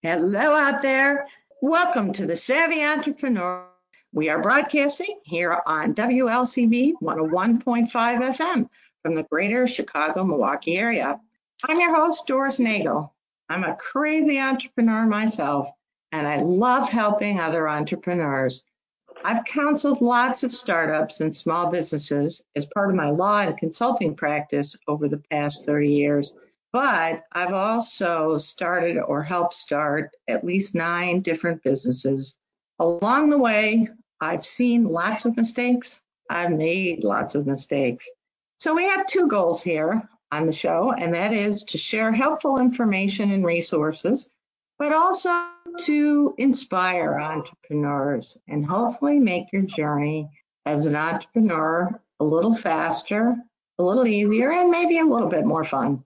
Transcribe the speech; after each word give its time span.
Hello 0.00 0.54
out 0.54 0.80
there. 0.80 1.26
Welcome 1.60 2.12
to 2.12 2.24
the 2.24 2.36
Savvy 2.36 2.84
Entrepreneur. 2.84 3.66
We 4.12 4.28
are 4.28 4.40
broadcasting 4.40 5.18
here 5.24 5.60
on 5.66 5.92
WLCB 5.92 6.92
101.5 7.02 7.90
FM 7.90 8.68
from 9.02 9.16
the 9.16 9.24
greater 9.24 9.66
Chicago, 9.66 10.22
Milwaukee 10.22 10.78
area. 10.78 11.18
I'm 11.64 11.80
your 11.80 11.96
host, 11.96 12.28
Doris 12.28 12.60
Nagel. 12.60 13.12
I'm 13.48 13.64
a 13.64 13.74
crazy 13.74 14.38
entrepreneur 14.38 15.04
myself, 15.04 15.68
and 16.12 16.28
I 16.28 16.42
love 16.42 16.88
helping 16.88 17.40
other 17.40 17.68
entrepreneurs. 17.68 18.62
I've 19.24 19.44
counseled 19.46 20.00
lots 20.00 20.44
of 20.44 20.54
startups 20.54 21.22
and 21.22 21.34
small 21.34 21.72
businesses 21.72 22.40
as 22.54 22.66
part 22.66 22.90
of 22.90 22.94
my 22.94 23.10
law 23.10 23.40
and 23.40 23.58
consulting 23.58 24.14
practice 24.14 24.78
over 24.86 25.08
the 25.08 25.24
past 25.32 25.66
30 25.66 25.88
years. 25.88 26.34
But 26.80 27.24
I've 27.32 27.54
also 27.54 28.38
started 28.38 28.98
or 28.98 29.20
helped 29.20 29.54
start 29.54 30.14
at 30.28 30.44
least 30.44 30.76
nine 30.76 31.22
different 31.22 31.64
businesses. 31.64 32.36
Along 32.78 33.30
the 33.30 33.36
way, 33.36 33.88
I've 34.20 34.46
seen 34.46 34.84
lots 34.84 35.24
of 35.24 35.36
mistakes. 35.36 36.00
I've 36.30 36.52
made 36.52 37.02
lots 37.02 37.34
of 37.34 37.48
mistakes. 37.48 38.08
So 38.58 38.76
we 38.76 38.84
have 38.84 39.08
two 39.08 39.26
goals 39.26 39.60
here 39.60 40.08
on 40.30 40.46
the 40.46 40.52
show, 40.52 40.92
and 40.92 41.12
that 41.14 41.32
is 41.32 41.64
to 41.64 41.78
share 41.78 42.12
helpful 42.12 42.60
information 42.60 43.32
and 43.32 43.44
resources, 43.44 44.30
but 44.78 44.92
also 44.92 45.48
to 45.80 46.32
inspire 46.38 47.18
entrepreneurs 47.18 48.38
and 48.46 48.64
hopefully 48.64 49.18
make 49.18 49.52
your 49.52 49.62
journey 49.62 50.30
as 50.64 50.86
an 50.86 50.94
entrepreneur 50.94 52.00
a 52.20 52.24
little 52.24 52.54
faster, 52.54 53.34
a 53.80 53.82
little 53.82 54.06
easier, 54.06 54.52
and 54.52 54.70
maybe 54.70 55.00
a 55.00 55.04
little 55.04 55.28
bit 55.28 55.44
more 55.44 55.64
fun. 55.64 56.04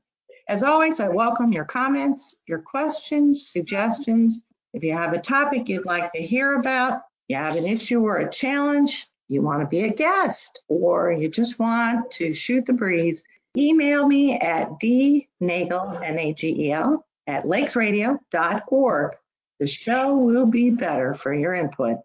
As 0.49 0.63
always, 0.63 0.99
I 0.99 1.09
welcome 1.09 1.53
your 1.53 1.65
comments, 1.65 2.35
your 2.47 2.59
questions, 2.59 3.49
suggestions. 3.49 4.41
If 4.75 4.83
you 4.83 4.93
have 4.93 5.13
a 5.13 5.21
topic 5.21 5.69
you'd 5.69 5.87
like 5.87 6.13
to 6.13 6.23
hear 6.23 6.59
about, 6.59 7.03
you 7.29 7.37
have 7.37 7.57
an 7.57 7.67
issue 7.67 8.01
or 8.01 8.19
a 8.19 8.31
challenge, 8.31 9.07
you 9.29 9.41
want 9.41 9.61
to 9.61 9.67
be 9.67 9.85
a 9.85 9.93
guest, 9.93 10.61
or 10.69 11.13
you 11.13 11.29
just 11.29 11.59
want 11.59 12.11
to 12.13 12.35
shoot 12.35 12.67
the 12.67 12.73
breeze, 12.73 13.23
email 13.57 14.07
me 14.07 14.39
at 14.39 14.69
dnagel, 14.81 16.03
N-A-G-E-L, 16.03 17.07
at 17.27 17.45
lakesradio.org. 17.45 19.17
The 19.61 19.67
show 19.67 20.17
will 20.17 20.47
be 20.47 20.71
better 20.71 21.15
for 21.15 21.33
your 21.33 21.55
input. 21.55 21.99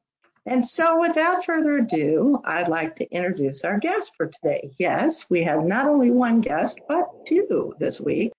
And 0.45 0.66
so, 0.66 1.02
without 1.02 1.44
further 1.44 1.78
ado, 1.80 2.42
I'd 2.45 2.70
like 2.70 2.95
to 2.98 3.11
introduce 3.11 3.66
our 3.66 3.80
guest 3.80 4.14
for 4.16 4.28
today. 4.28 4.72
Yes, 4.78 5.30
we 5.30 5.44
have 5.44 5.66
not 5.66 5.88
only 5.88 6.09
one 6.09 6.39
guest, 6.39 6.80
but 6.88 7.26
two 7.26 7.76
this 7.80 8.00
week. 8.00 8.31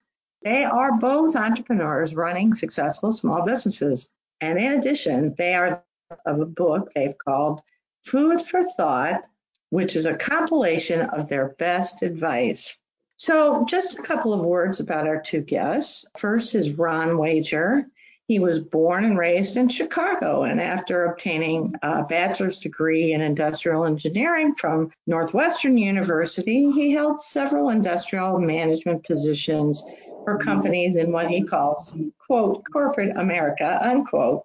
They 0.42 0.64
are 0.64 0.98
both 0.98 1.34
entrepreneurs 1.34 2.14
running 2.14 2.54
successful 2.54 3.12
small 3.12 3.44
businesses. 3.44 4.08
And 4.40 4.58
in 4.58 4.72
addition, 4.72 5.34
they 5.36 5.54
are 5.54 5.84
of 6.24 6.40
a 6.40 6.46
book 6.46 6.92
they've 6.94 7.18
called 7.18 7.60
Food 8.04 8.42
for 8.42 8.62
Thought, 8.62 9.26
which 9.70 9.96
is 9.96 10.06
a 10.06 10.16
compilation 10.16 11.00
of 11.00 11.28
their 11.28 11.48
best 11.58 12.02
advice. 12.02 12.76
So, 13.16 13.64
just 13.64 13.98
a 13.98 14.02
couple 14.02 14.32
of 14.32 14.40
words 14.40 14.78
about 14.80 15.08
our 15.08 15.20
two 15.20 15.40
guests. 15.40 16.06
First 16.16 16.54
is 16.54 16.72
Ron 16.72 17.16
Wajer. 17.16 17.84
He 18.28 18.38
was 18.38 18.58
born 18.58 19.04
and 19.04 19.18
raised 19.18 19.56
in 19.56 19.68
Chicago, 19.70 20.44
and 20.44 20.60
after 20.60 21.06
obtaining 21.06 21.74
a 21.82 22.04
bachelor's 22.04 22.58
degree 22.58 23.12
in 23.12 23.22
industrial 23.22 23.84
engineering 23.84 24.54
from 24.54 24.92
Northwestern 25.06 25.78
University, 25.78 26.70
he 26.70 26.92
held 26.92 27.20
several 27.20 27.70
industrial 27.70 28.38
management 28.38 29.04
positions 29.04 29.82
for 30.28 30.36
companies 30.36 30.96
in 30.96 31.10
what 31.10 31.30
he 31.30 31.42
calls, 31.42 31.96
quote, 32.18 32.62
corporate 32.70 33.16
America, 33.16 33.78
unquote. 33.80 34.44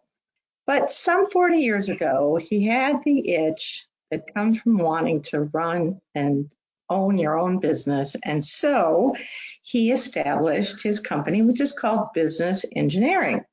But 0.66 0.90
some 0.90 1.30
40 1.30 1.58
years 1.58 1.90
ago, 1.90 2.38
he 2.38 2.66
had 2.66 3.04
the 3.04 3.30
itch 3.34 3.86
that 4.10 4.34
comes 4.34 4.62
from 4.62 4.78
wanting 4.78 5.24
to 5.24 5.42
run 5.42 6.00
and 6.16 6.50
own 6.90 7.18
your 7.18 7.38
own 7.38 7.60
business. 7.60 8.16
And 8.24 8.46
so 8.46 9.14
he 9.62 9.92
established 9.92 10.82
his 10.82 11.02
company, 11.02 11.42
which 11.42 11.60
is 11.60 11.74
called 11.74 12.14
Business 12.14 12.64
Engineering. 12.74 13.44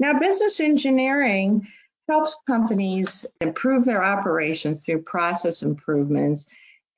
Now, 0.00 0.18
business 0.18 0.58
engineering 0.58 1.68
helps 2.08 2.36
companies 2.48 3.26
improve 3.40 3.84
their 3.84 4.02
operations 4.02 4.84
through 4.84 5.02
process 5.02 5.62
improvements 5.62 6.46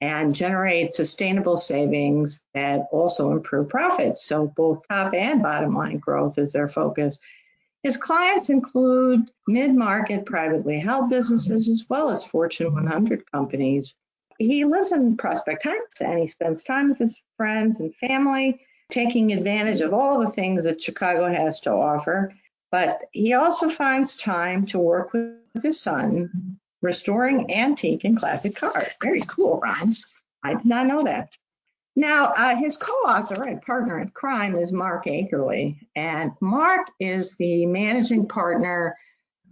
and 0.02 0.34
generate 0.34 0.90
sustainable 0.90 1.56
savings 1.56 2.40
that 2.54 2.88
also 2.90 3.30
improve 3.30 3.68
profits. 3.68 4.26
So, 4.26 4.48
both 4.48 4.86
top 4.88 5.14
and 5.14 5.40
bottom 5.40 5.76
line 5.76 5.98
growth 5.98 6.38
is 6.38 6.52
their 6.52 6.68
focus. 6.68 7.20
His 7.84 7.96
clients 7.96 8.50
include 8.50 9.30
mid 9.46 9.74
market 9.76 10.26
privately 10.26 10.80
held 10.80 11.08
businesses 11.08 11.68
as 11.68 11.86
well 11.88 12.10
as 12.10 12.26
Fortune 12.26 12.74
100 12.74 13.30
companies. 13.30 13.94
He 14.38 14.64
lives 14.64 14.90
in 14.90 15.16
Prospect 15.16 15.62
Heights 15.62 16.00
and 16.00 16.18
he 16.18 16.26
spends 16.26 16.64
time 16.64 16.88
with 16.88 16.98
his 16.98 17.22
friends 17.36 17.78
and 17.78 17.94
family, 17.94 18.60
taking 18.90 19.32
advantage 19.32 19.82
of 19.82 19.94
all 19.94 20.18
the 20.18 20.32
things 20.32 20.64
that 20.64 20.82
Chicago 20.82 21.32
has 21.32 21.60
to 21.60 21.70
offer. 21.70 22.32
But 22.72 23.02
he 23.12 23.34
also 23.34 23.68
finds 23.68 24.16
time 24.16 24.66
to 24.66 24.80
work 24.80 25.12
with 25.12 25.62
his 25.62 25.78
son, 25.78 26.58
restoring 26.82 27.52
antique 27.52 28.04
and 28.04 28.18
classic 28.18 28.56
cars. 28.56 28.92
Very 29.02 29.22
cool, 29.22 29.60
Ron. 29.60 29.94
I 30.42 30.54
did 30.54 30.66
not 30.66 30.86
know 30.86 31.02
that. 31.04 31.36
Now, 31.94 32.32
uh, 32.36 32.56
his 32.56 32.76
co-author 32.76 33.44
and 33.44 33.60
partner 33.60 34.00
in 34.00 34.08
crime 34.08 34.56
is 34.56 34.72
Mark 34.72 35.04
Akerly, 35.06 35.76
and 35.94 36.32
Mark 36.40 36.88
is 36.98 37.34
the 37.36 37.66
managing 37.66 38.26
partner 38.26 38.96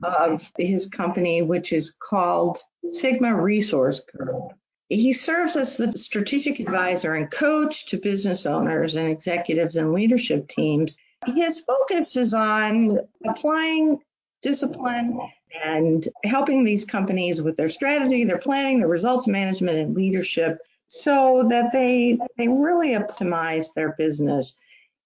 of 0.02 0.50
his 0.56 0.86
company, 0.86 1.42
which 1.42 1.72
is 1.72 1.92
called 1.98 2.58
Sigma 2.90 3.34
Resource 3.34 4.00
Group. 4.00 4.52
He 4.88 5.12
serves 5.12 5.54
as 5.54 5.76
the 5.76 5.92
strategic 5.96 6.58
advisor 6.58 7.14
and 7.14 7.30
coach 7.30 7.86
to 7.86 7.98
business 7.98 8.46
owners 8.46 8.96
and 8.96 9.08
executives 9.08 9.76
and 9.76 9.92
leadership 9.92 10.48
teams 10.48 10.96
his 11.26 11.60
focus 11.60 12.16
is 12.16 12.34
on 12.34 12.98
applying 13.26 13.98
discipline 14.42 15.20
and 15.64 16.08
helping 16.24 16.64
these 16.64 16.84
companies 16.84 17.42
with 17.42 17.56
their 17.56 17.68
strategy, 17.68 18.24
their 18.24 18.38
planning, 18.38 18.78
their 18.78 18.88
results 18.88 19.26
management, 19.26 19.78
and 19.78 19.94
leadership 19.94 20.58
so 20.88 21.46
that 21.48 21.70
they 21.72 22.18
they 22.36 22.48
really 22.48 22.90
optimize 22.90 23.72
their 23.74 23.92
business. 23.92 24.54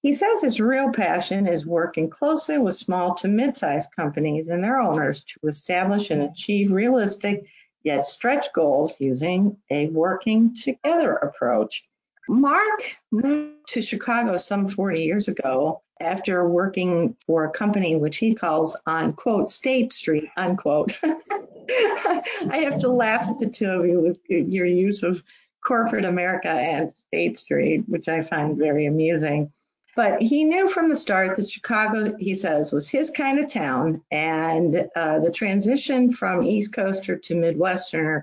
He 0.03 0.13
says 0.13 0.43
his 0.43 0.61
real 0.61 0.93
passion 0.93 1.47
is 1.47 1.67
working 1.67 2.11
closely 2.11 2.59
with 2.59 2.77
small 2.77 3.15
to 3.17 3.29
mid-sized 3.29 3.89
companies 3.95 4.49
and 4.49 4.63
their 4.63 4.79
owners 4.79 5.25
to 5.25 5.49
establish 5.49 6.11
and 6.11 6.23
achieve 6.23 6.73
realistic 6.73 7.47
yet 7.85 8.07
stretch 8.07 8.53
goals 8.53 8.97
using 8.99 9.57
a 9.71 9.89
working 9.89 10.55
together 10.55 11.15
approach. 11.15 11.85
Mark 12.29 12.97
moved 13.13 13.69
to 13.69 13.83
Chicago 13.83 14.37
some 14.37 14.69
40 14.69 15.03
years 15.03 15.29
ago 15.29 15.83
after 16.01 16.49
working 16.49 17.17
for 17.27 17.45
a 17.45 17.51
company 17.51 17.97
which 17.97 18.17
he 18.17 18.35
calls 18.35 18.77
on 18.87 19.13
quote 19.13 19.51
State 19.51 19.93
Street 19.93 20.29
unquote. 20.37 20.99
I 21.05 22.59
have 22.69 22.79
to 22.81 22.89
laugh 22.89 23.29
at 23.29 23.39
the 23.39 23.49
two 23.49 23.69
of 23.69 23.87
you 23.87 24.01
with 24.01 24.19
your 24.29 24.67
use 24.67 25.03
of 25.03 25.23
corporate 25.65 26.05
America 26.05 26.51
and 26.51 26.91
State 26.91 27.39
Street, 27.39 27.85
which 27.89 28.09
I 28.09 28.23
find 28.23 28.57
very 28.57 28.87
amusing. 28.87 29.51
But 29.97 30.21
he 30.21 30.45
knew 30.45 30.69
from 30.69 30.89
the 30.89 30.97
start 30.97 31.37
that 31.37 31.49
Chicago, 31.49 32.17
he 32.19 32.35
says, 32.35 32.73
was 32.73 32.89
his 32.89 33.11
kind 33.11 33.39
of 33.39 33.51
town, 33.51 34.03
and 34.11 34.89
uh, 34.97 35.21
the 35.21 35.31
transition 35.31 36.11
from 36.11 36.43
East 36.43 36.73
Coaster 36.73 37.17
to 37.17 37.35
Midwesterner 37.35 38.23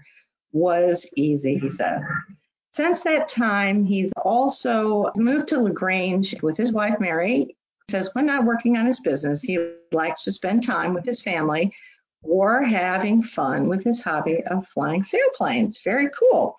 was 0.52 1.10
easy, 1.16 1.58
he 1.58 1.70
says. 1.70 2.04
Since 2.72 3.02
that 3.02 3.28
time, 3.28 3.84
he's 3.84 4.14
also 4.14 5.12
moved 5.18 5.50
to 5.50 5.60
LaGrange 5.60 6.42
with 6.42 6.56
his 6.56 6.72
wife, 6.72 7.00
Mary. 7.02 7.38
He 7.38 7.56
says 7.90 8.10
when 8.14 8.26
not 8.26 8.46
working 8.46 8.78
on 8.78 8.86
his 8.86 9.02
business, 9.02 9.42
he 9.42 9.74
likes 9.92 10.24
to 10.24 10.32
spend 10.32 10.64
time 10.64 10.94
with 10.94 11.06
his 11.06 11.22
family 11.22 11.74
or 12.24 12.64
having 12.64 13.22
fun 13.22 13.68
with 13.68 13.84
his 13.84 14.00
hobby 14.00 14.42
of 14.46 14.68
flying 14.70 15.04
sailplanes. 15.04 15.84
Very 15.84 16.10
cool. 16.18 16.56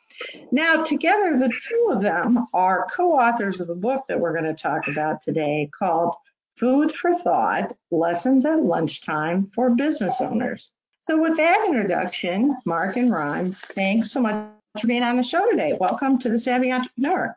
Now, 0.50 0.84
together, 0.84 1.38
the 1.38 1.52
two 1.68 1.90
of 1.90 2.02
them 2.02 2.46
are 2.52 2.88
co 2.92 3.18
authors 3.18 3.60
of 3.60 3.68
the 3.68 3.74
book 3.74 4.04
that 4.08 4.20
we're 4.20 4.32
going 4.32 4.44
to 4.44 4.62
talk 4.62 4.88
about 4.88 5.22
today 5.22 5.70
called 5.72 6.14
Food 6.58 6.92
for 6.92 7.14
Thought 7.14 7.72
Lessons 7.90 8.44
at 8.44 8.62
Lunchtime 8.62 9.50
for 9.54 9.70
Business 9.70 10.20
Owners. 10.20 10.70
So, 11.04 11.20
with 11.20 11.38
that 11.38 11.64
introduction, 11.66 12.56
Mark 12.66 12.96
and 12.96 13.10
Ron, 13.10 13.52
thanks 13.52 14.10
so 14.10 14.20
much 14.20 14.50
for 14.80 14.86
being 14.86 15.02
on 15.02 15.16
the 15.16 15.22
show 15.22 15.48
today. 15.50 15.76
Welcome 15.78 16.18
to 16.18 16.28
the 16.28 16.38
Savvy 16.38 16.72
Entrepreneur. 16.72 17.34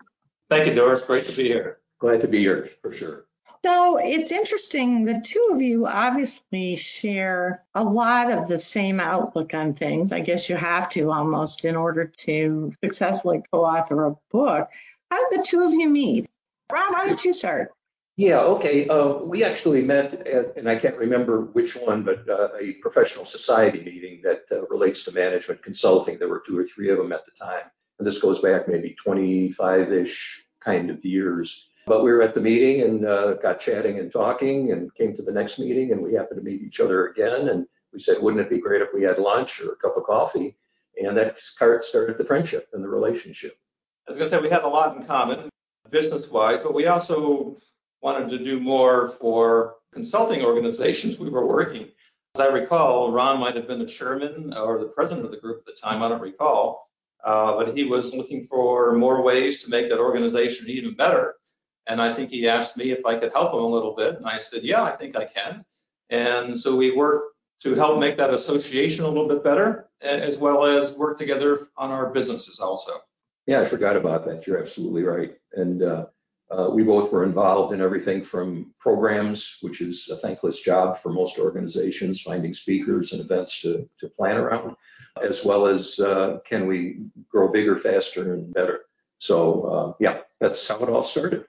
Thank 0.50 0.68
you, 0.68 0.74
Doris. 0.74 1.02
Great 1.02 1.26
to 1.26 1.36
be 1.36 1.44
here. 1.44 1.80
Glad 2.00 2.22
to 2.22 2.28
be 2.28 2.40
here 2.40 2.70
for 2.82 2.94
sure. 2.94 3.26
So 3.64 3.98
it's 3.98 4.32
interesting. 4.32 5.06
The 5.06 5.22
two 5.22 5.50
of 5.52 5.62
you 5.62 5.88
obviously 5.88 6.76
share 6.76 7.64
a 7.74 7.84
lot 7.84 8.32
of 8.32 8.48
the 8.48 8.60
same 8.60 9.00
outlook 9.00 9.54
on 9.54 9.74
things. 9.74 10.12
I 10.12 10.20
guess 10.20 10.50
you 10.50 10.56
have 10.56 10.90
to 10.92 11.12
almost 11.12 11.66
in 11.66 11.76
order 11.76 12.06
to 12.06 12.72
successfully 12.84 13.42
co 13.52 13.66
author 13.66 14.06
a 14.06 14.16
book. 14.32 14.70
How 15.10 15.30
did 15.30 15.40
the 15.40 15.46
two 15.46 15.64
of 15.64 15.74
you 15.74 15.90
meet? 15.90 16.28
Rob, 16.72 16.94
why 16.94 17.08
don't 17.08 17.26
you 17.26 17.34
start? 17.34 17.72
Yeah, 18.18 18.40
okay. 18.40 18.88
Uh, 18.88 19.16
we 19.16 19.44
actually 19.44 19.82
met 19.82 20.14
at, 20.26 20.56
and 20.56 20.70
I 20.70 20.78
can't 20.78 20.96
remember 20.96 21.42
which 21.42 21.76
one, 21.76 22.04
but 22.04 22.28
uh, 22.30 22.50
a 22.60 22.74
professional 22.82 23.26
society 23.26 23.84
meeting 23.84 24.22
that 24.24 24.44
uh, 24.52 24.66
relates 24.68 25.04
to 25.04 25.12
management 25.12 25.62
consulting. 25.62 26.18
There 26.18 26.30
were 26.30 26.42
two 26.46 26.58
or 26.58 26.66
three 26.66 26.90
of 26.90 26.98
them 26.98 27.12
at 27.12 27.26
the 27.26 27.32
time. 27.32 27.64
And 28.00 28.08
this 28.08 28.20
goes 28.20 28.40
back 28.40 28.70
maybe 28.70 28.96
25 29.04 29.92
ish 29.92 30.46
kind 30.62 30.90
of 30.90 31.04
years. 31.04 31.68
But 31.86 32.04
we 32.04 32.12
were 32.12 32.22
at 32.22 32.34
the 32.34 32.42
meeting 32.42 32.82
and 32.82 33.02
got 33.42 33.60
chatting 33.60 34.00
and 34.00 34.12
talking 34.12 34.72
and 34.72 34.94
came 34.96 35.16
to 35.16 35.22
the 35.22 35.32
next 35.32 35.60
meeting 35.60 35.92
and 35.92 36.02
we 36.02 36.14
happened 36.14 36.40
to 36.40 36.44
meet 36.44 36.62
each 36.62 36.80
other 36.80 37.08
again. 37.08 37.50
And 37.50 37.68
we 37.94 38.00
said, 38.00 38.22
wouldn't 38.22 38.42
it 38.42 38.50
be 38.50 38.60
great 38.60 38.82
if 38.82 38.90
we 38.94 39.04
had 39.04 39.20
lunch 39.20 39.62
or 39.62 39.74
a 39.74 39.76
cup 39.76 39.96
of 39.98 40.04
coffee? 40.04 40.58
And 41.02 41.16
that 41.18 41.38
started 41.38 42.18
the 42.18 42.26
friendship 42.26 42.70
and 42.74 42.84
the 42.84 42.88
relationship. 42.88 43.58
I 44.08 44.12
was 44.12 44.18
going 44.18 44.32
to 44.32 44.38
say 44.38 44.42
we 44.42 44.50
had 44.50 44.64
a 44.64 44.68
lot 44.68 44.98
in 44.98 45.06
common 45.06 45.50
business 45.92 46.30
wise, 46.30 46.62
but 46.64 46.74
we 46.74 46.88
also 46.88 47.58
wanted 48.06 48.30
to 48.30 48.38
do 48.38 48.60
more 48.60 49.16
for 49.20 49.78
consulting 49.92 50.44
organizations 50.44 51.18
we 51.18 51.28
were 51.28 51.48
working. 51.48 51.88
As 52.36 52.42
I 52.42 52.48
recall, 52.50 53.12
Ron 53.12 53.40
might 53.40 53.56
have 53.56 53.68
been 53.68 53.80
the 53.80 53.94
chairman 53.98 54.54
or 54.56 54.78
the 54.78 54.90
president 54.98 55.26
of 55.26 55.32
the 55.32 55.38
group 55.38 55.58
at 55.62 55.66
the 55.66 55.82
time, 55.82 56.04
I 56.04 56.10
don't 56.10 56.22
recall, 56.22 56.88
uh, 57.24 57.56
but 57.58 57.76
he 57.76 57.84
was 57.84 58.14
looking 58.14 58.46
for 58.46 58.94
more 58.94 59.24
ways 59.24 59.64
to 59.64 59.72
make 59.72 59.90
that 59.90 59.98
organization 59.98 60.70
even 60.70 60.94
better. 60.94 61.34
And 61.88 62.00
I 62.00 62.14
think 62.14 62.30
he 62.30 62.48
asked 62.48 62.78
me 62.78 62.92
if 62.92 63.04
I 63.08 63.18
could 63.18 63.34
help 63.34 63.54
him 63.54 63.62
a 63.62 63.74
little 63.76 63.96
bit. 63.96 64.18
And 64.18 64.28
I 64.28 64.38
said, 64.38 64.62
yeah, 64.62 64.84
I 64.84 64.96
think 64.96 65.16
I 65.16 65.26
can. 65.26 65.66
And 66.12 66.60
so 66.60 66.76
we 66.76 66.96
worked 66.96 67.34
to 67.64 67.74
help 67.74 68.00
make 68.00 68.18
that 68.18 68.32
association 68.32 69.04
a 69.06 69.08
little 69.08 69.28
bit 69.28 69.44
better, 69.44 69.90
as 70.02 70.38
well 70.38 70.64
as 70.64 70.96
work 70.96 71.18
together 71.18 71.70
on 71.76 71.90
our 71.90 72.12
businesses 72.12 72.60
also. 72.60 73.02
Yeah, 73.48 73.62
I 73.62 73.66
forgot 73.68 73.96
about 73.96 74.26
that. 74.26 74.46
You're 74.46 74.62
absolutely 74.62 75.04
right. 75.04 75.36
And 75.54 75.82
uh, 75.82 76.06
uh, 76.52 76.70
we 76.72 76.84
both 76.84 77.12
were 77.12 77.24
involved 77.24 77.74
in 77.74 77.82
everything 77.82 78.24
from 78.24 78.74
programs, 78.80 79.58
which 79.62 79.82
is 79.82 80.10
a 80.12 80.18
thankless 80.18 80.60
job 80.60 81.02
for 81.02 81.10
most 81.10 81.40
organizations, 81.40 82.22
finding 82.22 82.54
speakers 82.54 83.14
and 83.14 83.22
events 83.22 83.62
to, 83.62 83.90
to 84.00 84.08
plan 84.10 84.38
around, 84.38 84.76
as 85.24 85.44
well 85.44 85.66
as 85.66 86.00
uh, 86.00 86.38
can 86.46 86.68
we 86.68 87.00
grow 87.30 87.52
bigger, 87.52 87.78
faster, 87.80 88.34
and 88.34 88.54
better. 88.54 88.82
So, 89.18 89.64
uh, 89.64 89.94
yeah, 90.00 90.20
that's 90.40 90.68
how 90.68 90.78
it 90.80 90.90
all 90.90 91.02
started. 91.02 91.46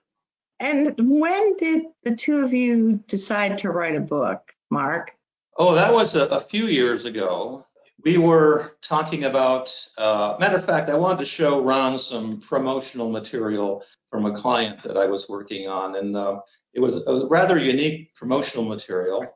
And 0.61 0.95
when 0.99 1.57
did 1.59 1.85
the 2.03 2.17
two 2.17 2.39
of 2.39 2.55
you 2.55 3.01
decide 3.07 3.59
to 3.59 3.71
write 3.71 3.97
a 3.97 4.01
book, 4.01 4.55
Mark? 4.71 5.13
Oh, 5.59 5.75
that 5.75 5.93
was 5.93 6.17
a, 6.17 6.23
a 6.27 6.41
few 6.41 6.69
years 6.69 7.05
ago. 7.05 7.66
We 8.07 8.19
were 8.19 8.77
talking 8.83 9.25
about, 9.25 9.69
uh, 9.99 10.37
matter 10.39 10.59
of 10.59 10.65
fact, 10.65 10.89
I 10.89 10.95
wanted 10.95 11.19
to 11.19 11.25
show 11.25 11.61
Ron 11.61 11.99
some 11.99 12.41
promotional 12.41 13.11
material 13.11 13.83
from 14.11 14.27
a 14.27 14.41
client 14.41 14.79
that 14.85 14.97
I 14.97 15.07
was 15.07 15.29
working 15.29 15.67
on. 15.67 15.97
And 15.97 16.17
uh, 16.17 16.39
it 16.73 16.79
was 16.79 17.03
a 17.05 17.27
rather 17.27 17.59
unique 17.59 18.15
promotional 18.15 18.65
material, 18.65 19.27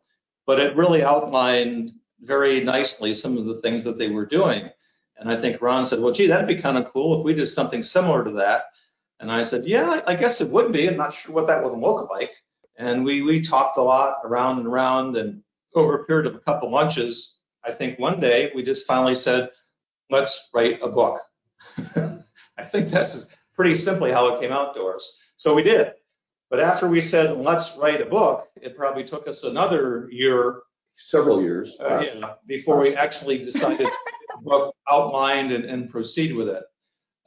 but 0.46 0.60
it 0.60 0.76
really 0.76 1.02
outlined 1.02 1.90
very 2.20 2.62
nicely 2.62 3.12
some 3.12 3.36
of 3.36 3.46
the 3.46 3.60
things 3.60 3.82
that 3.82 3.98
they 3.98 4.08
were 4.08 4.24
doing. 4.24 4.70
And 5.16 5.28
I 5.28 5.40
think 5.40 5.60
Ron 5.60 5.84
said, 5.84 5.98
well, 5.98 6.12
gee, 6.12 6.28
that'd 6.28 6.46
be 6.46 6.62
kind 6.62 6.78
of 6.78 6.92
cool 6.92 7.18
if 7.18 7.24
we 7.24 7.34
did 7.34 7.48
something 7.48 7.82
similar 7.82 8.22
to 8.22 8.30
that. 8.34 8.66
And 9.18 9.32
I 9.32 9.42
said, 9.42 9.64
yeah, 9.64 10.00
I 10.06 10.14
guess 10.14 10.40
it 10.40 10.48
would 10.48 10.72
be. 10.72 10.88
I'm 10.88 10.96
not 10.96 11.12
sure 11.12 11.34
what 11.34 11.48
that 11.48 11.64
would 11.64 11.76
look 11.76 12.08
like. 12.08 12.30
And 12.78 13.04
we, 13.04 13.22
we 13.22 13.44
talked 13.44 13.78
a 13.78 13.82
lot 13.82 14.18
around 14.22 14.58
and 14.58 14.68
around. 14.68 15.16
And 15.16 15.42
over 15.74 15.96
a 15.96 16.04
period 16.04 16.28
of 16.28 16.36
a 16.36 16.38
couple 16.38 16.70
lunches, 16.70 17.34
I 17.64 17.72
think 17.72 17.98
one 17.98 18.20
day 18.20 18.50
we 18.54 18.62
just 18.62 18.86
finally 18.86 19.16
said, 19.16 19.50
let's 20.10 20.48
write 20.54 20.78
a 20.82 20.88
book. 20.88 21.20
I 21.78 22.64
think 22.70 22.90
that's 22.90 23.26
pretty 23.54 23.76
simply 23.76 24.12
how 24.12 24.34
it 24.34 24.40
came 24.40 24.52
out 24.52 24.74
to. 24.74 24.98
So 25.36 25.54
we 25.54 25.62
did. 25.62 25.92
But 26.50 26.60
after 26.60 26.88
we 26.88 27.00
said, 27.00 27.36
let's 27.36 27.76
write 27.76 28.00
a 28.00 28.06
book, 28.06 28.48
it 28.56 28.76
probably 28.76 29.04
took 29.04 29.28
us 29.28 29.44
another 29.44 30.08
year. 30.10 30.62
Several 30.94 31.40
years. 31.40 31.76
Uh, 31.80 32.00
yeah, 32.00 32.34
before 32.46 32.78
we 32.78 32.94
actually 32.94 33.38
decided 33.38 33.86
to 33.86 33.92
book 34.42 34.74
outlined 34.90 35.52
and, 35.52 35.64
and 35.64 35.88
proceed 35.88 36.34
with 36.34 36.48
it. 36.48 36.64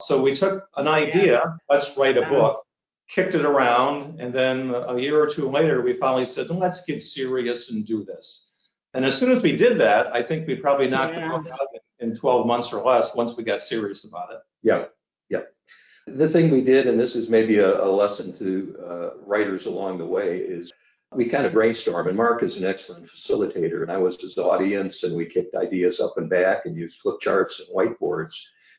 So 0.02 0.22
we 0.22 0.36
took 0.36 0.68
an 0.76 0.86
idea, 0.86 1.42
let's 1.70 1.96
write 1.96 2.16
a 2.16 2.28
book, 2.28 2.62
kicked 3.08 3.34
it 3.34 3.44
around, 3.44 4.20
and 4.20 4.32
then 4.32 4.74
a 4.74 4.98
year 4.98 5.20
or 5.20 5.32
two 5.32 5.48
later, 5.48 5.82
we 5.82 5.94
finally 5.94 6.26
said, 6.26 6.50
let's 6.50 6.84
get 6.84 7.02
serious 7.02 7.70
and 7.70 7.86
do 7.86 8.04
this. 8.04 8.52
And 8.94 9.04
as 9.04 9.18
soon 9.18 9.32
as 9.32 9.42
we 9.42 9.56
did 9.56 9.78
that, 9.80 10.14
I 10.14 10.22
think 10.22 10.46
we 10.46 10.54
probably 10.54 10.88
knocked 10.88 11.16
yeah. 11.16 11.28
the 11.28 11.38
book 11.38 11.52
out 11.52 11.68
in 11.98 12.16
12 12.16 12.46
months 12.46 12.72
or 12.72 12.82
less 12.84 13.14
once 13.14 13.36
we 13.36 13.42
got 13.42 13.60
serious 13.60 14.04
about 14.08 14.32
it. 14.32 14.38
Yeah, 14.62 14.84
yeah. 15.28 15.40
The 16.06 16.28
thing 16.28 16.50
we 16.50 16.62
did, 16.62 16.86
and 16.86 16.98
this 16.98 17.16
is 17.16 17.28
maybe 17.28 17.58
a, 17.58 17.82
a 17.82 17.90
lesson 17.90 18.32
to 18.38 18.76
uh, 18.88 19.10
writers 19.26 19.66
along 19.66 19.98
the 19.98 20.06
way, 20.06 20.38
is 20.38 20.72
we 21.12 21.28
kind 21.28 21.44
of 21.44 21.52
brainstorm. 21.52 22.06
And 22.08 22.16
Mark 22.16 22.42
is 22.42 22.56
an 22.56 22.64
excellent 22.64 23.06
facilitator, 23.06 23.82
and 23.82 23.90
I 23.90 23.98
was 23.98 24.20
his 24.20 24.38
audience, 24.38 25.02
and 25.02 25.16
we 25.16 25.26
kicked 25.26 25.56
ideas 25.56 26.00
up 26.00 26.14
and 26.16 26.30
back 26.30 26.66
and 26.66 26.76
used 26.76 27.00
flip 27.00 27.20
charts 27.20 27.60
and 27.60 27.68
whiteboards 27.74 28.34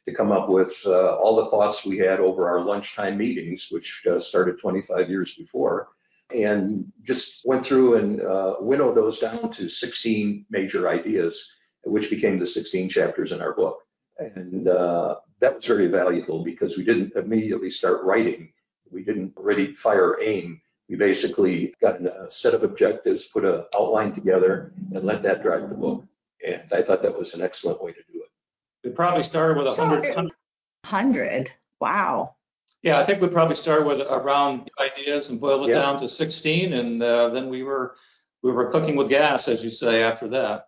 to 0.07 0.13
come 0.13 0.31
up 0.31 0.49
with 0.49 0.73
uh, 0.85 1.15
all 1.15 1.35
the 1.35 1.49
thoughts 1.49 1.83
we 1.83 1.97
had 1.97 2.19
over 2.19 2.47
our 2.47 2.63
lunchtime 2.63 3.17
meetings, 3.17 3.67
which 3.71 4.03
uh, 4.09 4.19
started 4.19 4.59
25 4.59 5.09
years 5.09 5.33
before, 5.35 5.89
and 6.31 6.91
just 7.03 7.41
went 7.45 7.65
through 7.65 7.95
and 7.97 8.21
uh, 8.21 8.55
winnowed 8.59 8.95
those 8.95 9.19
down 9.19 9.51
to 9.51 9.69
16 9.69 10.45
major 10.49 10.89
ideas, 10.89 11.51
which 11.83 12.09
became 12.09 12.37
the 12.37 12.47
16 12.47 12.89
chapters 12.89 13.31
in 13.31 13.41
our 13.41 13.53
book. 13.53 13.79
And 14.17 14.67
uh, 14.67 15.15
that 15.41 15.55
was 15.55 15.65
very 15.65 15.87
valuable 15.87 16.43
because 16.43 16.77
we 16.77 16.83
didn't 16.83 17.15
immediately 17.15 17.69
start 17.69 18.03
writing. 18.03 18.51
We 18.89 19.03
didn't 19.03 19.33
ready 19.37 19.73
fire 19.75 20.17
aim. 20.21 20.61
We 20.89 20.95
basically 20.95 21.73
got 21.81 22.01
a 22.01 22.27
set 22.29 22.53
of 22.53 22.63
objectives, 22.63 23.25
put 23.25 23.43
an 23.43 23.63
outline 23.75 24.13
together, 24.13 24.73
and 24.93 25.03
let 25.03 25.23
that 25.23 25.41
drive 25.41 25.69
the 25.69 25.75
book. 25.75 26.05
And 26.45 26.61
I 26.71 26.83
thought 26.83 27.01
that 27.01 27.17
was 27.17 27.33
an 27.33 27.41
excellent 27.41 27.83
way 27.83 27.91
to 27.91 27.99
do 28.13 28.21
it. 28.21 28.29
We 28.83 28.91
probably 28.91 29.23
started 29.23 29.57
with 29.57 29.67
a 29.67 29.85
hundred. 29.85 30.31
Hundred. 30.85 31.51
Wow. 31.81 32.35
Yeah, 32.85 32.99
I 32.99 33.05
think 33.07 33.19
we 33.19 33.29
probably 33.29 33.55
started 33.55 33.87
with 33.87 33.99
around 33.99 34.69
ideas 34.79 35.29
and 35.29 35.41
boiled 35.41 35.67
it 35.67 35.73
yeah. 35.73 35.81
down 35.81 35.99
to 36.01 36.07
16, 36.07 36.71
and 36.71 37.01
uh, 37.01 37.29
then 37.29 37.49
we 37.49 37.63
were 37.63 37.95
we 38.43 38.51
were 38.51 38.69
cooking 38.69 38.95
with 38.95 39.09
gas, 39.09 39.47
as 39.47 39.63
you 39.63 39.71
say, 39.71 40.03
after 40.03 40.27
that. 40.27 40.67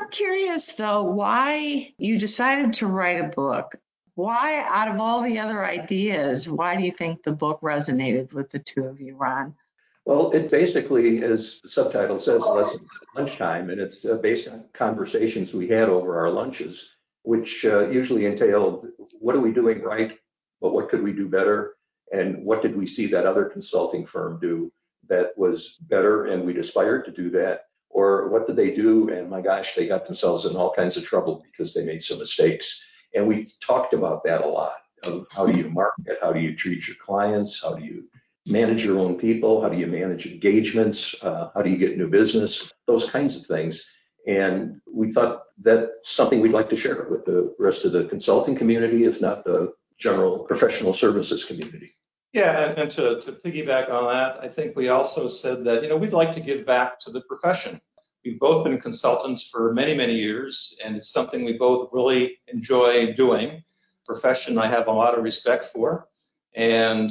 I'm 0.00 0.08
curious 0.10 0.72
though, 0.74 1.02
why 1.02 1.92
you 1.98 2.20
decided 2.20 2.74
to 2.74 2.86
write 2.86 3.20
a 3.20 3.28
book. 3.28 3.74
Why, 4.14 4.64
out 4.68 4.94
of 4.94 5.00
all 5.00 5.22
the 5.22 5.40
other 5.40 5.66
ideas, 5.66 6.48
why 6.48 6.76
do 6.76 6.84
you 6.84 6.92
think 6.92 7.24
the 7.24 7.32
book 7.32 7.60
resonated 7.62 8.32
with 8.32 8.48
the 8.48 8.60
two 8.60 8.84
of 8.84 9.00
you, 9.00 9.16
Ron? 9.16 9.56
Well, 10.04 10.30
it 10.30 10.48
basically, 10.52 11.24
as 11.24 11.60
the 11.62 11.68
subtitle 11.68 12.20
says, 12.20 12.42
lessons 12.42 12.88
at 13.02 13.18
lunchtime, 13.18 13.70
and 13.70 13.80
it's 13.80 14.04
uh, 14.04 14.14
based 14.14 14.46
on 14.46 14.66
conversations 14.72 15.52
we 15.52 15.66
had 15.66 15.88
over 15.88 16.16
our 16.16 16.30
lunches 16.30 16.92
which 17.26 17.64
uh, 17.64 17.88
usually 17.88 18.24
entailed 18.24 18.86
what 19.18 19.34
are 19.34 19.40
we 19.40 19.50
doing 19.50 19.82
right, 19.82 20.16
but 20.60 20.72
what 20.72 20.88
could 20.88 21.02
we 21.02 21.12
do 21.12 21.28
better, 21.28 21.76
and 22.12 22.44
what 22.44 22.62
did 22.62 22.76
we 22.76 22.86
see 22.86 23.06
that 23.08 23.26
other 23.26 23.46
consulting 23.46 24.06
firm 24.06 24.38
do 24.40 24.72
that 25.08 25.30
was 25.36 25.76
better, 25.82 26.26
and 26.26 26.44
we'd 26.44 26.58
aspired 26.58 27.04
to 27.04 27.12
do 27.12 27.30
that, 27.30 27.62
or 27.90 28.28
what 28.28 28.46
did 28.46 28.56
they 28.56 28.70
do, 28.70 29.08
and 29.10 29.30
my 29.30 29.40
gosh, 29.40 29.74
they 29.74 29.86
got 29.86 30.04
themselves 30.04 30.44
in 30.46 30.56
all 30.56 30.72
kinds 30.72 30.96
of 30.96 31.04
trouble 31.04 31.42
because 31.50 31.72
they 31.72 31.84
made 31.84 32.02
some 32.02 32.18
mistakes. 32.18 32.82
And 33.14 33.26
we 33.26 33.48
talked 33.64 33.94
about 33.94 34.24
that 34.24 34.42
a 34.42 34.46
lot. 34.46 34.74
Of 35.04 35.26
how 35.30 35.46
do 35.46 35.56
you 35.56 35.70
market? 35.70 36.18
How 36.20 36.32
do 36.32 36.40
you 36.40 36.56
treat 36.56 36.86
your 36.86 36.96
clients? 37.00 37.62
How 37.62 37.74
do 37.74 37.84
you 37.84 38.08
manage 38.46 38.84
your 38.84 38.98
own 38.98 39.18
people? 39.18 39.62
How 39.62 39.68
do 39.68 39.76
you 39.76 39.86
manage 39.86 40.26
engagements? 40.26 41.14
Uh, 41.22 41.50
how 41.54 41.62
do 41.62 41.70
you 41.70 41.76
get 41.76 41.96
new 41.96 42.08
business? 42.08 42.72
Those 42.86 43.08
kinds 43.08 43.36
of 43.36 43.46
things. 43.46 43.84
And 44.26 44.80
we 44.92 45.12
thought 45.12 45.42
that's 45.62 45.88
something 46.02 46.40
we'd 46.40 46.52
like 46.52 46.68
to 46.70 46.76
share 46.76 47.06
with 47.08 47.24
the 47.24 47.54
rest 47.58 47.84
of 47.84 47.92
the 47.92 48.04
consulting 48.04 48.56
community, 48.56 49.04
if 49.04 49.20
not 49.20 49.44
the 49.44 49.72
general 49.98 50.40
professional 50.40 50.94
services 50.94 51.44
community. 51.44 51.94
Yeah, 52.32 52.74
and, 52.76 52.90
to, 52.92 53.20
to 53.22 53.32
piggyback 53.32 53.90
on 53.90 54.08
that, 54.08 54.44
I 54.44 54.48
think 54.48 54.76
we 54.76 54.88
also 54.88 55.26
said 55.26 55.64
that, 55.64 55.82
you 55.82 55.88
know, 55.88 55.96
we'd 55.96 56.12
like 56.12 56.32
to 56.34 56.40
give 56.40 56.66
back 56.66 57.00
to 57.00 57.10
the 57.10 57.22
profession. 57.22 57.80
We've 58.24 58.38
both 58.38 58.64
been 58.64 58.80
consultants 58.80 59.48
for 59.50 59.72
many, 59.72 59.94
many 59.94 60.14
years, 60.14 60.76
and 60.84 60.96
it's 60.96 61.12
something 61.12 61.44
we 61.44 61.56
both 61.56 61.88
really 61.92 62.38
enjoy 62.48 63.14
doing. 63.14 63.62
Profession 64.04 64.58
I 64.58 64.68
have 64.68 64.88
a 64.88 64.92
lot 64.92 65.16
of 65.16 65.24
respect 65.24 65.72
for. 65.72 66.08
And 66.54 67.10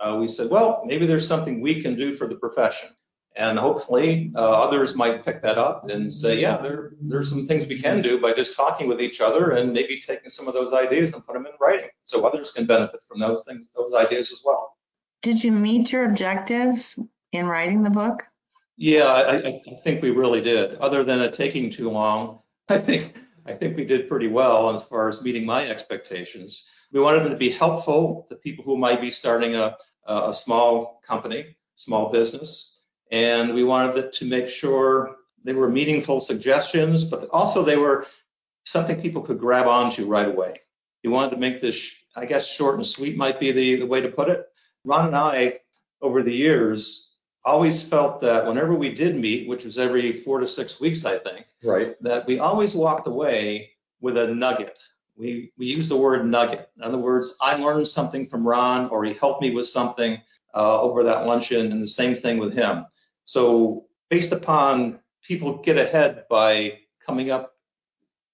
uh, 0.00 0.16
we 0.20 0.28
said, 0.28 0.50
well, 0.50 0.82
maybe 0.84 1.06
there's 1.06 1.26
something 1.26 1.60
we 1.60 1.82
can 1.82 1.96
do 1.96 2.16
for 2.16 2.26
the 2.26 2.34
profession. 2.34 2.90
And 3.36 3.58
hopefully 3.58 4.32
uh, 4.34 4.38
others 4.38 4.96
might 4.96 5.24
pick 5.24 5.42
that 5.42 5.58
up 5.58 5.90
and 5.90 6.12
say, 6.12 6.40
yeah, 6.40 6.56
there, 6.56 6.92
there's 7.00 7.28
some 7.28 7.46
things 7.46 7.66
we 7.68 7.80
can 7.80 8.00
do 8.00 8.20
by 8.20 8.32
just 8.32 8.56
talking 8.56 8.88
with 8.88 9.00
each 9.00 9.20
other 9.20 9.50
and 9.50 9.72
maybe 9.72 10.00
taking 10.00 10.30
some 10.30 10.48
of 10.48 10.54
those 10.54 10.72
ideas 10.72 11.12
and 11.12 11.24
put 11.26 11.34
them 11.34 11.44
in 11.46 11.52
writing 11.60 11.90
so 12.04 12.24
others 12.24 12.52
can 12.52 12.66
benefit 12.66 13.00
from 13.06 13.20
those 13.20 13.44
things, 13.46 13.68
those 13.76 13.92
ideas 13.94 14.32
as 14.32 14.42
well. 14.44 14.76
Did 15.22 15.44
you 15.44 15.52
meet 15.52 15.92
your 15.92 16.06
objectives 16.06 16.98
in 17.32 17.46
writing 17.46 17.82
the 17.82 17.90
book? 17.90 18.22
Yeah, 18.78 19.04
I, 19.04 19.36
I 19.36 19.80
think 19.84 20.02
we 20.02 20.10
really 20.10 20.40
did. 20.40 20.76
Other 20.76 21.04
than 21.04 21.20
it 21.20 21.34
taking 21.34 21.70
too 21.70 21.90
long, 21.90 22.40
I 22.68 22.78
think 22.78 23.16
I 23.46 23.54
think 23.54 23.76
we 23.76 23.84
did 23.84 24.08
pretty 24.08 24.26
well 24.26 24.74
as 24.74 24.82
far 24.84 25.08
as 25.08 25.22
meeting 25.22 25.46
my 25.46 25.68
expectations. 25.68 26.66
We 26.92 27.00
wanted 27.00 27.22
them 27.22 27.30
to 27.30 27.38
be 27.38 27.50
helpful 27.50 28.26
to 28.28 28.34
people 28.34 28.64
who 28.64 28.76
might 28.76 29.00
be 29.00 29.10
starting 29.10 29.54
a, 29.54 29.76
a 30.06 30.34
small 30.34 31.00
company 31.06 31.56
small 31.76 32.10
business. 32.10 32.75
And 33.12 33.54
we 33.54 33.64
wanted 33.64 34.12
to 34.12 34.24
make 34.24 34.48
sure 34.48 35.16
they 35.44 35.52
were 35.52 35.68
meaningful 35.68 36.20
suggestions, 36.20 37.04
but 37.04 37.28
also 37.30 37.64
they 37.64 37.76
were 37.76 38.06
something 38.64 39.00
people 39.00 39.22
could 39.22 39.38
grab 39.38 39.66
onto 39.66 40.06
right 40.06 40.28
away. 40.28 40.60
We 41.04 41.10
wanted 41.10 41.30
to 41.30 41.36
make 41.36 41.60
this, 41.60 41.78
I 42.16 42.26
guess, 42.26 42.46
short 42.46 42.76
and 42.76 42.86
sweet 42.86 43.16
might 43.16 43.38
be 43.38 43.52
the, 43.52 43.76
the 43.76 43.86
way 43.86 44.00
to 44.00 44.08
put 44.08 44.28
it. 44.28 44.46
Ron 44.84 45.06
and 45.06 45.16
I, 45.16 45.60
over 46.02 46.22
the 46.22 46.32
years, 46.32 47.10
always 47.44 47.80
felt 47.82 48.20
that 48.22 48.44
whenever 48.44 48.74
we 48.74 48.92
did 48.92 49.16
meet, 49.16 49.48
which 49.48 49.64
was 49.64 49.78
every 49.78 50.22
four 50.24 50.40
to 50.40 50.48
six 50.48 50.80
weeks, 50.80 51.04
I 51.04 51.18
think, 51.18 51.46
Right. 51.62 51.94
that 52.02 52.26
we 52.26 52.40
always 52.40 52.74
walked 52.74 53.06
away 53.06 53.70
with 54.00 54.16
a 54.16 54.26
nugget. 54.26 54.76
We 55.16 55.52
we 55.56 55.66
use 55.66 55.88
the 55.88 55.96
word 55.96 56.26
nugget. 56.26 56.68
In 56.76 56.82
other 56.82 56.98
words, 56.98 57.36
I 57.40 57.56
learned 57.56 57.88
something 57.88 58.26
from 58.26 58.46
Ron, 58.46 58.88
or 58.90 59.04
he 59.04 59.14
helped 59.14 59.40
me 59.40 59.54
with 59.54 59.66
something 59.68 60.20
uh, 60.54 60.80
over 60.80 61.04
that 61.04 61.24
luncheon, 61.26 61.70
and 61.72 61.80
the 61.80 61.86
same 61.86 62.16
thing 62.16 62.38
with 62.38 62.52
him. 62.52 62.84
So 63.26 63.86
based 64.08 64.32
upon 64.32 65.00
people 65.22 65.58
get 65.58 65.76
ahead 65.76 66.24
by 66.30 66.78
coming 67.04 67.30
up 67.30 67.52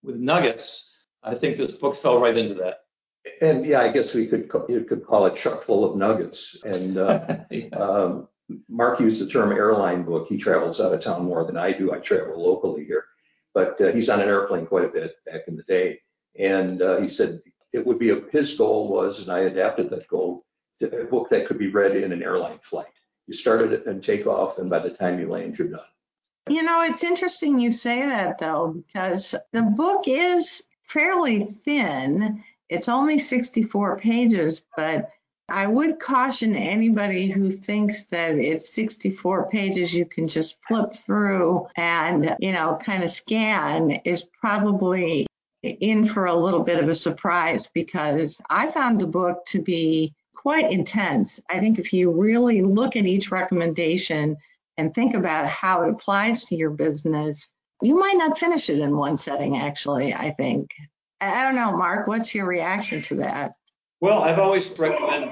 with 0.03 0.17
nuggets, 0.17 0.89
I 1.23 1.35
think 1.35 1.57
this 1.57 1.73
book 1.73 1.97
fell 1.97 2.21
right 2.21 2.37
into 2.37 2.55
that. 2.55 2.81
And 3.41 3.65
yeah, 3.65 3.81
I 3.81 3.91
guess 3.91 4.15
we 4.15 4.27
could 4.27 4.51
you 4.69 4.85
could 4.85 5.07
call 5.07 5.27
it 5.27 5.37
chuck 5.37 5.65
full 5.65 5.91
of 5.91 5.97
nuggets. 5.97 6.57
And 6.65 6.99
uh, 6.99 7.39
um, 7.73 8.29
Mark 8.69 9.01
used 9.01 9.21
the 9.21 9.31
term 9.31 9.53
airline 9.53 10.05
book. 10.05 10.29
He 10.29 10.37
travels 10.37 10.81
out 10.81 10.93
of 10.93 11.01
town 11.01 11.25
more 11.25 11.45
than 11.45 11.57
I 11.57 11.73
do. 11.73 11.93
I 11.93 11.99
travel 11.99 12.43
locally 12.43 12.85
here, 12.85 13.05
but 13.55 13.81
uh, 13.81 13.93
he's 13.93 14.11
on 14.11 14.21
an 14.21 14.29
airplane 14.29 14.67
quite 14.67 14.85
a 14.85 14.89
bit 14.89 15.13
back 15.25 15.43
in 15.49 15.57
the 15.57 15.63
day. 15.63 16.01
And 16.39 16.83
uh, 16.83 17.01
he 17.01 17.09
said 17.09 17.41
it 17.73 17.87
would 17.87 17.99
be 17.99 18.11
a, 18.11 18.21
his 18.31 18.55
goal 18.55 18.89
was, 18.89 19.21
and 19.21 19.31
I 19.31 19.41
adapted 19.41 19.89
that 19.91 20.09
goal 20.09 20.45
to 20.81 21.01
a 21.01 21.05
book 21.05 21.29
that 21.31 21.47
could 21.47 21.59
be 21.59 21.71
read 21.71 21.97
in 21.97 22.13
an 22.13 22.23
airline 22.23 22.59
flight. 22.63 22.87
You 23.27 23.35
started 23.35 23.73
it 23.73 23.87
and 23.87 24.03
take 24.03 24.27
off, 24.27 24.59
and 24.59 24.69
by 24.69 24.81
the 24.81 24.91
time 24.91 25.19
you 25.19 25.29
land, 25.29 25.59
you're 25.59 25.69
done. 25.69 25.81
You 26.49 26.63
know, 26.63 26.83
it's 26.83 27.05
interesting 27.05 27.59
you 27.59 27.71
say 27.73 28.05
that 28.07 28.39
though, 28.39 28.83
because 28.87 29.35
the 29.53 29.63
book 29.63 30.05
is 30.07 30.63
fairly 30.83 31.45
thin. 31.45 32.43
It's 32.69 32.89
only 32.89 33.19
64 33.19 33.99
pages, 34.01 34.63
but 34.77 35.11
I 35.49 35.67
would 35.67 36.01
caution 36.01 36.57
anybody 36.57 37.31
who 37.31 37.51
thinks 37.51 38.05
that 38.05 38.37
it's 38.37 38.75
64 38.75 39.51
pages 39.51 39.93
you 39.93 40.07
can 40.07 40.27
just 40.27 40.57
flip 40.67 40.95
through 40.95 41.67
and, 41.77 42.37
you 42.41 42.53
know, 42.53 42.79
kind 42.83 43.05
of 43.05 43.11
scan 43.11 43.91
is 44.05 44.23
probably 44.23 45.27
in 45.63 46.07
for 46.07 46.27
a 46.27 46.35
little 46.35 46.63
bit 46.63 46.83
of 46.83 46.89
a 46.89 46.95
surprise 46.95 47.69
because 47.73 48.41
I 48.49 48.71
found 48.71 49.01
the 49.01 49.07
book 49.07 49.45
to 49.47 49.61
be 49.61 50.15
quite 50.43 50.71
intense. 50.73 51.41
I 51.49 51.61
think 51.61 51.79
if 51.79 51.93
you 51.93 52.11
really 52.11 52.63
look 52.63 52.97
at 52.97 53.07
each 53.07 53.31
recommendation 53.31 54.37
and 54.77 54.93
think 54.93 55.15
about 55.15 55.49
how 55.49 55.83
it 55.83 55.91
applies 55.91 56.45
to 56.47 56.57
your 56.57 56.71
business, 56.71 57.51
you 57.81 57.97
might 57.97 58.17
not 58.17 58.39
finish 58.39 58.69
it 58.69 58.81
in 58.81 58.97
one 58.97 59.17
setting, 59.17 59.59
actually, 59.59 60.13
I 60.13 60.33
think. 60.33 60.71
I 61.21 61.45
don't 61.45 61.55
know, 61.55 61.77
Mark, 61.77 62.09
what's 62.09 62.35
your 62.35 62.47
reaction 62.47 63.01
to 63.03 63.15
that? 63.17 63.53
Well, 64.01 64.23
I've 64.23 64.41
always 64.41 64.69
recommend 64.77 65.31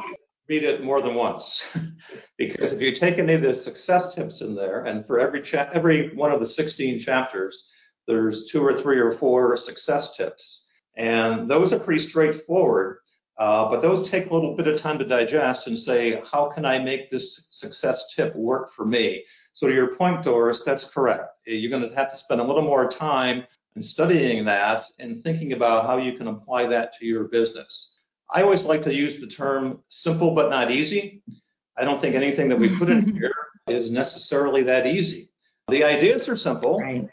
read 0.49 0.65
it 0.65 0.83
more 0.83 1.01
than 1.01 1.15
once 1.15 1.65
because 2.39 2.73
if 2.73 2.81
you 2.81 2.93
take 2.95 3.19
any 3.19 3.35
of 3.35 3.43
the 3.43 3.55
success 3.55 4.15
tips 4.15 4.41
in 4.41 4.55
there, 4.55 4.85
and 4.85 5.07
for 5.07 5.21
every 5.21 5.43
cha- 5.43 5.71
every 5.73 6.15
one 6.15 6.33
of 6.33 6.41
the 6.41 6.47
16 6.47 6.99
chapters, 6.99 7.71
there's 8.09 8.47
two 8.47 8.61
or 8.61 8.77
three 8.77 8.99
or 8.99 9.13
four 9.13 9.57
success 9.57 10.17
tips, 10.17 10.67
and 10.97 11.49
those 11.49 11.73
are 11.73 11.79
pretty 11.79 12.03
straightforward. 12.03 12.99
Uh, 13.39 13.71
but 13.71 13.81
those 13.81 14.11
take 14.11 14.29
a 14.31 14.35
little 14.35 14.55
bit 14.55 14.67
of 14.69 14.79
time 14.79 14.99
to 14.99 15.05
digest 15.05 15.67
and 15.67 15.79
say, 15.79 16.21
how 16.31 16.51
can 16.55 16.65
I 16.67 16.79
make 16.79 17.11
this 17.11 17.47
success 17.51 18.13
tip 18.15 18.35
work 18.37 18.73
for 18.75 18.85
me? 18.85 19.25
So 19.55 19.67
to 19.67 19.73
your 19.73 19.95
point, 19.97 20.23
Doris, 20.23 20.63
that's 20.65 20.85
correct. 20.85 21.25
You're 21.47 21.71
going 21.71 21.89
to 21.89 21.95
have 21.95 22.11
to 22.11 22.19
spend 22.19 22.41
a 22.41 22.45
little 22.45 22.63
more 22.63 22.89
time 22.91 23.45
in 23.77 23.83
studying 23.83 24.45
that 24.45 24.83
and 24.99 25.23
thinking 25.23 25.53
about 25.55 25.87
how 25.87 25.97
you 25.97 26.17
can 26.19 26.29
apply 26.29 26.67
that 26.67 26.93
to 26.99 27.07
your 27.07 27.25
business. 27.25 27.97
I 28.33 28.43
always 28.43 28.65
like 28.65 28.83
to 28.83 28.95
use 28.95 29.21
the 29.21 29.27
term 29.27 29.81
simple 29.89 30.35
but 30.35 30.51
not 30.51 30.71
easy. 30.71 31.23
I 31.79 31.85
don't 31.85 32.01
think 32.01 32.15
anything 32.15 32.49
that 32.51 32.59
we 32.59 32.77
put 32.79 32.91
in 32.91 33.15
here 33.15 33.33
is 33.69 33.91
necessarily 33.91 34.63
that 34.65 34.87
easy. 34.87 35.31
The 35.69 35.83
ideas 35.85 36.29
are 36.29 36.37
simple, 36.37 36.79
Right. 36.81 37.09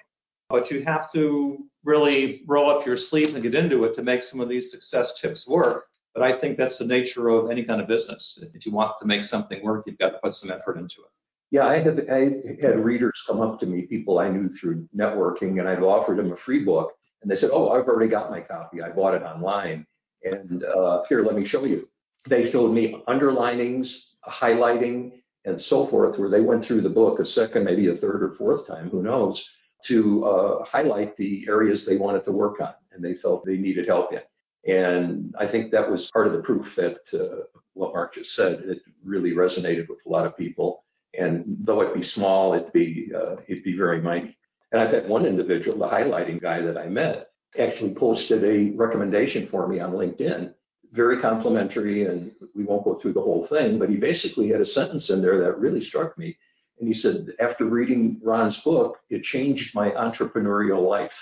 but 0.50 0.70
you 0.72 0.84
have 0.84 1.12
to 1.14 1.58
really 1.84 2.44
roll 2.48 2.70
up 2.70 2.86
your 2.86 2.98
sleeves 2.98 3.34
and 3.34 3.42
get 3.42 3.56
into 3.56 3.86
it 3.86 3.96
to 3.96 4.04
make 4.04 4.24
some 4.24 4.40
of 4.42 4.50
these 4.50 4.72
success 4.72 5.14
tips 5.22 5.48
work. 5.48 5.86
But 6.18 6.34
I 6.34 6.36
think 6.36 6.58
that's 6.58 6.80
the 6.80 6.86
nature 6.86 7.30
of 7.30 7.52
any 7.52 7.64
kind 7.64 7.80
of 7.80 7.88
business. 7.88 8.44
If 8.56 8.66
you 8.66 8.72
want 8.72 8.98
to 9.00 9.06
make 9.06 9.24
something 9.24 9.64
work, 9.64 9.84
you've 9.86 10.00
got 10.00 10.10
to 10.10 10.18
put 10.18 10.34
some 10.34 10.50
effort 10.50 10.78
into 10.78 11.02
it. 11.02 11.12
Yeah, 11.52 11.68
I 11.68 11.78
had 11.78 12.10
I 12.10 12.42
had 12.66 12.84
readers 12.84 13.24
come 13.28 13.40
up 13.40 13.60
to 13.60 13.68
me, 13.68 13.84
people 13.84 14.18
I 14.18 14.28
knew 14.28 14.50
through 14.50 14.90
networking, 14.98 15.60
and 15.60 15.70
I've 15.70 15.84
offered 15.84 16.18
them 16.18 16.32
a 16.32 16.36
free 16.36 16.66
book, 16.66 16.94
and 17.22 17.30
they 17.30 17.36
said, 17.36 17.52
"Oh, 17.54 17.70
I've 17.70 17.88
already 17.88 18.10
got 18.10 18.32
my 18.32 18.42
copy. 18.42 18.82
I 18.82 18.90
bought 18.90 19.14
it 19.14 19.22
online, 19.22 19.86
and 20.24 20.64
uh, 20.64 21.04
here, 21.08 21.24
let 21.24 21.36
me 21.36 21.46
show 21.46 21.66
you." 21.66 21.88
They 22.28 22.50
showed 22.50 22.74
me 22.74 23.00
underlinings, 23.08 24.16
highlighting, 24.28 25.22
and 25.46 25.62
so 25.62 25.86
forth, 25.86 26.18
where 26.18 26.32
they 26.32 26.42
went 26.42 26.66
through 26.66 26.82
the 26.82 26.90
book 26.90 27.20
a 27.20 27.26
second, 27.26 27.64
maybe 27.64 27.90
a 27.90 27.96
third 27.96 28.24
or 28.24 28.34
fourth 28.34 28.66
time, 28.66 28.90
who 28.90 29.04
knows, 29.04 29.48
to 29.86 30.26
uh, 30.26 30.66
highlight 30.66 31.16
the 31.16 31.46
areas 31.48 31.86
they 31.86 31.98
wanted 31.98 32.26
to 32.26 32.32
work 32.32 32.60
on, 32.60 32.74
and 32.92 33.06
they 33.06 33.14
felt 33.14 33.46
they 33.46 33.58
needed 33.58 33.86
help 33.86 34.12
in. 34.14 34.22
And 34.66 35.34
I 35.40 35.48
think 35.48 35.72
that 35.72 35.90
was 35.90 36.12
part 36.12 36.28
of 36.28 36.34
the 36.34 36.42
proof 36.42 36.76
that 36.76 37.00
uh, 37.14 37.44
what 37.74 37.94
Mark 37.94 38.16
just 38.16 38.36
said, 38.36 38.64
it 38.66 38.80
really 39.04 39.32
resonated 39.32 39.88
with 39.88 40.00
a 40.06 40.10
lot 40.10 40.26
of 40.26 40.38
people. 40.38 40.84
And 41.18 41.46
though 41.62 41.82
it 41.82 41.94
be 41.94 42.04
small, 42.04 42.54
it'd 42.54 42.74
be 42.74 43.12
uh, 43.16 43.38
it'd 43.48 43.64
be 43.64 43.78
very 43.78 44.02
mighty. 44.02 44.38
And 44.72 44.82
I've 44.82 44.92
had 44.92 45.08
one 45.08 45.26
individual, 45.26 45.78
the 45.78 45.88
highlighting 45.88 46.42
guy 46.42 46.62
that 46.62 46.78
I 46.78 46.88
met, 46.88 47.30
actually 47.58 47.94
posted 47.94 48.44
a 48.44 48.76
recommendation 48.76 49.48
for 49.48 49.68
me 49.68 49.80
on 49.80 49.94
LinkedIn, 49.94 50.54
very 50.92 51.22
complimentary. 51.22 52.06
And 52.06 52.34
we 52.54 52.66
won't 52.66 52.84
go 52.84 52.96
through 52.96 53.14
the 53.14 53.22
whole 53.22 53.48
thing, 53.48 53.80
but 53.80 53.90
he 53.90 53.96
basically 53.96 54.50
had 54.50 54.62
a 54.62 54.66
sentence 54.66 55.10
in 55.10 55.22
there 55.22 55.40
that 55.40 55.60
really 55.60 55.82
struck 55.82 56.18
me. 56.18 56.38
And 56.80 56.88
he 56.88 56.94
said, 56.94 57.30
after 57.40 57.66
reading 57.66 58.20
Ron's 58.22 58.62
book, 58.62 59.00
it 59.10 59.24
changed 59.24 59.74
my 59.74 59.90
entrepreneurial 59.92 60.88
life. 60.88 61.18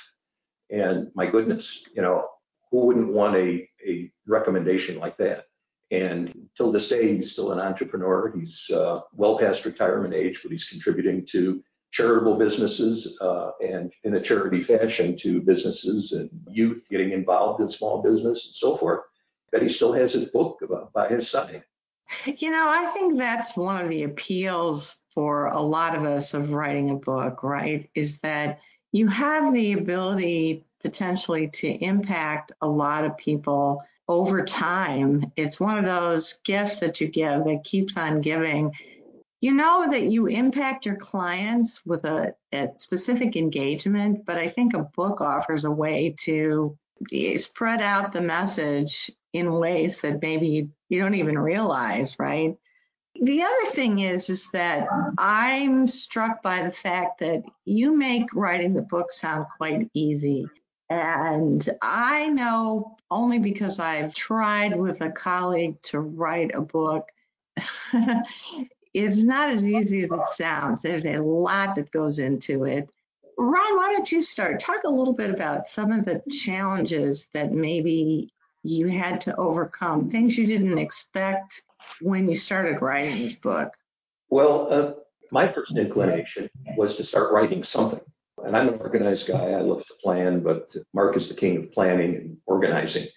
And 0.70 1.12
my 1.16 1.28
goodness, 1.28 1.84
you 1.96 2.02
know, 2.02 2.28
who 2.76 2.88
wouldn't 2.88 3.14
want 3.14 3.36
a, 3.36 3.68
a 3.88 4.12
recommendation 4.28 5.00
like 5.00 5.18
that? 5.18 5.46
And 5.92 6.50
till 6.58 6.72
this 6.72 6.90
day, 6.90 7.16
he's 7.16 7.32
still 7.32 7.52
an 7.52 7.60
entrepreneur. 7.60 8.34
He's 8.36 8.70
uh, 8.74 9.02
well 9.14 9.38
past 9.38 9.66
retirement 9.66 10.14
age, 10.14 10.42
but 10.42 10.52
he's 10.52 10.68
contributing 10.68 11.26
to 11.32 11.64
charitable 11.92 12.38
businesses 12.38 13.18
uh, 13.22 13.52
and 13.62 13.94
in 14.04 14.16
a 14.16 14.22
charity 14.22 14.62
fashion 14.62 15.16
to 15.20 15.42
businesses 15.42 16.12
and 16.12 16.30
youth 16.50 16.86
getting 16.90 17.12
involved 17.12 17.62
in 17.62 17.70
small 17.70 18.02
business 18.02 18.46
and 18.48 18.56
so 18.56 18.76
forth. 18.76 19.02
But 19.52 19.62
he 19.62 19.70
still 19.70 19.94
has 19.94 20.12
his 20.12 20.26
book 20.26 20.60
by 20.94 21.08
his 21.08 21.30
side. 21.30 21.64
You 22.26 22.52
know, 22.52 22.68
I 22.68 22.88
think 22.88 23.18
that's 23.18 23.56
one 23.56 23.82
of 23.82 23.90
the 23.90 24.04
appeals 24.04 24.96
for 25.14 25.48
a 25.48 25.62
lot 25.62 25.96
of 25.96 26.04
us 26.04 26.34
of 26.34 26.52
writing 26.52 26.90
a 26.90 26.96
book, 26.96 27.42
right? 27.42 27.90
Is 27.96 28.18
that 28.20 28.60
you 28.92 29.08
have 29.08 29.54
the 29.54 29.74
ability 29.74 30.66
potentially 30.86 31.48
to 31.48 31.68
impact 31.68 32.52
a 32.62 32.68
lot 32.68 33.06
of 33.06 33.18
people 33.18 33.84
over 34.08 34.46
time. 34.46 35.32
It's 35.36 35.60
one 35.60 35.80
of 35.80 35.86
those 35.86 36.34
gifts 36.44 36.78
that 36.80 37.02
you 37.02 37.08
give 37.08 37.44
that 37.46 37.64
keeps 37.64 37.98
on 37.98 38.22
giving. 38.22 38.72
You 39.42 39.54
know 39.54 39.88
that 39.90 40.04
you 40.04 40.28
impact 40.28 40.86
your 40.86 40.98
clients 40.98 41.84
with 41.88 42.06
a, 42.06 42.36
a 42.54 42.70
specific 42.78 43.36
engagement, 43.36 44.26
but 44.26 44.38
I 44.38 44.48
think 44.48 44.76
a 44.76 44.90
book 44.96 45.22
offers 45.22 45.66
a 45.66 45.72
way 45.72 46.16
to 46.22 46.78
eh, 47.12 47.40
spread 47.40 47.82
out 47.82 48.12
the 48.12 48.22
message 48.22 49.10
in 49.34 49.52
ways 49.52 50.02
that 50.02 50.22
maybe 50.22 50.70
you 50.90 51.00
don't 51.00 51.16
even 51.16 51.38
realize, 51.38 52.16
right? 52.20 52.56
The 53.22 53.42
other 53.42 53.72
thing 53.72 54.00
is, 54.00 54.30
is 54.30 54.50
that 54.52 54.88
I'm 55.18 55.88
struck 55.88 56.44
by 56.44 56.64
the 56.64 56.72
fact 56.72 57.20
that 57.20 57.44
you 57.64 57.98
make 57.98 58.36
writing 58.36 58.74
the 58.74 58.82
book 58.82 59.12
sound 59.12 59.46
quite 59.58 59.90
easy. 59.94 60.48
And 60.90 61.68
I 61.82 62.30
know 62.30 62.98
only 63.10 63.40
because 63.40 63.80
I've 63.80 64.14
tried 64.14 64.78
with 64.78 65.02
a 65.02 65.12
colleague 65.12 65.82
to 65.84 66.00
write 66.00 66.54
a 66.54 66.62
book. 66.62 67.08
it's 68.94 69.18
not 69.18 69.50
as 69.50 69.64
easy 69.64 70.04
as 70.04 70.12
it 70.12 70.26
sounds. 70.36 70.82
There's 70.82 71.06
a 71.06 71.18
lot 71.18 71.76
that 71.76 71.92
goes 71.92 72.20
into 72.20 72.66
it. 72.66 72.92
Ron, 73.38 73.78
why 73.78 73.94
don't 73.94 74.12
you 74.12 74.22
start? 74.22 74.60
Talk 74.60 74.84
a 74.86 74.90
little 74.90 75.14
bit 75.14 75.30
about 75.30 75.66
some 75.66 75.92
of 75.92 76.06
the 76.06 76.22
challenges 76.32 77.28
that 77.34 77.52
maybe 77.52 78.30
you 78.64 78.88
had 78.88 79.22
to 79.22 79.36
overcome, 79.36 80.06
things 80.06 80.38
you 80.38 80.48
didn't 80.48 80.78
expect 80.78 81.62
when 82.02 82.30
you 82.30 82.36
started 82.36 82.82
writing 82.82 83.22
this 83.22 83.36
book. 83.36 83.74
Well, 84.30 84.68
uh, 84.72 84.94
my 85.32 85.48
first 85.48 85.78
inclination 85.78 86.50
was 86.78 86.96
to 86.96 87.04
start 87.04 87.32
writing 87.32 87.64
something. 87.64 88.02
And 88.46 88.56
I'm 88.56 88.70
an 88.70 88.80
organized 88.80 89.28
guy. 89.28 89.52
I 89.52 89.62
love 89.62 89.86
to 89.86 89.94
plan, 90.02 90.42
but 90.42 90.70
Mark 90.94 91.18
is 91.18 91.28
the 91.28 91.36
king 91.36 91.58
of 91.58 91.72
planning 91.72 92.16
and 92.16 92.38
organizing. 92.46 93.08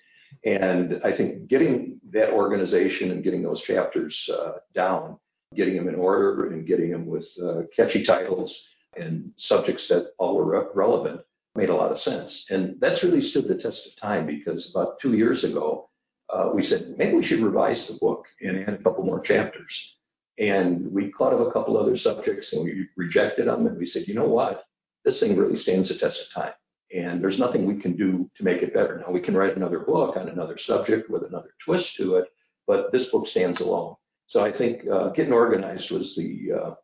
And 0.45 1.01
I 1.05 1.13
think 1.13 1.49
getting 1.49 2.01
that 2.11 2.31
organization 2.33 3.11
and 3.11 3.23
getting 3.23 3.43
those 3.43 3.61
chapters 3.61 4.29
uh, 4.33 4.59
down 4.75 5.19
getting 5.55 5.77
them 5.77 5.89
in 5.89 5.95
order 5.95 6.53
and 6.53 6.67
getting 6.67 6.91
them 6.91 7.07
with 7.07 7.29
uh, 7.43 7.63
catchy 7.75 8.05
titles 8.05 8.69
and 8.97 9.33
subjects 9.37 9.89
that 9.89 10.13
all 10.19 10.37
were 10.37 10.61
re- 10.61 10.69
relevant 10.75 11.21
made 11.55 11.71
a 11.71 11.75
lot 11.75 11.91
of 11.91 11.99
sense. 11.99 12.47
And 12.51 12.79
that's 12.81 13.03
really 13.03 13.21
stood 13.21 13.49
the 13.49 13.57
test 13.57 13.87
of 13.87 13.97
time 13.97 14.27
because 14.27 14.71
about 14.71 15.01
two 15.01 15.15
years 15.15 15.45
ago, 15.45 15.89
uh, 16.31 16.51
we 16.55 16.63
said 16.63 16.95
maybe 16.99 17.17
we 17.17 17.25
should 17.25 17.41
revise 17.41 17.89
the 17.89 17.95
book 17.95 18.27
and 18.43 18.59
add 18.59 18.75
a 18.75 18.83
couple 18.83 19.05
more 19.05 19.21
chapters. 19.21 19.95
And 20.39 20.93
we 20.93 21.11
caught 21.11 21.33
up 21.33 21.47
a 21.47 21.51
couple 21.51 21.77
other 21.77 21.97
subjects 21.97 22.53
and 22.53 22.63
we 22.63 22.87
rejected 22.97 23.49
them. 23.49 23.67
And 23.67 23.79
we 23.79 23.87
said, 23.87 24.07
you 24.07 24.15
know 24.15 24.29
what? 24.29 24.65
This 25.09 25.21
thing 25.21 25.39
really 25.39 25.57
stands 25.57 25.89
the 25.89 25.95
test 25.95 26.21
of 26.21 26.31
time. 26.35 26.53
And 26.95 27.25
there's 27.25 27.39
nothing 27.39 27.65
we 27.65 27.81
can 27.81 27.97
do 27.97 28.31
to 28.37 28.45
make 28.45 28.61
it 28.61 28.75
better. 28.75 28.99
Now 28.99 29.11
we 29.11 29.21
can 29.21 29.35
write 29.35 29.57
another 29.57 29.79
book 29.79 30.19
on 30.19 30.29
another 30.29 30.59
subject 30.59 31.09
with 31.09 31.23
another 31.23 31.49
twist 31.65 31.97
to 31.97 32.17
it, 32.17 32.27
but 32.67 32.93
this 32.93 33.07
book 33.07 33.27
stands 33.27 33.63
alone. 33.63 33.95
So 34.27 34.45
I 34.45 34.53
think 34.53 34.87
uh, 34.87 35.09
getting 35.09 35.33
organized 35.33 35.91
was 35.91 36.15
the 36.15 36.53
uh, 36.53 36.75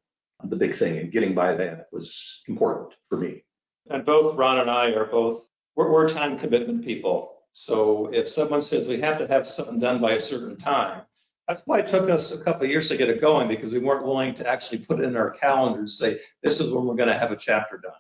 the 0.45 0.57
big 0.57 0.75
thing, 0.79 0.97
and 0.97 1.13
getting 1.13 1.35
by 1.35 1.55
that 1.55 1.89
was 1.93 2.41
important 2.49 2.95
for 3.11 3.19
me. 3.19 3.45
And 3.91 4.07
both 4.07 4.39
Ron 4.39 4.61
and 4.61 4.71
I 4.71 4.87
are 4.93 5.05
both 5.05 5.45
we're, 5.77 5.93
we're 5.93 6.09
time 6.09 6.39
commitment 6.39 6.83
people. 6.83 7.43
So 7.53 8.09
if 8.11 8.27
someone 8.27 8.63
says 8.63 8.89
we 8.89 9.03
have 9.03 9.19
to 9.19 9.29
have 9.29 9.47
something 9.47 9.81
done 9.81 10.01
by 10.01 10.13
a 10.13 10.21
certain 10.21 10.57
time, 10.57 11.03
that's 11.49 11.63
why 11.67 11.81
it 11.81 11.89
took 11.89 12.09
us 12.09 12.33
a 12.33 12.43
couple 12.43 12.65
of 12.65 12.71
years 12.71 12.89
to 12.89 12.97
get 12.97 13.11
it 13.11 13.21
going 13.21 13.49
because 13.49 13.73
we 13.73 13.79
weren't 13.79 14.05
willing 14.05 14.35
to 14.37 14.49
actually 14.49 14.79
put 14.79 15.01
it 15.01 15.05
in 15.05 15.17
our 15.17 15.31
calendars, 15.31 15.99
say 15.99 16.19
this 16.43 16.61
is 16.61 16.71
when 16.71 16.87
we're 16.87 16.95
going 16.95 17.09
to 17.09 17.19
have 17.19 17.33
a 17.33 17.37
chapter 17.37 17.79
done. 17.79 17.93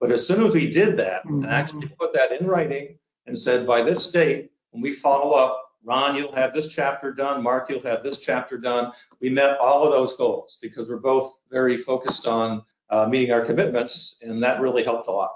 But 0.00 0.12
as 0.12 0.26
soon 0.26 0.44
as 0.46 0.52
we 0.52 0.70
did 0.70 0.96
that 0.98 1.24
mm-hmm. 1.24 1.44
and 1.44 1.46
actually 1.46 1.88
put 1.98 2.12
that 2.14 2.32
in 2.38 2.46
writing 2.46 2.98
and 3.26 3.38
said 3.38 3.66
by 3.66 3.82
this 3.82 4.10
date, 4.10 4.50
when 4.70 4.82
we 4.82 4.94
follow 4.94 5.32
up, 5.32 5.62
Ron, 5.82 6.14
you'll 6.14 6.34
have 6.34 6.52
this 6.52 6.68
chapter 6.68 7.12
done. 7.12 7.42
Mark, 7.42 7.70
you'll 7.70 7.82
have 7.82 8.02
this 8.02 8.18
chapter 8.18 8.58
done. 8.58 8.92
We 9.20 9.30
met 9.30 9.58
all 9.58 9.84
of 9.84 9.92
those 9.92 10.16
goals 10.16 10.58
because 10.60 10.88
we're 10.88 10.98
both 10.98 11.40
very 11.50 11.78
focused 11.78 12.26
on 12.26 12.62
uh, 12.90 13.06
meeting 13.06 13.32
our 13.32 13.44
commitments, 13.44 14.18
and 14.22 14.42
that 14.42 14.60
really 14.60 14.84
helped 14.84 15.08
a 15.08 15.12
lot. 15.12 15.30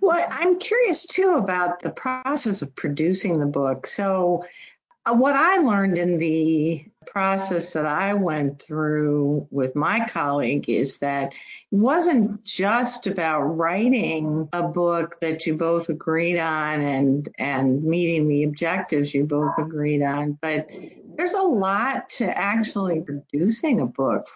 Well, 0.00 0.26
I'm 0.30 0.58
curious 0.58 1.06
too 1.06 1.34
about 1.36 1.80
the 1.80 1.90
process 1.90 2.62
of 2.62 2.74
producing 2.74 3.38
the 3.38 3.46
book. 3.46 3.86
So, 3.86 4.44
Uh, 5.04 5.14
what 5.14 5.34
I 5.34 5.58
learned 5.58 5.98
in 5.98 6.18
the 6.18 6.84
process 7.06 7.72
that 7.72 7.86
I 7.86 8.14
went 8.14 8.62
through 8.62 9.48
with 9.50 9.74
my 9.74 10.06
colleague 10.08 10.68
is 10.68 10.96
that 10.98 11.34
it 11.34 11.76
wasn't 11.76 12.44
just 12.44 13.08
about 13.08 13.42
writing 13.42 14.48
a 14.52 14.62
book 14.62 15.18
that 15.20 15.44
you 15.44 15.56
both 15.56 15.88
agreed 15.88 16.38
on 16.38 16.80
and 16.80 17.28
and 17.38 17.82
meeting 17.82 18.28
the 18.28 18.44
objectives 18.44 19.12
you 19.12 19.24
both 19.24 19.52
agreed 19.58 20.02
on, 20.02 20.38
but 20.40 20.70
there's 21.16 21.32
a 21.32 21.42
lot 21.42 22.08
to 22.08 22.38
actually 22.38 23.00
producing 23.02 23.80
a 23.80 23.86
book, 23.86 24.26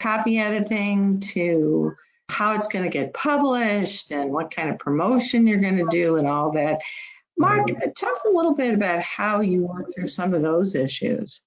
copy 0.00 0.38
editing 0.38 1.20
to 1.20 1.92
how 2.30 2.54
it's 2.54 2.68
going 2.68 2.84
to 2.84 2.90
get 2.90 3.12
published 3.12 4.10
and 4.10 4.32
what 4.32 4.54
kind 4.54 4.70
of 4.70 4.78
promotion 4.78 5.46
you're 5.46 5.60
going 5.60 5.76
to 5.76 5.86
do 5.90 6.16
and 6.16 6.26
all 6.26 6.50
that. 6.52 6.80
Mark, 7.36 7.66
talk 7.96 8.18
a 8.26 8.30
little 8.30 8.54
bit 8.54 8.74
about 8.74 9.02
how 9.02 9.40
you 9.40 9.66
work 9.66 9.92
through 9.94 10.08
some 10.08 10.34
of 10.34 10.42
those 10.42 10.74
issues. 10.74 11.40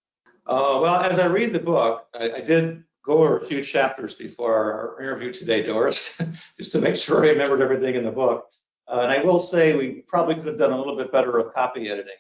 Uh, 0.45 0.79
well, 0.81 0.95
as 0.95 1.19
I 1.19 1.25
read 1.25 1.53
the 1.53 1.59
book, 1.59 2.07
I, 2.13 2.31
I, 2.31 2.41
did 2.41 2.83
go 3.05 3.19
over 3.19 3.37
a 3.37 3.45
few 3.45 3.63
chapters 3.63 4.13
before 4.13 4.53
our 4.97 5.01
interview 5.01 5.33
today, 5.33 5.61
Doris, 5.61 6.19
just 6.57 6.71
to 6.71 6.79
make 6.79 6.95
sure 6.95 7.25
I 7.25 7.29
remembered 7.29 7.61
everything 7.61 7.95
in 7.95 8.05
the 8.05 8.11
book. 8.11 8.45
Uh, 8.87 9.01
and 9.01 9.11
I 9.11 9.21
will 9.23 9.41
say 9.41 9.75
we 9.75 10.03
probably 10.07 10.35
could 10.35 10.45
have 10.45 10.57
done 10.57 10.71
a 10.71 10.77
little 10.77 10.95
bit 10.95 11.11
better 11.11 11.37
of 11.37 11.53
copy 11.53 11.89
editing 11.89 12.15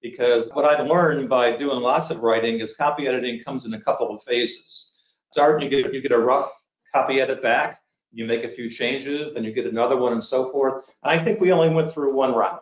because 0.00 0.48
what 0.52 0.64
I've 0.64 0.86
learned 0.86 1.28
by 1.28 1.56
doing 1.56 1.80
lots 1.80 2.10
of 2.10 2.20
writing 2.20 2.60
is 2.60 2.76
copy 2.76 3.06
editing 3.06 3.42
comes 3.42 3.64
in 3.64 3.74
a 3.74 3.80
couple 3.80 4.14
of 4.14 4.22
phases. 4.22 5.00
Start, 5.32 5.62
you 5.62 5.68
get, 5.68 5.92
you 5.92 6.00
get 6.00 6.12
a 6.12 6.18
rough 6.18 6.50
copy 6.92 7.20
edit 7.20 7.42
back, 7.42 7.80
you 8.12 8.26
make 8.26 8.44
a 8.44 8.48
few 8.48 8.68
changes, 8.68 9.32
then 9.32 9.42
you 9.42 9.52
get 9.52 9.66
another 9.66 9.96
one 9.96 10.12
and 10.12 10.22
so 10.22 10.52
forth. 10.52 10.84
And 11.02 11.18
I 11.18 11.22
think 11.22 11.40
we 11.40 11.52
only 11.52 11.70
went 11.70 11.90
through 11.90 12.14
one 12.14 12.34
round. 12.34 12.60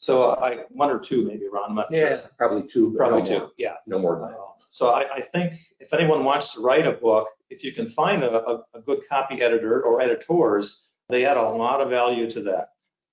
So 0.00 0.30
I 0.30 0.64
one 0.70 0.90
or 0.90 0.98
two 0.98 1.26
maybe, 1.26 1.46
Ron. 1.52 1.68
I'm 1.68 1.74
not 1.74 1.88
yeah, 1.90 2.08
sure. 2.08 2.30
probably 2.38 2.66
two. 2.66 2.94
Probably 2.96 3.20
no 3.20 3.26
two. 3.26 3.38
More. 3.38 3.50
Yeah. 3.58 3.74
No 3.86 3.98
more 3.98 4.18
than 4.18 4.30
that. 4.30 4.38
Uh, 4.38 4.52
so 4.70 4.88
I, 4.88 5.16
I, 5.16 5.20
think 5.20 5.52
if 5.78 5.92
anyone 5.92 6.24
wants 6.24 6.54
to 6.54 6.60
write 6.60 6.86
a 6.86 6.92
book, 6.92 7.28
if 7.50 7.62
you 7.62 7.74
can 7.74 7.86
find 7.86 8.22
a, 8.22 8.32
a, 8.32 8.62
a, 8.72 8.80
good 8.80 9.00
copy 9.10 9.42
editor 9.42 9.82
or 9.82 10.00
editors, 10.00 10.86
they 11.10 11.26
add 11.26 11.36
a 11.36 11.42
lot 11.42 11.82
of 11.82 11.90
value 11.90 12.30
to 12.30 12.40
that. 12.44 12.68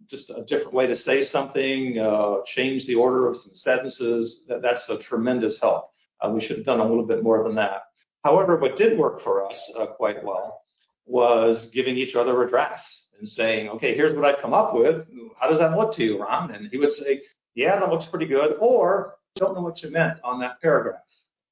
Just 0.09 0.29
a 0.29 0.45
different 0.45 0.73
way 0.73 0.87
to 0.87 0.95
say 0.95 1.25
something, 1.25 1.99
uh, 1.99 2.37
change 2.45 2.85
the 2.85 2.95
order 2.95 3.27
of 3.27 3.35
some 3.35 3.53
sentences. 3.53 4.45
That, 4.47 4.61
that's 4.61 4.87
a 4.87 4.97
tremendous 4.97 5.59
help. 5.59 5.89
Uh, 6.21 6.29
we 6.29 6.39
should 6.39 6.55
have 6.55 6.65
done 6.65 6.79
a 6.79 6.85
little 6.85 7.05
bit 7.05 7.21
more 7.21 7.43
than 7.43 7.55
that. 7.55 7.81
However, 8.23 8.55
what 8.55 8.77
did 8.77 8.97
work 8.97 9.19
for 9.19 9.45
us 9.45 9.69
uh, 9.77 9.87
quite 9.87 10.23
well 10.23 10.61
was 11.05 11.65
giving 11.65 11.97
each 11.97 12.15
other 12.15 12.41
a 12.43 12.49
draft 12.49 13.03
and 13.19 13.27
saying, 13.27 13.69
okay, 13.69 13.95
here's 13.95 14.13
what 14.13 14.25
I've 14.25 14.41
come 14.41 14.53
up 14.53 14.73
with. 14.73 15.07
How 15.39 15.49
does 15.49 15.59
that 15.59 15.77
look 15.77 15.93
to 15.95 16.03
you, 16.03 16.21
Ron? 16.21 16.51
And 16.51 16.69
he 16.69 16.77
would 16.77 16.91
say, 16.91 17.21
yeah, 17.55 17.79
that 17.79 17.89
looks 17.89 18.05
pretty 18.05 18.25
good. 18.25 18.57
Or 18.59 19.15
don't 19.35 19.55
know 19.55 19.61
what 19.61 19.81
you 19.83 19.91
meant 19.91 20.19
on 20.23 20.39
that 20.39 20.61
paragraph. 20.61 21.01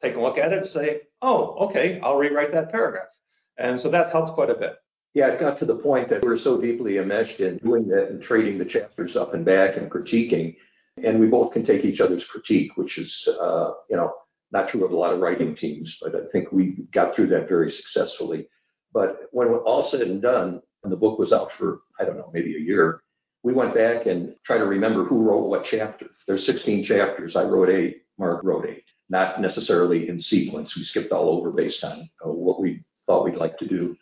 Take 0.02 0.16
a 0.16 0.22
look 0.22 0.38
at 0.38 0.52
it 0.52 0.60
and 0.60 0.68
say, 0.68 1.02
oh, 1.22 1.68
okay, 1.68 2.00
I'll 2.02 2.18
rewrite 2.18 2.52
that 2.52 2.72
paragraph. 2.72 3.08
And 3.58 3.80
so 3.80 3.90
that 3.90 4.12
helped 4.12 4.34
quite 4.34 4.50
a 4.50 4.56
bit. 4.56 4.76
Yeah, 5.14 5.28
it 5.28 5.40
got 5.40 5.58
to 5.60 5.66
the 5.66 5.78
point 5.78 6.10
that 6.10 6.24
we 6.24 6.30
were 6.30 6.38
so 6.38 6.60
deeply 6.60 6.98
enmeshed 6.98 7.40
in 7.40 7.58
doing 7.58 7.88
that 7.88 8.10
and 8.10 8.22
trading 8.22 8.58
the 8.58 8.66
chapters 8.66 9.16
up 9.16 9.34
and 9.34 9.46
back 9.46 9.78
and 9.78 9.90
critiquing. 9.90 10.58
And 11.02 11.20
we 11.20 11.28
both 11.28 11.54
can 11.54 11.64
take 11.64 11.86
each 11.86 12.02
other's 12.02 12.26
critique, 12.26 12.76
which 12.76 12.98
is, 12.98 13.28
uh, 13.40 13.72
you 13.90 13.96
know, 13.96 14.14
not 14.52 14.68
true 14.68 14.84
of 14.86 14.92
a 14.92 14.96
lot 14.96 15.14
of 15.14 15.20
writing 15.20 15.56
teams, 15.56 15.98
but 16.02 16.16
I 16.16 16.26
think 16.32 16.52
we 16.52 16.86
got 16.92 17.16
through 17.16 17.28
that 17.28 17.50
very 17.50 17.72
successfully. 17.72 18.48
But 18.94 19.28
when 19.32 19.48
all 19.50 19.82
said 19.82 20.02
and 20.02 20.22
done, 20.22 20.62
and 20.86 20.92
the 20.92 20.98
book 20.98 21.20
was 21.20 21.34
out 21.34 21.52
for, 21.52 21.82
I 22.00 22.06
don't 22.06 22.18
know, 22.18 22.32
maybe 22.34 22.56
a 22.56 22.60
year, 22.60 23.02
we 23.44 23.54
went 23.54 23.76
back 23.76 24.06
and 24.06 24.36
tried 24.46 24.60
to 24.60 24.66
remember 24.66 25.04
who 25.04 25.22
wrote 25.22 25.50
what 25.50 25.66
chapter. 25.66 26.08
There's 26.28 26.46
16 26.46 26.84
chapters. 26.84 27.36
I 27.36 27.44
wrote 27.44 27.70
eight, 27.70 28.04
Mark 28.18 28.44
wrote 28.44 28.66
eight, 28.66 28.86
not 29.10 29.42
necessarily 29.42 30.10
in 30.10 30.18
sequence. 30.18 30.76
We 30.76 30.84
skipped 30.84 31.12
all 31.12 31.30
over 31.30 31.52
based 31.52 31.84
on 31.84 32.10
uh, 32.26 32.30
what 32.30 32.62
we 32.62 32.84
thought 33.06 33.26
we'd 33.26 33.36
like 33.36 33.58
to 33.58 33.68
do. 33.68 33.96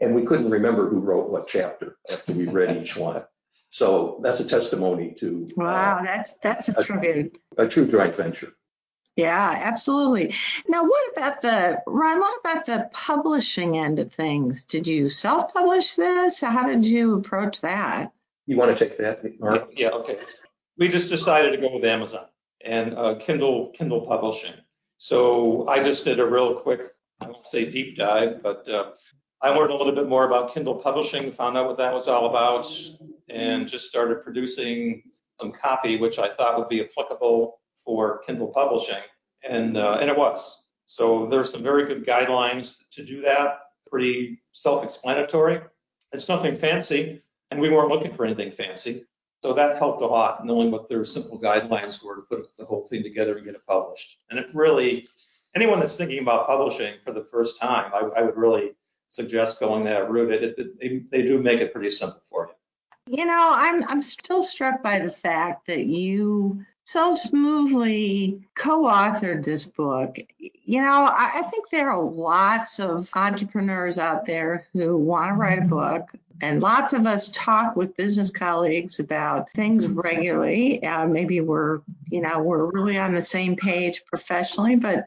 And 0.00 0.14
we 0.14 0.24
couldn't 0.24 0.50
remember 0.50 0.88
who 0.88 1.00
wrote 1.00 1.30
what 1.30 1.48
chapter 1.48 1.96
after 2.10 2.32
we 2.32 2.46
read 2.46 2.76
each 2.76 2.96
one. 2.96 3.22
So 3.70 4.20
that's 4.22 4.40
a 4.40 4.48
testimony 4.48 5.14
to. 5.18 5.46
Wow, 5.56 5.98
uh, 5.98 6.02
that's 6.02 6.34
that's 6.42 6.68
a, 6.68 6.74
a 6.76 6.82
tribute. 6.82 7.38
A 7.58 7.66
true 7.66 7.86
joint 7.86 8.14
venture. 8.14 8.52
Yeah, 9.16 9.62
absolutely. 9.64 10.34
Now, 10.68 10.84
what 10.84 11.12
about 11.12 11.40
the 11.40 11.82
Ryan, 11.86 12.20
What 12.20 12.40
about 12.40 12.66
the 12.66 12.90
publishing 12.92 13.78
end 13.78 13.98
of 13.98 14.12
things? 14.12 14.62
Did 14.62 14.86
you 14.86 15.08
self-publish 15.08 15.94
this? 15.94 16.40
How 16.40 16.68
did 16.68 16.84
you 16.84 17.14
approach 17.14 17.62
that? 17.62 18.12
You 18.46 18.58
want 18.58 18.76
to 18.76 18.88
take 18.88 18.98
that, 18.98 19.22
Mark? 19.40 19.70
Yeah, 19.72 19.88
yeah 19.88 19.94
okay. 19.96 20.18
We 20.78 20.88
just 20.88 21.08
decided 21.08 21.52
to 21.52 21.56
go 21.56 21.74
with 21.74 21.84
Amazon 21.84 22.26
and 22.62 22.94
uh, 22.94 23.14
Kindle 23.18 23.72
Kindle 23.74 24.06
publishing. 24.06 24.52
So 24.98 25.66
I 25.66 25.82
just 25.82 26.04
did 26.04 26.20
a 26.20 26.26
real 26.26 26.56
quick, 26.60 26.80
I 27.20 27.26
won't 27.28 27.46
say 27.46 27.70
deep 27.70 27.96
dive, 27.96 28.42
but 28.42 28.68
uh, 28.68 28.90
I 29.40 29.48
learned 29.48 29.70
a 29.70 29.76
little 29.76 29.94
bit 29.94 30.08
more 30.08 30.26
about 30.26 30.52
Kindle 30.52 30.74
publishing, 30.74 31.32
found 31.32 31.56
out 31.56 31.66
what 31.66 31.78
that 31.78 31.92
was 31.92 32.06
all 32.06 32.26
about, 32.26 32.70
and 33.30 33.66
just 33.66 33.86
started 33.86 34.22
producing 34.22 35.02
some 35.40 35.52
copy, 35.52 35.98
which 35.98 36.18
I 36.18 36.34
thought 36.34 36.58
would 36.58 36.68
be 36.68 36.82
applicable 36.82 37.60
for 37.86 38.20
Kindle 38.26 38.48
publishing, 38.48 39.02
and 39.48 39.78
uh, 39.78 39.96
and 40.00 40.10
it 40.10 40.16
was. 40.18 40.64
So 40.84 41.26
there's 41.30 41.50
some 41.50 41.62
very 41.62 41.86
good 41.86 42.04
guidelines 42.04 42.76
to 42.92 43.04
do 43.04 43.22
that. 43.22 43.60
Pretty 43.90 44.42
self-explanatory. 44.52 45.60
It's 46.12 46.28
nothing 46.28 46.56
fancy, 46.56 47.22
and 47.50 47.60
we 47.60 47.70
weren't 47.70 47.88
looking 47.88 48.12
for 48.12 48.26
anything 48.26 48.52
fancy. 48.52 49.06
So 49.42 49.52
that 49.52 49.78
helped 49.78 50.02
a 50.02 50.06
lot, 50.06 50.44
knowing 50.44 50.70
what 50.70 50.88
their 50.88 51.04
simple 51.04 51.40
guidelines 51.40 52.02
were 52.04 52.16
to 52.16 52.22
put 52.22 52.56
the 52.58 52.64
whole 52.64 52.86
thing 52.88 53.02
together 53.02 53.36
and 53.36 53.44
get 53.44 53.54
it 53.54 53.66
published. 53.66 54.18
And 54.28 54.38
it 54.38 54.48
really, 54.52 55.06
anyone 55.54 55.78
that's 55.78 55.96
thinking 55.96 56.18
about 56.18 56.46
publishing 56.46 56.94
for 57.04 57.12
the 57.12 57.24
first 57.24 57.60
time, 57.60 57.92
I, 57.94 58.20
I 58.20 58.22
would 58.22 58.36
really 58.36 58.72
suggest 59.08 59.60
going 59.60 59.84
that 59.84 60.10
route. 60.10 60.32
It, 60.32 60.58
it, 60.58 60.80
they, 60.80 61.02
they 61.10 61.22
do 61.22 61.40
make 61.40 61.60
it 61.60 61.72
pretty 61.72 61.90
simple 61.90 62.22
for 62.28 62.48
you. 62.48 63.18
You 63.18 63.24
know, 63.24 63.50
I'm 63.52 63.84
I'm 63.84 64.02
still 64.02 64.42
struck 64.42 64.82
by 64.82 64.98
the 64.98 65.12
fact 65.12 65.68
that 65.68 65.86
you 65.86 66.64
so 66.86 67.16
smoothly 67.16 68.40
co-authored 68.54 69.44
this 69.44 69.64
book. 69.64 70.16
You 70.38 70.80
know, 70.82 71.04
I, 71.04 71.40
I, 71.40 71.42
think 71.50 71.68
there 71.68 71.90
are 71.90 72.00
lots 72.00 72.78
of 72.78 73.08
entrepreneurs 73.14 73.98
out 73.98 74.24
there 74.24 74.66
who 74.72 74.96
want 74.96 75.30
to 75.30 75.34
write 75.34 75.58
a 75.58 75.62
book, 75.62 76.08
and 76.40 76.62
lots 76.62 76.92
of 76.92 77.04
us 77.04 77.28
talk 77.30 77.74
with 77.74 77.96
business 77.96 78.30
colleagues 78.30 79.00
about 79.00 79.50
things 79.50 79.88
regularly. 79.88 80.82
Uh, 80.84 81.06
maybe 81.06 81.40
we're, 81.40 81.80
you 82.08 82.20
know, 82.20 82.38
we're 82.38 82.66
really 82.66 82.98
on 82.98 83.16
the 83.16 83.22
same 83.22 83.56
page 83.56 84.04
professionally, 84.06 84.76
but 84.76 85.06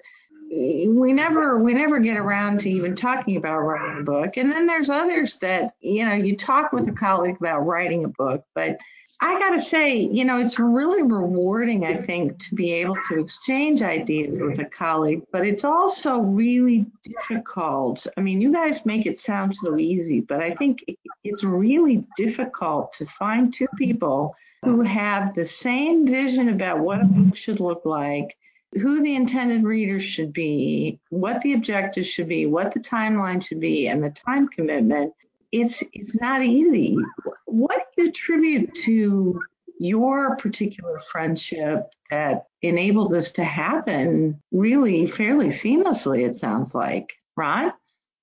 we 0.51 1.13
never 1.13 1.59
we 1.59 1.73
never 1.73 1.99
get 1.99 2.17
around 2.17 2.59
to 2.59 2.69
even 2.69 2.93
talking 2.93 3.37
about 3.37 3.59
writing 3.59 3.99
a 3.99 4.03
book 4.03 4.35
and 4.35 4.51
then 4.51 4.65
there's 4.65 4.89
others 4.89 5.35
that 5.35 5.75
you 5.79 6.03
know 6.03 6.15
you 6.15 6.35
talk 6.35 6.73
with 6.73 6.87
a 6.87 6.91
colleague 6.91 7.35
about 7.39 7.59
writing 7.59 8.03
a 8.03 8.07
book 8.07 8.43
but 8.55 8.79
I 9.21 9.37
got 9.37 9.49
to 9.49 9.61
say, 9.61 9.97
you 9.97 10.23
know, 10.23 10.39
it's 10.39 10.59
really 10.59 11.03
rewarding, 11.03 11.85
I 11.85 11.95
think, 11.95 12.39
to 12.39 12.55
be 12.55 12.71
able 12.73 12.95
to 13.09 13.19
exchange 13.19 13.81
ideas 13.81 14.37
with 14.39 14.59
a 14.59 14.65
colleague, 14.65 15.23
but 15.33 15.45
it's 15.45 15.65
also 15.65 16.19
really 16.19 16.85
difficult. 17.03 18.07
I 18.15 18.21
mean, 18.21 18.39
you 18.39 18.53
guys 18.53 18.85
make 18.85 19.05
it 19.05 19.19
sound 19.19 19.53
so 19.55 19.77
easy, 19.77 20.21
but 20.21 20.39
I 20.39 20.51
think 20.51 20.85
it's 21.25 21.43
really 21.43 22.05
difficult 22.15 22.93
to 22.93 23.05
find 23.07 23.53
two 23.53 23.67
people 23.77 24.33
who 24.63 24.81
have 24.83 25.35
the 25.35 25.45
same 25.45 26.07
vision 26.07 26.49
about 26.49 26.79
what 26.79 27.01
a 27.01 27.05
book 27.05 27.35
should 27.35 27.59
look 27.59 27.81
like, 27.83 28.37
who 28.73 29.01
the 29.01 29.15
intended 29.15 29.63
readers 29.63 30.03
should 30.03 30.31
be, 30.31 30.97
what 31.09 31.41
the 31.41 31.53
objectives 31.53 32.07
should 32.07 32.29
be, 32.29 32.45
what 32.45 32.73
the 32.73 32.79
timeline 32.79 33.45
should 33.45 33.59
be, 33.59 33.87
and 33.87 34.01
the 34.01 34.11
time 34.11 34.47
commitment 34.47 35.13
it's 35.51 35.83
it's 35.93 36.19
not 36.19 36.43
easy. 36.43 36.97
What 37.45 37.87
do 37.95 38.03
you 38.03 38.09
attribute 38.09 38.73
to 38.85 39.39
your 39.79 40.35
particular 40.35 40.99
friendship 40.99 41.91
that 42.09 42.47
enables 42.61 43.09
this 43.09 43.31
to 43.31 43.43
happen 43.43 44.41
really 44.51 45.07
fairly 45.07 45.47
seamlessly, 45.47 46.27
it 46.27 46.35
sounds 46.35 46.75
like. 46.75 47.13
Ron? 47.37 47.71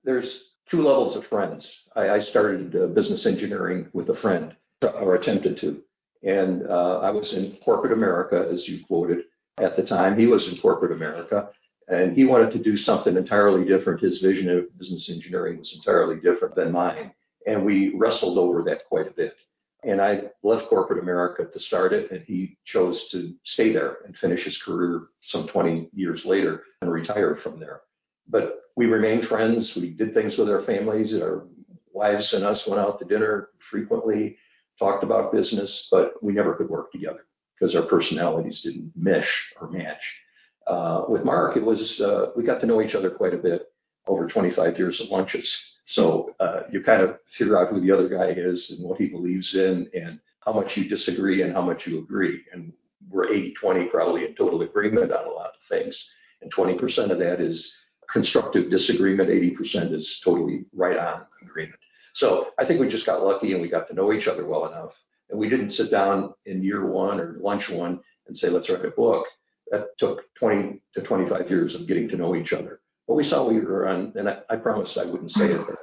There's 0.05 0.53
two 0.69 0.83
levels 0.83 1.17
of 1.17 1.27
friends. 1.27 1.85
I, 1.95 2.11
I 2.11 2.19
started 2.19 2.77
uh, 2.77 2.87
business 2.89 3.25
engineering 3.25 3.89
with 3.95 4.11
a 4.11 4.15
friend, 4.15 4.55
or 4.83 5.15
attempted 5.15 5.57
to. 5.59 5.83
And 6.23 6.67
uh, 6.67 6.99
I 6.99 7.11
was 7.11 7.33
in 7.33 7.57
corporate 7.65 7.93
America, 7.93 8.47
as 8.51 8.69
you 8.69 8.85
quoted 8.85 9.25
at 9.59 9.77
the 9.77 9.83
time. 9.83 10.19
He 10.19 10.27
was 10.27 10.53
in 10.53 10.59
corporate 10.59 10.93
America 10.93 11.49
and 11.89 12.17
he 12.17 12.25
wanted 12.25 12.51
to 12.53 12.59
do 12.59 12.77
something 12.77 13.17
entirely 13.17 13.65
different. 13.65 14.01
His 14.01 14.21
vision 14.21 14.51
of 14.51 14.77
business 14.79 15.09
engineering 15.09 15.59
was 15.59 15.75
entirely 15.75 16.17
different 16.17 16.55
than 16.55 16.73
mine. 16.73 17.13
And 17.47 17.65
we 17.65 17.95
wrestled 17.95 18.39
over 18.39 18.63
that 18.65 18.85
quite 18.87 19.07
a 19.07 19.13
bit. 19.13 19.37
And 19.83 20.01
I 20.01 20.25
left 20.43 20.69
corporate 20.69 21.03
America 21.03 21.45
to 21.45 21.61
start 21.61 21.93
it, 21.93 22.11
and 22.11 22.23
he 22.23 22.59
chose 22.65 23.09
to 23.11 23.35
stay 23.45 23.73
there 23.73 23.99
and 24.05 24.17
finish 24.17 24.45
his 24.45 24.61
career 24.61 25.09
some 25.21 25.47
20 25.47 25.91
years 25.93 26.25
later 26.25 26.65
and 26.81 26.91
retire 26.91 27.37
from 27.37 27.61
there. 27.61 27.83
But 28.29 28.63
we 28.77 28.87
remained 28.87 29.29
friends. 29.29 29.77
We 29.77 29.91
did 29.91 30.13
things 30.13 30.37
with 30.37 30.51
our 30.51 30.63
families. 30.63 31.15
Our 31.15 31.47
wives 31.93 32.33
and 32.35 32.45
us 32.45 32.67
went 32.67 32.81
out 32.81 32.99
to 32.99 33.05
dinner 33.05 33.51
frequently, 33.59 34.37
talked 34.79 35.05
about 35.05 35.33
business, 35.33 35.89
but 35.91 36.23
we 36.23 36.33
never 36.33 36.55
could 36.55 36.69
work 36.69 36.91
together 36.91 37.27
because 37.59 37.77
our 37.77 37.83
personalities 37.83 38.63
didn't 38.63 38.93
mesh 38.97 39.53
or 39.61 39.71
match. 39.71 40.21
Uh, 40.67 41.05
with 41.09 41.25
Mark, 41.25 41.57
it 41.57 41.65
was 41.65 42.01
uh, 42.01 42.31
we 42.37 42.43
got 42.43 42.61
to 42.61 42.67
know 42.67 42.83
each 42.83 42.97
other 42.97 43.09
quite 43.11 43.33
a 43.33 43.39
bit 43.39 43.67
over 44.09 44.27
25 44.27 44.79
years 44.79 45.01
of 45.01 45.09
lunches. 45.09 45.76
So 45.87 46.35
uh, 46.41 46.63
you 46.71 46.83
kind 46.83 47.01
of 47.01 47.19
figure 47.27 47.57
out 47.59 47.73
who 47.73 47.81
the 47.81 47.93
other 47.93 48.09
guy 48.09 48.31
is 48.31 48.71
and 48.71 48.87
what 48.87 49.01
he 49.01 49.09
believes 49.09 49.55
in 49.55 49.89
and 49.95 50.19
how 50.41 50.53
much 50.53 50.77
you 50.77 50.89
disagree 50.89 51.43
and 51.43 51.53
how 51.53 51.63
much 51.63 51.87
you 51.87 52.01
agree. 52.01 52.45
And 52.53 52.73
we're 53.09 53.33
80 53.33 53.55
20 53.55 53.85
probably 53.87 54.25
in 54.25 54.35
total 54.35 54.63
agreement 54.63 55.13
on 55.13 55.27
a 55.27 55.31
lot 55.31 55.51
of 55.51 55.69
things. 55.69 56.11
And 56.43 56.53
20% 56.53 57.11
of 57.11 57.19
that 57.21 57.41
is 57.41 57.73
constructive 58.11 58.69
disagreement, 58.69 59.31
80% 59.31 59.93
is 59.93 60.21
totally 60.25 60.65
right 60.73 60.99
on 60.99 61.23
agreement. 61.41 61.81
So 62.15 62.49
I 62.59 62.65
think 62.65 62.81
we 62.81 62.89
just 62.89 63.07
got 63.07 63.23
lucky 63.23 63.53
and 63.53 63.63
we 63.63 63.69
got 63.69 63.87
to 63.89 63.95
know 63.95 64.13
each 64.13 64.27
other 64.27 64.45
well 64.45 64.67
enough. 64.67 65.01
And 65.31 65.39
we 65.39 65.49
didn't 65.49 65.71
sit 65.71 65.91
down 65.91 66.35
in 66.47 66.65
year 66.65 66.85
one 66.87 67.21
or 67.21 67.37
lunch 67.41 67.71
one 67.71 68.01
and 68.27 68.37
say, 68.37 68.49
let's 68.49 68.69
write 68.69 68.85
a 68.85 68.91
book. 68.91 69.27
That 69.71 69.97
took 69.99 70.23
20 70.35 70.81
to 70.95 71.03
25 71.03 71.49
years 71.49 71.75
of 71.77 71.87
getting 71.87 72.09
to 72.09 72.17
know 72.17 72.35
each 72.35 72.53
other. 72.53 72.81
But 73.07 73.15
we 73.15 73.25
saw 73.25 73.49
we 73.49 73.61
were 73.61 73.89
on, 73.89 74.13
and 74.17 74.29
I, 74.29 74.39
I 74.51 74.57
promised 74.57 74.99
I 74.99 75.05
wouldn't 75.05 75.31
say 75.31 75.53
it, 75.53 75.67
but 75.67 75.79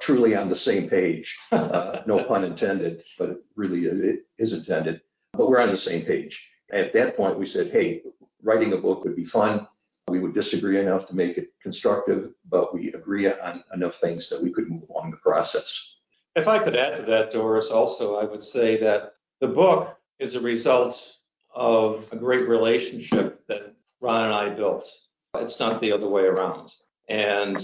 truly 0.00 0.34
on 0.34 0.48
the 0.48 0.54
same 0.54 0.88
page. 0.88 1.38
Uh, 1.52 2.00
no 2.06 2.24
pun 2.24 2.44
intended, 2.44 3.04
but 3.18 3.30
it 3.30 3.38
really 3.56 3.84
it 3.84 4.20
is 4.38 4.52
intended. 4.52 5.00
But 5.32 5.48
we're 5.48 5.60
on 5.60 5.70
the 5.70 5.76
same 5.76 6.04
page. 6.04 6.48
At 6.72 6.92
that 6.94 7.16
point, 7.16 7.38
we 7.38 7.46
said, 7.46 7.70
hey, 7.70 8.02
writing 8.42 8.72
a 8.72 8.76
book 8.76 9.04
would 9.04 9.16
be 9.16 9.24
fun. 9.24 9.66
We 10.08 10.20
would 10.20 10.34
disagree 10.34 10.80
enough 10.80 11.06
to 11.06 11.16
make 11.16 11.36
it 11.36 11.52
constructive, 11.62 12.32
but 12.48 12.74
we 12.74 12.92
agree 12.92 13.30
on 13.30 13.62
enough 13.74 13.96
things 13.96 14.30
that 14.30 14.42
we 14.42 14.50
could 14.50 14.70
move 14.70 14.88
along 14.88 15.10
the 15.10 15.18
process. 15.18 15.94
If 16.34 16.48
I 16.48 16.58
could 16.62 16.76
add 16.76 16.96
to 16.96 17.02
that, 17.02 17.32
Doris, 17.32 17.70
also, 17.70 18.16
I 18.16 18.24
would 18.24 18.44
say 18.44 18.80
that 18.80 19.14
the 19.40 19.48
book 19.48 19.98
is 20.18 20.34
a 20.34 20.40
result 20.40 21.16
of 21.54 22.08
a 22.12 22.16
great 22.16 22.48
relationship 22.48 23.46
that 23.48 23.74
Ron 24.00 24.26
and 24.26 24.34
I 24.34 24.48
built. 24.54 24.88
It's 25.34 25.60
not 25.60 25.80
the 25.80 25.92
other 25.92 26.08
way 26.08 26.22
around. 26.22 26.72
And 27.08 27.58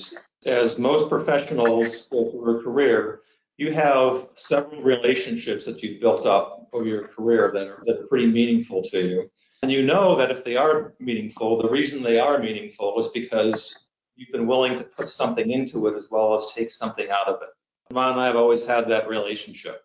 as 0.46 0.78
most 0.78 1.08
professionals 1.08 2.06
go 2.10 2.30
through 2.30 2.60
a 2.60 2.62
career, 2.62 3.20
you 3.56 3.72
have 3.72 4.28
several 4.34 4.82
relationships 4.82 5.64
that 5.64 5.82
you've 5.82 6.00
built 6.00 6.26
up 6.26 6.68
over 6.72 6.86
your 6.86 7.08
career 7.08 7.50
that 7.54 7.66
are, 7.66 7.82
that 7.86 8.00
are 8.00 8.06
pretty 8.06 8.26
meaningful 8.26 8.82
to 8.90 9.00
you. 9.00 9.30
And 9.62 9.72
you 9.72 9.82
know 9.82 10.16
that 10.16 10.30
if 10.30 10.44
they 10.44 10.56
are 10.56 10.94
meaningful, 11.00 11.62
the 11.62 11.68
reason 11.68 12.02
they 12.02 12.18
are 12.18 12.38
meaningful 12.38 12.98
is 13.00 13.08
because 13.14 13.86
you've 14.16 14.32
been 14.32 14.46
willing 14.46 14.76
to 14.76 14.84
put 14.84 15.08
something 15.08 15.50
into 15.50 15.86
it 15.86 15.96
as 15.96 16.08
well 16.10 16.34
as 16.34 16.52
take 16.54 16.70
something 16.70 17.08
out 17.10 17.28
of 17.28 17.40
it. 17.42 17.48
Ron 17.94 18.12
and 18.12 18.20
I 18.20 18.26
have 18.26 18.36
always 18.36 18.66
had 18.66 18.88
that 18.88 19.08
relationship 19.08 19.82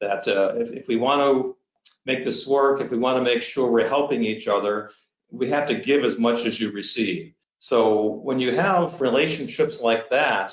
that 0.00 0.26
uh, 0.26 0.54
if, 0.56 0.70
if 0.70 0.88
we 0.88 0.96
want 0.96 1.20
to 1.20 1.56
make 2.06 2.24
this 2.24 2.46
work, 2.46 2.80
if 2.80 2.90
we 2.90 2.98
want 2.98 3.18
to 3.18 3.22
make 3.22 3.42
sure 3.42 3.70
we're 3.70 3.88
helping 3.88 4.24
each 4.24 4.48
other, 4.48 4.90
we 5.30 5.48
have 5.48 5.68
to 5.68 5.74
give 5.74 6.04
as 6.04 6.18
much 6.18 6.46
as 6.46 6.60
you 6.60 6.70
receive. 6.72 7.32
So 7.58 8.20
when 8.22 8.40
you 8.40 8.54
have 8.54 9.00
relationships 9.00 9.80
like 9.80 10.08
that, 10.10 10.52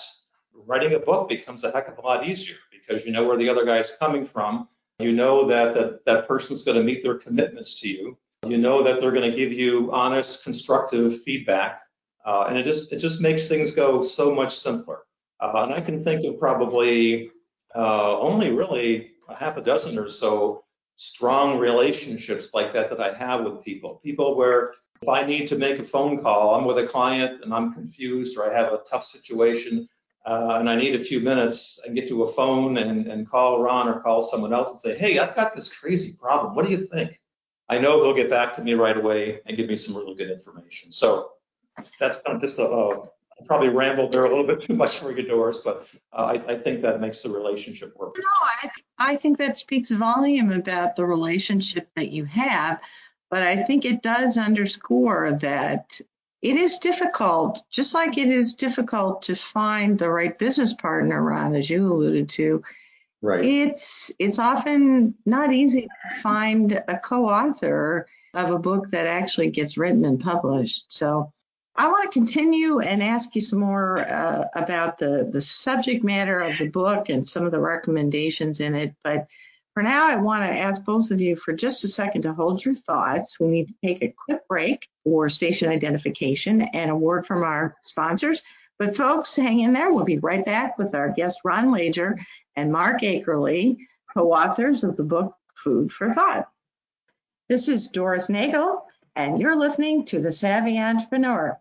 writing 0.54 0.94
a 0.94 1.00
book 1.00 1.30
becomes 1.30 1.64
a 1.64 1.72
heck 1.72 1.88
of 1.88 1.98
a 1.98 2.02
lot 2.02 2.28
easier 2.28 2.58
because 2.72 3.06
you 3.06 3.12
know 3.12 3.26
where 3.26 3.38
the 3.38 3.50
other 3.50 3.66
guy's 3.66 3.96
coming 4.00 4.26
from. 4.26 4.68
You 5.00 5.12
know 5.12 5.48
that 5.48 5.74
that, 5.76 6.06
that 6.06 6.28
person's 6.28 6.64
going 6.64 6.78
to 6.78 6.84
meet 6.84 7.04
their 7.04 7.18
commitments 7.18 7.80
to 7.82 7.88
you. 7.88 8.18
You 8.46 8.58
know 8.58 8.84
that 8.84 9.00
they're 9.00 9.12
going 9.12 9.30
to 9.30 9.36
give 9.36 9.52
you 9.52 9.90
honest, 9.92 10.44
constructive 10.44 11.22
feedback, 11.24 11.82
uh, 12.26 12.48
and 12.50 12.58
it 12.58 12.64
just 12.64 12.92
it 12.92 13.00
just 13.00 13.22
makes 13.22 13.48
things 13.48 13.72
go 13.72 14.02
so 14.02 14.34
much 14.34 14.58
simpler. 14.58 15.00
Uh, 15.40 15.64
and 15.64 15.74
I 15.74 15.82
can 15.82 16.04
think 16.04 16.26
of 16.26 16.40
probably 16.40 17.32
uh, 17.76 18.20
only 18.20 18.52
really 18.52 19.12
a 19.30 19.36
half 19.36 19.58
a 19.58 19.62
dozen 19.62 19.98
or 19.98 20.10
so 20.10 20.64
strong 20.98 21.60
relationships 21.60 22.50
like 22.54 22.74
that 22.74 22.90
that 22.90 23.00
I 23.00 23.14
have 23.18 23.46
with 23.46 23.64
people. 23.64 24.02
People 24.04 24.36
where 24.36 24.74
if 25.02 25.08
I 25.08 25.26
need 25.26 25.48
to 25.50 25.58
make 25.58 25.80
a 25.80 25.84
phone 25.84 26.22
call, 26.22 26.56
I'm 26.56 26.66
with 26.66 26.80
a 26.80 26.88
client 26.88 27.44
and 27.44 27.54
I'm 27.54 27.72
confused 27.72 28.38
or 28.38 28.52
I 28.52 28.54
have 28.54 28.74
a 28.74 28.82
tough 28.90 29.06
situation 29.06 29.88
uh, 30.26 30.58
and 30.60 30.70
I 30.70 30.76
need 30.76 31.00
a 31.00 31.04
few 31.04 31.20
minutes 31.20 31.80
and 31.86 31.96
get 31.96 32.10
to 32.10 32.24
a 32.24 32.34
phone 32.34 32.78
and, 32.78 33.08
and 33.08 33.30
call 33.30 33.62
Ron 33.62 33.88
or 33.88 34.02
call 34.02 34.28
someone 34.28 34.54
else 34.54 34.70
and 34.72 34.80
say, 34.80 34.98
hey, 35.00 35.20
I've 35.20 35.36
got 35.36 35.56
this 35.56 35.74
crazy 35.74 36.18
problem. 36.20 36.56
What 36.56 36.66
do 36.66 36.72
you 36.72 36.88
think? 36.88 37.22
I 37.70 37.78
know 37.78 38.04
he'll 38.04 38.16
get 38.16 38.30
back 38.30 38.54
to 38.56 38.64
me 38.64 38.74
right 38.74 38.98
away 38.98 39.40
and 39.46 39.56
give 39.56 39.68
me 39.68 39.78
some 39.78 39.96
really 39.96 40.16
good 40.16 40.32
information. 40.32 40.92
So 40.92 41.30
that's 42.00 42.18
kind 42.24 42.38
of 42.38 42.42
just 42.42 42.58
a, 42.58 43.04
probably 43.46 43.70
rambled 43.70 44.12
there 44.12 44.26
a 44.26 44.30
little 44.30 44.48
bit 44.48 44.62
too 44.68 44.74
much 44.74 45.00
for 45.00 45.12
your 45.12 45.28
Doris, 45.28 45.60
but 45.64 45.86
uh, 46.12 46.38
I, 46.48 46.54
I, 46.54 46.60
think 46.60 46.82
that 46.82 47.00
makes 47.00 47.22
the 47.22 47.30
relationship 47.30 47.96
work. 47.96 48.16
No, 48.18 48.24
I, 48.64 48.70
I 49.00 49.16
think 49.16 49.38
that 49.38 49.58
speaks 49.58 49.90
volume 49.92 50.52
about 50.52 50.96
the 50.96 51.06
relationship 51.06 51.90
that 51.96 52.10
you 52.10 52.26
have. 52.26 52.82
But 53.30 53.44
I 53.44 53.64
think 53.64 53.84
it 53.84 54.02
does 54.02 54.38
underscore 54.38 55.38
that 55.42 56.00
it 56.42 56.56
is 56.56 56.78
difficult, 56.78 57.64
just 57.70 57.94
like 57.94 58.18
it 58.18 58.30
is 58.30 58.54
difficult 58.54 59.24
to 59.24 59.36
find 59.36 59.98
the 59.98 60.10
right 60.10 60.38
business 60.38 60.74
partner, 60.74 61.22
Ron, 61.22 61.56
as 61.56 61.70
you 61.70 61.92
alluded 61.92 62.30
to. 62.30 62.64
Right. 63.22 63.44
It's 63.44 64.12
it's 64.20 64.40
often 64.40 65.16
not 65.26 65.52
easy 65.52 65.82
to 65.82 66.22
find 66.22 66.72
a 66.72 67.00
co-author 67.00 68.08
of 68.34 68.52
a 68.52 68.60
book 68.60 68.92
that 68.92 69.08
actually 69.08 69.50
gets 69.50 69.78
written 69.78 70.06
and 70.06 70.20
published. 70.20 70.86
So 70.90 71.34
I 71.78 71.88
want 71.88 72.12
to 72.12 72.20
continue 72.20 72.80
and 72.80 73.04
ask 73.04 73.36
you 73.36 73.42
some 73.42 73.60
more 73.60 74.00
uh, 74.00 74.46
about 74.56 74.98
the 74.98 75.30
the 75.32 75.42
subject 75.42 76.04
matter 76.04 76.40
of 76.40 76.58
the 76.58 76.70
book 76.70 77.10
and 77.10 77.26
some 77.26 77.46
of 77.46 77.52
the 77.52 77.60
recommendations 77.60 78.60
in 78.60 78.74
it, 78.74 78.96
but 79.04 79.28
for 79.78 79.84
now, 79.84 80.10
I 80.10 80.16
want 80.16 80.44
to 80.44 80.50
ask 80.50 80.84
both 80.84 81.12
of 81.12 81.22
you 81.22 81.36
for 81.36 81.54
just 81.54 81.84
a 81.84 81.88
second 81.88 82.24
to 82.24 82.34
hold 82.34 82.66
your 82.66 82.74
thoughts. 82.74 83.40
We 83.40 83.46
need 83.46 83.68
to 83.68 83.76
take 83.86 84.02
a 84.02 84.12
quick 84.26 84.48
break 84.48 84.88
for 85.04 85.30
station 85.30 85.70
identification 85.70 86.62
and 86.62 86.90
a 86.90 86.96
word 86.96 87.28
from 87.28 87.44
our 87.44 87.76
sponsors. 87.84 88.42
But 88.80 88.98
folks, 88.98 89.36
hang 89.36 89.60
in 89.60 89.74
there. 89.74 89.94
We'll 89.94 90.04
be 90.04 90.18
right 90.18 90.44
back 90.44 90.80
with 90.80 90.96
our 90.96 91.10
guest 91.10 91.42
Ron 91.44 91.68
Wajer 91.68 92.18
and 92.56 92.72
Mark 92.72 93.02
Akerly, 93.02 93.78
co-authors 94.16 94.84
of 94.84 94.98
the 94.98 95.04
book 95.04 95.36
Food 95.54 95.92
for 95.92 96.12
Thought. 96.12 96.50
This 97.48 97.68
is 97.68 97.90
Doris 97.90 98.30
Nagel, 98.30 98.84
and 99.16 99.40
you're 99.40 99.56
listening 99.56 100.06
to 100.06 100.20
The 100.20 100.32
Savvy 100.32 100.80
Entrepreneur. 100.80 101.56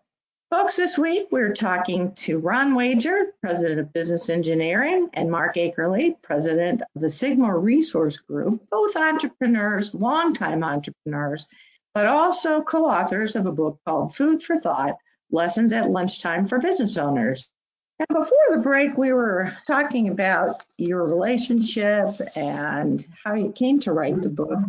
Folks, 0.49 0.77
this 0.77 0.97
week 0.97 1.27
we're 1.29 1.51
talking 1.51 2.13
to 2.13 2.39
Ron 2.39 2.73
Wajer, 2.73 3.33
President 3.41 3.81
of 3.81 3.91
Business 3.91 4.29
Engineering, 4.29 5.09
and 5.13 5.29
Mark 5.29 5.55
Akerly, 5.57 6.15
President 6.21 6.81
of 6.95 7.01
the 7.01 7.09
Sigma 7.09 7.53
Resource 7.53 8.15
Group, 8.15 8.65
both 8.71 8.95
entrepreneurs, 8.95 9.93
longtime 9.93 10.63
entrepreneurs, 10.63 11.47
but 11.93 12.05
also 12.05 12.61
co-authors 12.61 13.35
of 13.35 13.45
a 13.45 13.51
book 13.51 13.77
called 13.85 14.15
Food 14.15 14.41
for 14.41 14.57
Thought, 14.57 14.95
Lessons 15.31 15.73
at 15.73 15.89
Lunchtime 15.89 16.47
for 16.47 16.59
Business 16.59 16.95
Owners. 16.95 17.49
Now, 17.99 18.21
before 18.21 18.45
the 18.51 18.61
break, 18.61 18.97
we 18.97 19.11
were 19.11 19.51
talking 19.67 20.07
about 20.07 20.63
your 20.77 21.03
relationship 21.03 22.07
and 22.37 23.05
how 23.21 23.33
you 23.33 23.51
came 23.51 23.81
to 23.81 23.91
write 23.91 24.21
the 24.21 24.29
book. 24.29 24.59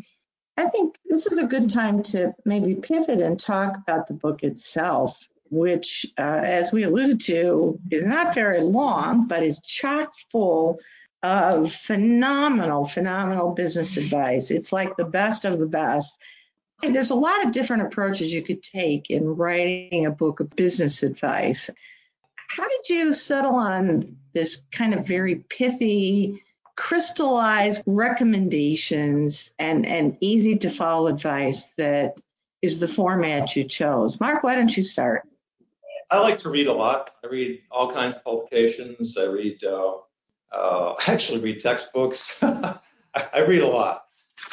I 0.57 0.69
think 0.71 0.99
this 1.05 1.27
is 1.29 1.39
a 1.39 1.47
good 1.47 1.71
time 1.71 2.03
to 2.05 2.35
maybe 2.45 2.75
pivot 2.75 3.21
and 3.21 3.39
talk 3.39 3.77
about 3.77 4.09
the 4.09 4.15
book 4.15 4.43
itself, 4.43 5.25
which, 5.51 6.07
uh, 6.19 6.23
as 6.23 6.73
we 6.73 6.85
alluded 6.85 7.21
to, 7.23 7.79
is 7.91 8.05
not 8.05 8.35
very 8.35 8.61
long, 8.61 9.27
but 9.27 9.43
is 9.43 9.61
chock 9.61 10.13
full 10.31 10.79
of 11.23 11.73
phenomenal, 11.73 12.87
phenomenal 12.87 13.53
business 13.53 13.97
advice. 13.97 14.51
It's 14.51 14.73
like 14.73 14.97
the 14.97 15.05
best 15.05 15.45
of 15.45 15.59
the 15.59 15.67
best. 15.67 16.17
And 16.83 16.95
there's 16.95 17.11
a 17.11 17.17
lot 17.17 17.45
of 17.45 17.53
different 17.53 17.83
approaches 17.83 18.33
you 18.33 18.43
could 18.43 18.63
take 18.63 19.11
in 19.11 19.27
writing 19.27 20.07
a 20.07 20.13
book 20.13 20.41
of 20.41 20.51
business 20.51 21.03
advice. 21.03 21.71
How 22.49 22.69
did 22.69 22.89
you 22.89 23.15
settle 23.15 23.57
on 23.57 24.17
this 24.33 24.59
kind 24.71 24.95
of 24.95 25.07
very 25.07 25.45
pithy, 25.49 26.43
crystallized 26.77 27.83
recommendations 27.87 29.51
and, 29.59 29.85
and 29.85 30.17
easy 30.21 30.57
to 30.59 30.71
follow 30.71 31.09
advice 31.09 31.65
that 31.77 32.21
is 32.63 32.79
the 32.79 32.89
format 32.89 33.57
you 33.57 33.65
chose? 33.65 34.21
Mark, 34.21 34.45
why 34.45 34.55
don't 34.55 34.75
you 34.75 34.85
start? 34.85 35.29
I 36.11 36.19
like 36.21 36.39
to 36.41 36.51
read 36.51 36.67
a 36.67 36.73
lot. 36.73 37.11
I 37.23 37.29
read 37.29 37.61
all 37.71 37.93
kinds 37.93 38.17
of 38.17 38.25
publications. 38.25 39.17
I 39.19 39.25
read, 39.25 39.63
uh, 39.65 39.97
uh, 40.53 40.95
I 41.07 41.13
actually 41.13 41.41
read 41.41 41.61
textbooks. 41.61 42.39
I, 42.43 42.79
I 43.15 43.41
read 43.41 43.63
a 43.63 43.67
lot. 43.67 44.05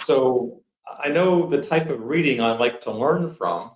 So 0.03 0.61
I 0.99 1.09
know 1.09 1.49
the 1.49 1.61
type 1.61 1.89
of 1.89 2.01
reading 2.01 2.41
I 2.41 2.57
like 2.57 2.81
to 2.81 2.91
learn 2.91 3.35
from. 3.35 3.71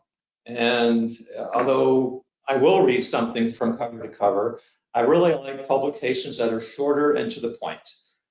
And 0.45 1.11
although 1.53 2.25
I 2.47 2.55
will 2.55 2.83
read 2.83 3.01
something 3.01 3.53
from 3.53 3.77
cover 3.77 4.01
to 4.01 4.09
cover, 4.09 4.59
I 4.95 5.01
really 5.01 5.33
like 5.33 5.67
publications 5.67 6.37
that 6.39 6.51
are 6.51 6.61
shorter 6.61 7.13
and 7.13 7.31
to 7.31 7.39
the 7.39 7.57
point. 7.61 7.79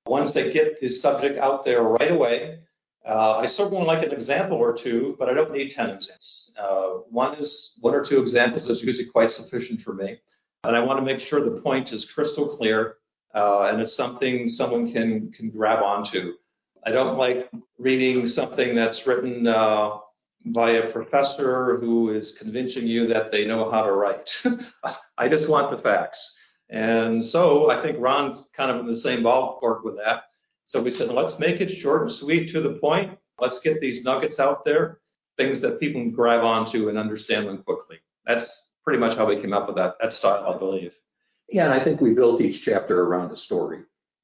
Ones 0.07 0.35
that 0.35 0.53
get 0.53 0.81
the 0.81 0.91
subject 0.91 1.39
out 1.39 1.65
there 1.65 1.83
right 1.83 2.11
away. 2.11 2.59
Uh, 3.07 3.39
I 3.39 3.47
certainly 3.47 3.85
like 3.85 4.05
an 4.05 4.13
example 4.13 4.59
or 4.59 4.77
two, 4.77 5.17
but 5.19 5.29
I 5.29 5.35
don't 5.35 5.53
need 5.53 5.71
10 5.71 5.91
examples. 5.91 6.53
Uh, 6.59 6.89
one 7.11 7.39
is 7.39 7.79
one 7.81 7.95
or 7.95 8.05
two 8.05 8.21
examples 8.21 8.69
is 8.69 8.83
usually 8.83 9.09
quite 9.09 9.31
sufficient 9.31 9.81
for 9.81 9.95
me. 9.95 10.19
And 10.65 10.77
I 10.77 10.85
want 10.85 10.99
to 10.99 11.05
make 11.05 11.21
sure 11.21 11.43
the 11.43 11.61
point 11.61 11.93
is 11.93 12.05
crystal 12.05 12.57
clear 12.57 12.97
uh, 13.35 13.69
and 13.71 13.81
it's 13.81 13.95
something 13.95 14.49
someone 14.49 14.93
can 14.93 15.31
can 15.33 15.51
grab 15.51 15.83
onto. 15.83 16.33
I 16.85 16.91
don't 16.91 17.19
like 17.19 17.51
reading 17.79 18.27
something 18.27 18.75
that's 18.75 19.07
written 19.07 19.47
uh, 19.47 19.99
by 20.47 20.71
a 20.71 20.93
professor 20.93 21.79
who 21.79 22.11
is 22.11 22.37
convincing 22.39 22.87
you 22.87 23.07
that 23.09 23.31
they 23.31 23.47
know 23.47 23.71
how 23.71 23.85
to 23.85 23.93
write. 23.93 24.31
I 25.19 25.29
just 25.29 25.49
want 25.49 25.71
the 25.71 25.83
facts. 25.83 26.35
And 26.71 27.25
so 27.25 27.71
I 27.71 27.83
think 27.83 27.99
Ron's 27.99 28.49
kind 28.57 28.71
of 28.71 28.81
in 28.81 28.87
the 28.87 28.97
same 28.97 29.23
ballpark 29.23 29.85
with 29.85 29.97
that. 29.97 30.25
So 30.69 30.83
we 30.83 30.91
said, 30.91 31.09
let's 31.09 31.39
make 31.39 31.63
it 31.63 31.71
short 31.71 32.03
and 32.03 32.13
sweet 32.13 32.51
to 32.53 32.61
the 32.61 32.75
point. 32.75 33.19
Let's 33.41 33.59
get 33.61 33.81
these 33.81 34.05
nuggets 34.05 34.39
out 34.39 34.67
there, 34.67 35.01
things 35.39 35.63
that 35.63 35.81
people 35.81 36.03
can 36.03 36.11
grab 36.11 36.45
onto 36.45 36.91
and 36.91 36.99
understand 36.99 37.49
them 37.49 37.63
quickly. 37.63 37.97
That's 38.27 38.73
pretty 38.85 38.99
much 38.99 39.17
how 39.17 39.25
we 39.25 39.41
came 39.41 39.55
up 39.55 39.67
with 39.67 39.77
that, 39.77 40.13
style, 40.13 40.53
I 40.55 40.59
believe. 40.59 40.93
Yeah, 41.49 41.65
and 41.65 41.73
I 41.73 41.83
think 41.83 42.03
we 42.03 42.13
built 42.13 42.43
each 42.43 42.63
chapter 42.63 43.01
around 43.01 43.31
a 43.31 43.37
story. 43.37 43.79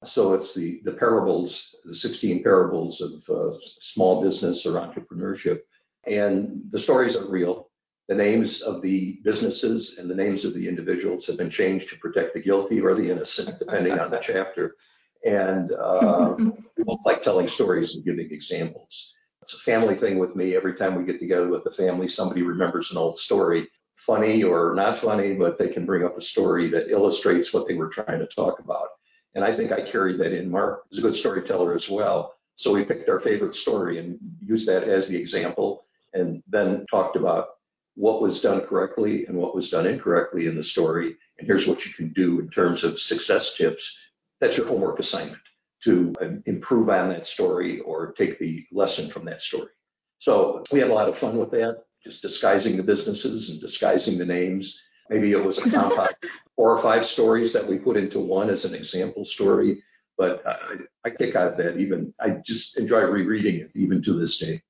So 0.05 0.35
it's 0.35 0.53
the, 0.53 0.83
the 0.85 0.93
parables, 0.93 1.77
the 1.87 1.95
16 1.95 2.43
parables 2.43 3.01
of 3.01 3.35
uh, 3.35 3.57
small 3.81 4.23
business 4.23 4.67
or 4.67 4.73
entrepreneurship. 4.73 5.61
And 6.07 6.61
the 6.69 6.79
stories 6.79 7.17
are 7.17 7.27
real. 7.27 7.71
The 8.09 8.17
names 8.17 8.61
of 8.61 8.83
the 8.83 9.19
businesses 9.25 9.97
and 9.97 10.11
the 10.11 10.15
names 10.15 10.45
of 10.45 10.53
the 10.53 10.69
individuals 10.69 11.27
have 11.27 11.39
been 11.39 11.49
changed 11.49 11.89
to 11.89 11.99
protect 12.01 12.35
the 12.35 12.43
guilty 12.43 12.83
or 12.83 12.95
the 12.95 13.11
innocent, 13.11 13.59
depending 13.59 13.99
on 13.99 14.11
the 14.11 14.19
chapter. 14.19 14.77
And 15.25 15.73
uh, 15.73 16.37
people 16.77 17.01
like 17.05 17.23
telling 17.23 17.49
stories 17.49 17.95
and 17.95 18.05
giving 18.05 18.29
examples. 18.31 19.15
It's 19.43 19.55
a 19.55 19.59
family 19.59 19.97
thing 19.97 20.19
with 20.19 20.37
me. 20.37 20.57
Every 20.57 20.75
time 20.75 20.95
we 20.95 21.05
get 21.05 21.19
together 21.19 21.49
with 21.49 21.65
the 21.65 21.71
family, 21.71 22.09
somebody 22.09 22.43
remembers 22.43 22.91
an 22.91 22.97
old 22.97 23.19
story, 23.19 23.69
funny 23.97 24.43
or 24.43 24.75
not 24.75 24.99
funny, 24.99 25.35
but 25.35 25.59
they 25.59 25.69
can 25.69 25.85
bring 25.85 26.05
up 26.05 26.17
a 26.17 26.23
story 26.23 26.71
that 26.71 26.91
illustrates 26.91 27.53
what 27.53 27.69
they 27.69 27.75
were 27.75 27.89
trying 27.89 28.21
to 28.21 28.27
talk 28.35 28.59
about. 28.59 28.89
And 29.35 29.45
I 29.45 29.55
think 29.55 29.73
I 29.73 29.83
carried 29.83 30.19
that 30.21 30.33
in. 30.33 30.51
Mark 30.51 30.85
is 30.91 30.99
a 30.99 31.03
good 31.03 31.17
storyteller 31.17 31.75
as 31.75 31.89
well. 31.89 32.35
So 32.57 32.73
we 32.73 32.85
picked 32.85 33.09
our 33.09 33.21
favorite 33.21 33.55
story 33.55 33.99
and 33.99 34.19
used 34.41 34.69
that 34.69 34.85
as 34.85 35.09
the 35.09 35.17
example 35.17 35.83
and 36.13 36.43
then 36.49 36.87
talked 36.89 37.17
about 37.17 37.49
what 37.97 38.23
was 38.23 38.41
done 38.41 38.61
correctly 38.61 39.27
and 39.27 39.37
what 39.37 39.55
was 39.55 39.71
done 39.71 39.87
incorrectly 39.87 40.47
in 40.47 40.57
the 40.57 40.63
story. 40.63 41.17
And 41.39 41.47
here's 41.47 41.67
what 41.67 41.85
you 41.85 41.93
can 41.93 42.13
do 42.13 42.41
in 42.41 42.49
terms 42.51 42.85
of 42.85 43.01
success 43.01 43.55
tips. 43.57 43.97
That's 44.45 44.59
your 44.59 44.67
homework 44.67 44.99
assignment 44.99 45.41
to 45.85 46.13
uh, 46.21 46.27
improve 46.45 46.91
on 46.91 47.09
that 47.09 47.27
story 47.27 47.81
or 47.81 48.13
take 48.13 48.39
the 48.39 48.63
lesson 48.73 49.09
from 49.09 49.25
that 49.25 49.41
story. 49.41 49.71
So 50.19 50.63
we 50.71 50.81
had 50.81 50.91
a 50.91 50.93
lot 50.93 51.09
of 51.09 51.17
fun 51.17 51.39
with 51.39 51.51
that, 51.53 51.85
just 52.03 52.21
disguising 52.21 52.77
the 52.77 52.83
businesses 52.83 53.49
and 53.49 53.59
disguising 53.59 54.19
the 54.19 54.27
names. 54.27 54.79
Maybe 55.09 55.33
it 55.33 55.43
was 55.43 55.57
a 55.57 55.71
compound 55.71 56.15
four 56.57 56.77
or 56.77 56.83
five 56.83 57.07
stories 57.07 57.55
that 57.55 57.67
we 57.67 57.79
put 57.79 57.97
into 57.97 58.21
one 58.21 58.51
as 58.51 58.67
an 58.67 58.75
example 58.75 59.25
story. 59.25 59.83
But 60.19 60.47
I, 60.47 61.07
I 61.07 61.11
kick 61.11 61.37
out 61.37 61.53
of 61.53 61.57
that 61.57 61.79
even, 61.79 62.13
I 62.21 62.37
just 62.45 62.77
enjoy 62.77 63.01
rereading 63.01 63.63
it 63.63 63.71
even 63.75 64.03
to 64.03 64.13
this 64.13 64.37
day. 64.37 64.61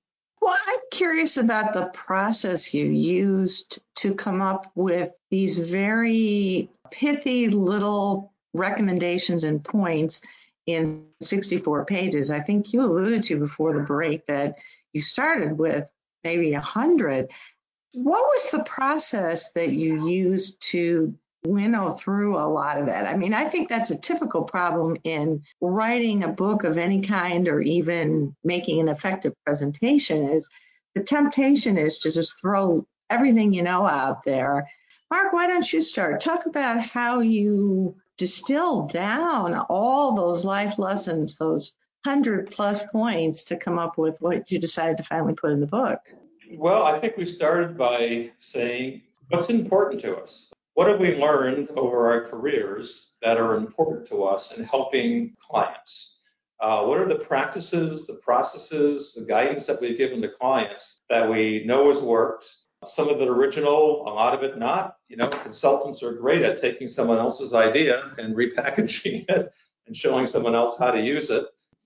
Well, 0.40 0.56
I'm 0.68 0.80
curious 0.92 1.36
about 1.36 1.74
the 1.74 1.86
process 1.86 2.72
you 2.72 2.84
used 2.84 3.80
to 3.96 4.14
come 4.14 4.40
up 4.40 4.70
with 4.76 5.10
these 5.32 5.58
very 5.58 6.70
pithy 6.92 7.48
little 7.48 8.33
recommendations 8.54 9.44
and 9.44 9.62
points 9.62 10.20
in 10.66 11.04
64 11.20 11.84
pages. 11.84 12.30
I 12.30 12.40
think 12.40 12.72
you 12.72 12.82
alluded 12.82 13.22
to 13.24 13.38
before 13.38 13.74
the 13.74 13.80
break 13.80 14.24
that 14.26 14.58
you 14.92 15.02
started 15.02 15.58
with 15.58 15.86
maybe 16.22 16.52
100. 16.52 17.30
What 17.92 18.22
was 18.22 18.50
the 18.50 18.64
process 18.64 19.52
that 19.52 19.72
you 19.72 20.08
used 20.08 20.60
to 20.70 21.14
winnow 21.46 21.90
through 21.90 22.36
a 22.36 22.48
lot 22.48 22.78
of 22.78 22.86
that. 22.86 23.06
I 23.06 23.16
mean, 23.16 23.34
I 23.34 23.48
think 23.48 23.68
that's 23.68 23.90
a 23.90 23.98
typical 23.98 24.42
problem 24.42 24.96
in 25.04 25.42
writing 25.60 26.24
a 26.24 26.28
book 26.28 26.64
of 26.64 26.78
any 26.78 27.02
kind 27.02 27.48
or 27.48 27.60
even 27.60 28.34
making 28.44 28.80
an 28.80 28.88
effective 28.88 29.34
presentation 29.44 30.30
is 30.30 30.48
the 30.94 31.02
temptation 31.02 31.76
is 31.76 31.98
to 31.98 32.12
just 32.12 32.40
throw 32.40 32.86
everything 33.10 33.52
you 33.52 33.62
know 33.62 33.86
out 33.86 34.24
there. 34.24 34.66
Mark, 35.10 35.32
why 35.32 35.46
don't 35.46 35.70
you 35.70 35.82
start? 35.82 36.20
Talk 36.20 36.46
about 36.46 36.80
how 36.80 37.20
you 37.20 37.96
distill 38.16 38.86
down 38.86 39.54
all 39.68 40.14
those 40.14 40.44
life 40.44 40.78
lessons, 40.78 41.36
those 41.36 41.72
hundred 42.04 42.50
plus 42.50 42.82
points 42.92 43.44
to 43.44 43.56
come 43.56 43.78
up 43.78 43.96
with 43.96 44.20
what 44.20 44.50
you 44.50 44.58
decided 44.58 44.96
to 44.98 45.02
finally 45.02 45.34
put 45.34 45.50
in 45.50 45.60
the 45.60 45.66
book. 45.66 46.00
Well, 46.56 46.82
I 46.84 47.00
think 47.00 47.16
we 47.16 47.24
started 47.24 47.78
by 47.78 48.30
saying 48.38 49.02
what's 49.28 49.48
important 49.48 50.02
to 50.02 50.16
us. 50.16 50.52
What 50.74 50.88
have 50.88 51.00
we 51.00 51.16
learned 51.16 51.70
over 51.76 52.08
our 52.08 52.28
careers 52.28 53.12
that 53.22 53.38
are 53.38 53.56
important 53.56 54.06
to 54.08 54.24
us 54.24 54.56
in 54.56 54.64
helping 54.64 55.34
clients? 55.40 56.18
Uh, 56.60 56.84
what 56.84 56.98
are 56.98 57.08
the 57.08 57.16
practices, 57.16 58.06
the 58.06 58.14
processes, 58.14 59.14
the 59.14 59.24
guidance 59.24 59.66
that 59.66 59.80
we've 59.80 59.98
given 59.98 60.20
to 60.22 60.28
clients 60.28 61.02
that 61.08 61.28
we 61.28 61.62
know 61.64 61.92
has 61.92 62.02
worked? 62.02 62.46
Some 62.88 63.08
of 63.08 63.20
it 63.20 63.28
original, 63.28 64.02
a 64.06 64.12
lot 64.12 64.34
of 64.34 64.42
it 64.42 64.58
not. 64.58 64.96
You 65.08 65.16
know, 65.16 65.28
consultants 65.28 66.02
are 66.02 66.12
great 66.12 66.42
at 66.42 66.60
taking 66.60 66.88
someone 66.88 67.18
else's 67.18 67.52
idea 67.52 68.12
and 68.18 68.34
repackaging 68.36 69.24
it 69.28 69.50
and 69.86 69.96
showing 69.96 70.26
someone 70.26 70.54
else 70.54 70.78
how 70.78 70.90
to 70.90 71.00
use 71.00 71.30
it. 71.30 71.44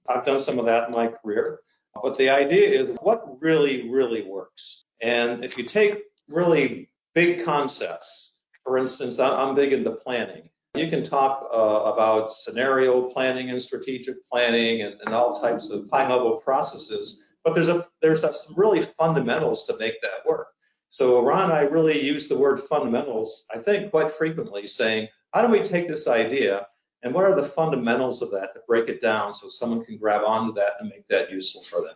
I've 0.08 0.24
done 0.24 0.40
some 0.40 0.58
of 0.58 0.66
that 0.66 0.88
in 0.88 0.94
my 0.94 1.08
career. 1.08 1.60
But 2.02 2.16
the 2.16 2.30
idea 2.30 2.80
is 2.80 2.96
what 3.02 3.40
really, 3.42 3.90
really 3.90 4.22
works. 4.22 4.84
And 5.00 5.44
if 5.44 5.58
you 5.58 5.64
take 5.64 6.02
really 6.28 6.90
big 7.14 7.44
concepts 7.44 8.38
for 8.68 8.76
instance, 8.76 9.18
I'm 9.18 9.54
big 9.54 9.72
into 9.72 9.92
planning. 9.92 10.50
You 10.74 10.90
can 10.90 11.02
talk 11.02 11.48
uh, 11.50 11.56
about 11.56 12.34
scenario 12.34 13.08
planning 13.08 13.48
and 13.48 13.62
strategic 13.62 14.16
planning 14.26 14.82
and, 14.82 15.00
and 15.02 15.14
all 15.14 15.40
types 15.40 15.70
of 15.70 15.88
high 15.90 16.06
level 16.06 16.36
processes, 16.36 17.24
but 17.42 17.54
there's 17.54 17.68
a 17.68 17.86
there's 18.02 18.24
a, 18.24 18.34
some 18.34 18.54
really 18.58 18.82
fundamentals 18.98 19.64
to 19.64 19.78
make 19.78 19.94
that 20.02 20.28
work. 20.28 20.48
So 20.88 21.22
Ron 21.22 21.44
and 21.44 21.52
I 21.52 21.62
really 21.62 22.02
use 22.02 22.28
the 22.28 22.38
word 22.38 22.62
fundamentals, 22.62 23.46
I 23.54 23.58
think, 23.58 23.90
quite 23.90 24.12
frequently, 24.12 24.66
saying, 24.66 25.08
how 25.32 25.42
do 25.42 25.52
we 25.52 25.62
take 25.62 25.86
this 25.88 26.08
idea 26.08 26.66
and 27.02 27.14
what 27.14 27.24
are 27.24 27.34
the 27.34 27.46
fundamentals 27.46 28.22
of 28.22 28.30
that 28.32 28.54
to 28.54 28.60
break 28.66 28.88
it 28.88 29.00
down 29.00 29.32
so 29.32 29.48
someone 29.48 29.84
can 29.84 29.98
grab 29.98 30.22
onto 30.24 30.52
that 30.54 30.72
and 30.80 30.88
make 30.88 31.06
that 31.06 31.30
useful 31.30 31.62
for 31.62 31.82
them? 31.82 31.94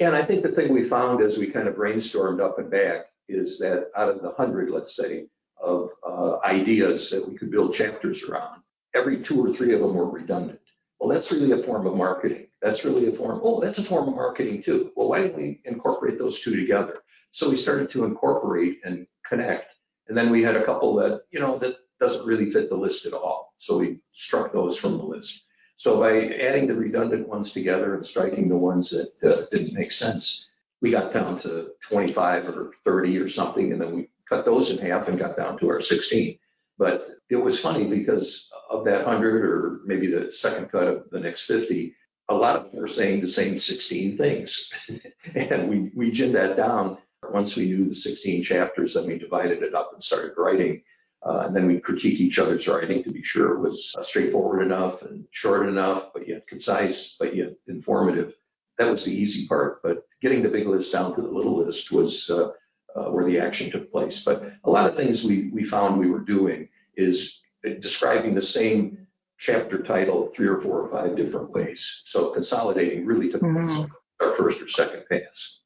And 0.00 0.14
I 0.14 0.22
think 0.22 0.42
the 0.42 0.52
thing 0.52 0.72
we 0.72 0.88
found 0.88 1.22
as 1.22 1.38
we 1.38 1.46
kind 1.46 1.68
of 1.68 1.74
brainstormed 1.74 2.40
up 2.40 2.58
and 2.58 2.70
back 2.70 3.06
is 3.28 3.58
that 3.58 3.90
out 3.96 4.08
of 4.08 4.22
the 4.22 4.32
hundred, 4.32 4.70
let's 4.70 4.94
say, 4.94 5.26
of 5.60 5.90
uh, 6.06 6.38
ideas 6.44 7.10
that 7.10 7.26
we 7.26 7.36
could 7.36 7.50
build 7.50 7.74
chapters 7.74 8.22
around. 8.22 8.62
Every 8.94 9.22
two 9.22 9.44
or 9.44 9.52
three 9.52 9.74
of 9.74 9.80
them 9.80 9.94
were 9.94 10.08
redundant. 10.08 10.60
Well, 11.04 11.14
that's 11.14 11.30
really 11.30 11.52
a 11.52 11.62
form 11.62 11.86
of 11.86 11.96
marketing. 11.96 12.46
That's 12.62 12.82
really 12.82 13.12
a 13.12 13.14
form. 13.14 13.38
Oh, 13.44 13.60
that's 13.60 13.76
a 13.76 13.84
form 13.84 14.08
of 14.08 14.14
marketing 14.14 14.62
too. 14.62 14.90
Well, 14.96 15.10
why 15.10 15.18
don't 15.18 15.36
we 15.36 15.60
incorporate 15.66 16.18
those 16.18 16.40
two 16.40 16.56
together? 16.56 17.02
So 17.30 17.50
we 17.50 17.56
started 17.56 17.90
to 17.90 18.06
incorporate 18.06 18.78
and 18.86 19.06
connect. 19.28 19.66
And 20.08 20.16
then 20.16 20.30
we 20.30 20.42
had 20.42 20.56
a 20.56 20.64
couple 20.64 20.94
that, 20.94 21.24
you 21.30 21.40
know, 21.40 21.58
that 21.58 21.74
doesn't 22.00 22.24
really 22.24 22.50
fit 22.50 22.70
the 22.70 22.76
list 22.76 23.04
at 23.04 23.12
all. 23.12 23.52
So 23.58 23.76
we 23.76 23.98
struck 24.14 24.50
those 24.50 24.78
from 24.78 24.96
the 24.96 25.04
list. 25.04 25.42
So 25.76 26.00
by 26.00 26.28
adding 26.36 26.68
the 26.68 26.74
redundant 26.74 27.28
ones 27.28 27.52
together 27.52 27.96
and 27.96 28.06
striking 28.06 28.48
the 28.48 28.56
ones 28.56 28.88
that 28.88 29.30
uh, 29.30 29.44
didn't 29.52 29.74
make 29.74 29.92
sense, 29.92 30.46
we 30.80 30.90
got 30.90 31.12
down 31.12 31.38
to 31.40 31.72
25 31.82 32.46
or 32.46 32.70
30 32.86 33.18
or 33.18 33.28
something, 33.28 33.72
and 33.72 33.80
then 33.82 33.94
we 33.94 34.08
cut 34.26 34.46
those 34.46 34.70
in 34.70 34.78
half 34.78 35.08
and 35.08 35.18
got 35.18 35.36
down 35.36 35.58
to 35.58 35.68
our 35.68 35.82
16. 35.82 36.38
But 36.78 37.06
it 37.30 37.36
was 37.36 37.60
funny 37.60 37.88
because 37.88 38.48
of 38.70 38.84
that 38.84 39.06
100 39.06 39.44
or 39.44 39.80
maybe 39.84 40.08
the 40.08 40.32
second 40.32 40.70
cut 40.70 40.88
of 40.88 41.10
the 41.10 41.20
next 41.20 41.46
50, 41.46 41.94
a 42.28 42.34
lot 42.34 42.56
of 42.56 42.70
them 42.70 42.80
were 42.80 42.88
saying 42.88 43.20
the 43.20 43.28
same 43.28 43.58
16 43.58 44.16
things. 44.16 44.70
and 45.34 45.68
we, 45.68 45.90
we 45.94 46.10
ginned 46.10 46.34
that 46.34 46.56
down 46.56 46.98
once 47.30 47.56
we 47.56 47.66
knew 47.66 47.88
the 47.88 47.94
16 47.94 48.42
chapters, 48.42 48.94
then 48.94 49.06
we 49.06 49.18
divided 49.18 49.62
it 49.62 49.74
up 49.74 49.90
and 49.92 50.02
started 50.02 50.32
writing. 50.36 50.82
Uh, 51.24 51.44
and 51.46 51.56
then 51.56 51.66
we 51.66 51.80
critique 51.80 52.20
each 52.20 52.38
other's 52.38 52.68
writing 52.68 53.02
to 53.02 53.10
be 53.10 53.22
sure 53.22 53.54
it 53.54 53.60
was 53.60 53.94
uh, 53.98 54.02
straightforward 54.02 54.62
enough 54.62 55.00
and 55.02 55.24
short 55.30 55.68
enough, 55.68 56.10
but 56.12 56.28
yet 56.28 56.46
concise, 56.46 57.16
but 57.18 57.34
yet 57.34 57.54
informative. 57.66 58.34
That 58.78 58.90
was 58.90 59.04
the 59.04 59.12
easy 59.12 59.46
part. 59.46 59.82
But 59.82 60.04
getting 60.20 60.42
the 60.42 60.50
big 60.50 60.66
list 60.66 60.92
down 60.92 61.14
to 61.14 61.22
the 61.22 61.28
little 61.28 61.64
list 61.64 61.92
was 61.92 62.28
uh, 62.28 62.48
where 62.94 63.24
the 63.24 63.38
action 63.38 63.70
took 63.70 63.90
place. 63.90 64.22
But 64.24 64.52
a 64.64 64.70
lot 64.70 64.88
of 64.88 64.96
things 64.96 65.24
we, 65.24 65.50
we 65.52 65.64
found 65.64 65.98
we 65.98 66.10
were 66.10 66.20
doing 66.20 66.68
is 66.96 67.40
describing 67.80 68.34
the 68.34 68.42
same 68.42 69.06
chapter 69.38 69.82
title 69.82 70.32
three 70.34 70.46
or 70.46 70.60
four 70.60 70.80
or 70.80 70.90
five 70.90 71.16
different 71.16 71.50
ways. 71.50 72.02
So 72.06 72.30
consolidating 72.30 73.04
really 73.04 73.30
took 73.30 73.42
mm-hmm. 73.42 73.84
our 74.20 74.36
first 74.36 74.62
or 74.62 74.68
second 74.68 75.04
pass. 75.10 75.58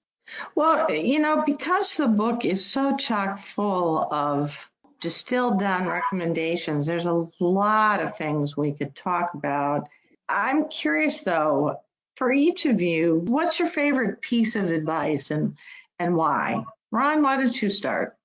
Well, 0.54 0.90
you 0.90 1.20
know, 1.20 1.42
because 1.46 1.96
the 1.96 2.08
book 2.08 2.44
is 2.44 2.64
so 2.64 2.96
chock 2.96 3.42
full 3.54 4.12
of 4.12 4.54
distilled 5.00 5.58
down 5.58 5.86
recommendations, 5.86 6.86
there's 6.86 7.06
a 7.06 7.26
lot 7.40 8.02
of 8.02 8.16
things 8.16 8.56
we 8.56 8.72
could 8.72 8.94
talk 8.94 9.34
about. 9.34 9.88
I'm 10.28 10.68
curious 10.68 11.18
though, 11.18 11.76
for 12.16 12.32
each 12.32 12.66
of 12.66 12.82
you, 12.82 13.22
what's 13.26 13.58
your 13.58 13.68
favorite 13.68 14.20
piece 14.20 14.56
of 14.56 14.64
advice 14.70 15.30
and 15.30 15.56
and 15.98 16.14
why? 16.14 16.64
Ron, 16.90 17.22
why 17.22 17.37
don't 17.37 17.61
you 17.61 17.70
start? 17.70 18.16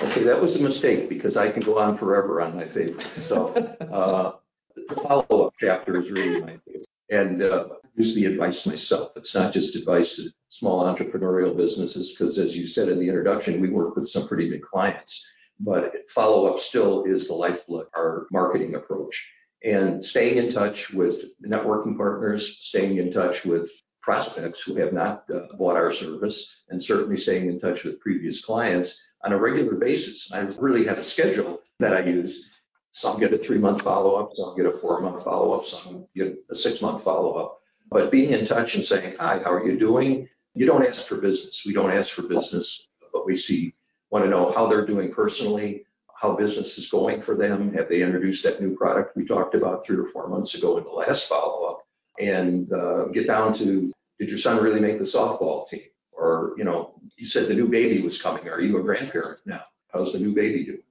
Okay, 0.00 0.22
that 0.22 0.40
was 0.40 0.56
a 0.56 0.62
mistake 0.62 1.08
because 1.08 1.36
I 1.36 1.50
can 1.50 1.62
go 1.62 1.78
on 1.78 1.98
forever 1.98 2.40
on 2.40 2.56
my 2.56 2.66
favorite. 2.68 3.06
So 3.16 3.48
uh, 3.80 4.32
the 4.74 4.94
follow-up 4.96 5.54
chapter 5.58 6.00
is 6.00 6.10
really 6.10 6.40
my 6.40 6.56
favorite. 6.64 6.86
And 7.10 7.42
uh, 7.42 7.66
use 7.94 8.14
the 8.14 8.24
advice 8.24 8.64
myself. 8.64 9.12
It's 9.16 9.34
not 9.34 9.52
just 9.52 9.76
advice 9.76 10.16
to 10.16 10.30
small 10.48 10.84
entrepreneurial 10.84 11.54
businesses, 11.54 12.10
because 12.12 12.38
as 12.38 12.56
you 12.56 12.66
said 12.66 12.88
in 12.88 12.98
the 12.98 13.08
introduction, 13.08 13.60
we 13.60 13.68
work 13.68 13.96
with 13.96 14.08
some 14.08 14.28
pretty 14.28 14.48
big 14.48 14.62
clients. 14.62 15.24
But 15.60 15.92
follow-up 16.14 16.58
still 16.58 17.04
is 17.04 17.28
the 17.28 17.34
lifeblood, 17.34 17.86
our 17.94 18.26
marketing 18.32 18.74
approach. 18.76 19.28
And 19.62 20.04
staying 20.04 20.38
in 20.38 20.50
touch 20.50 20.90
with 20.90 21.24
networking 21.46 21.96
partners, 21.96 22.58
staying 22.60 22.96
in 22.96 23.12
touch 23.12 23.44
with 23.44 23.70
prospects 24.02 24.60
who 24.60 24.74
have 24.76 24.92
not 24.92 25.24
uh, 25.34 25.54
bought 25.56 25.76
our 25.76 25.92
service, 25.92 26.50
and 26.68 26.82
certainly 26.82 27.16
staying 27.16 27.48
in 27.48 27.60
touch 27.60 27.84
with 27.84 28.00
previous 28.00 28.44
clients 28.44 29.00
on 29.24 29.32
a 29.32 29.38
regular 29.38 29.74
basis. 29.74 30.30
I 30.32 30.40
really 30.58 30.84
have 30.86 30.98
a 30.98 31.02
schedule 31.02 31.60
that 31.78 31.94
I 31.94 32.04
use 32.04 32.50
some 32.92 33.18
get 33.18 33.32
a 33.32 33.38
three 33.38 33.58
month 33.58 33.82
follow 33.82 34.14
up, 34.16 34.30
some 34.34 34.56
get 34.56 34.66
a 34.66 34.78
four 34.78 35.00
month 35.00 35.24
follow 35.24 35.52
up, 35.52 35.64
some 35.64 36.06
get 36.14 36.36
a 36.50 36.54
six 36.54 36.82
month 36.82 37.02
follow 37.02 37.34
up. 37.34 37.60
But 37.90 38.10
being 38.10 38.32
in 38.32 38.46
touch 38.46 38.74
and 38.74 38.84
saying, 38.84 39.16
hi, 39.18 39.40
how 39.42 39.52
are 39.52 39.66
you 39.66 39.78
doing? 39.78 40.28
You 40.54 40.66
don't 40.66 40.86
ask 40.86 41.06
for 41.06 41.16
business. 41.16 41.62
We 41.64 41.72
don't 41.72 41.90
ask 41.90 42.12
for 42.12 42.22
business, 42.22 42.88
but 43.12 43.26
we 43.26 43.36
see, 43.36 43.74
want 44.10 44.24
to 44.24 44.30
know 44.30 44.52
how 44.52 44.68
they're 44.68 44.86
doing 44.86 45.12
personally, 45.12 45.84
how 46.14 46.36
business 46.36 46.76
is 46.76 46.90
going 46.90 47.22
for 47.22 47.34
them. 47.34 47.72
Have 47.74 47.88
they 47.88 48.02
introduced 48.02 48.44
that 48.44 48.60
new 48.60 48.76
product 48.76 49.16
we 49.16 49.24
talked 49.24 49.54
about 49.54 49.86
three 49.86 49.96
or 49.96 50.08
four 50.08 50.28
months 50.28 50.54
ago 50.54 50.76
in 50.76 50.84
the 50.84 50.90
last 50.90 51.28
follow 51.28 51.64
up? 51.64 51.86
And 52.22 52.72
uh, 52.72 53.06
get 53.06 53.26
down 53.26 53.52
to, 53.54 53.92
did 54.18 54.28
your 54.28 54.38
son 54.38 54.62
really 54.62 54.80
make 54.80 54.98
the 54.98 55.04
softball 55.04 55.68
team? 55.68 55.82
Or, 56.12 56.54
you 56.56 56.64
know, 56.64 56.94
you 57.16 57.26
said 57.26 57.48
the 57.48 57.54
new 57.54 57.68
baby 57.68 58.02
was 58.02 58.20
coming. 58.20 58.48
Are 58.48 58.60
you 58.60 58.78
a 58.78 58.82
grandparent 58.82 59.40
now? 59.44 59.62
How's 59.88 60.12
the 60.12 60.18
new 60.18 60.34
baby 60.34 60.64
doing? 60.64 60.82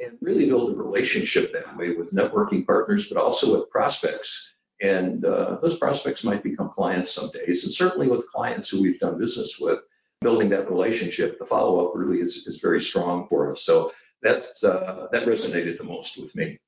and 0.00 0.16
really 0.20 0.46
build 0.46 0.72
a 0.72 0.76
relationship 0.76 1.52
that 1.52 1.76
way 1.76 1.92
with 1.92 2.12
networking 2.12 2.66
partners, 2.66 3.06
but 3.08 3.20
also 3.20 3.58
with 3.58 3.70
prospects. 3.70 4.52
And 4.80 5.24
uh, 5.24 5.58
those 5.60 5.78
prospects 5.78 6.24
might 6.24 6.42
become 6.42 6.70
clients 6.70 7.12
some 7.12 7.30
days. 7.30 7.64
And 7.64 7.72
certainly 7.72 8.08
with 8.08 8.26
clients 8.28 8.68
who 8.68 8.82
we've 8.82 8.98
done 8.98 9.18
business 9.18 9.58
with, 9.60 9.80
building 10.22 10.48
that 10.50 10.70
relationship, 10.70 11.38
the 11.38 11.46
follow 11.46 11.86
up 11.86 11.92
really 11.94 12.20
is, 12.20 12.46
is 12.46 12.60
very 12.60 12.80
strong 12.80 13.26
for 13.28 13.52
us. 13.52 13.62
So 13.62 13.92
that's 14.22 14.62
uh, 14.64 15.06
that 15.12 15.26
resonated 15.26 15.78
the 15.78 15.84
most 15.84 16.18
with 16.20 16.34
me. 16.34 16.58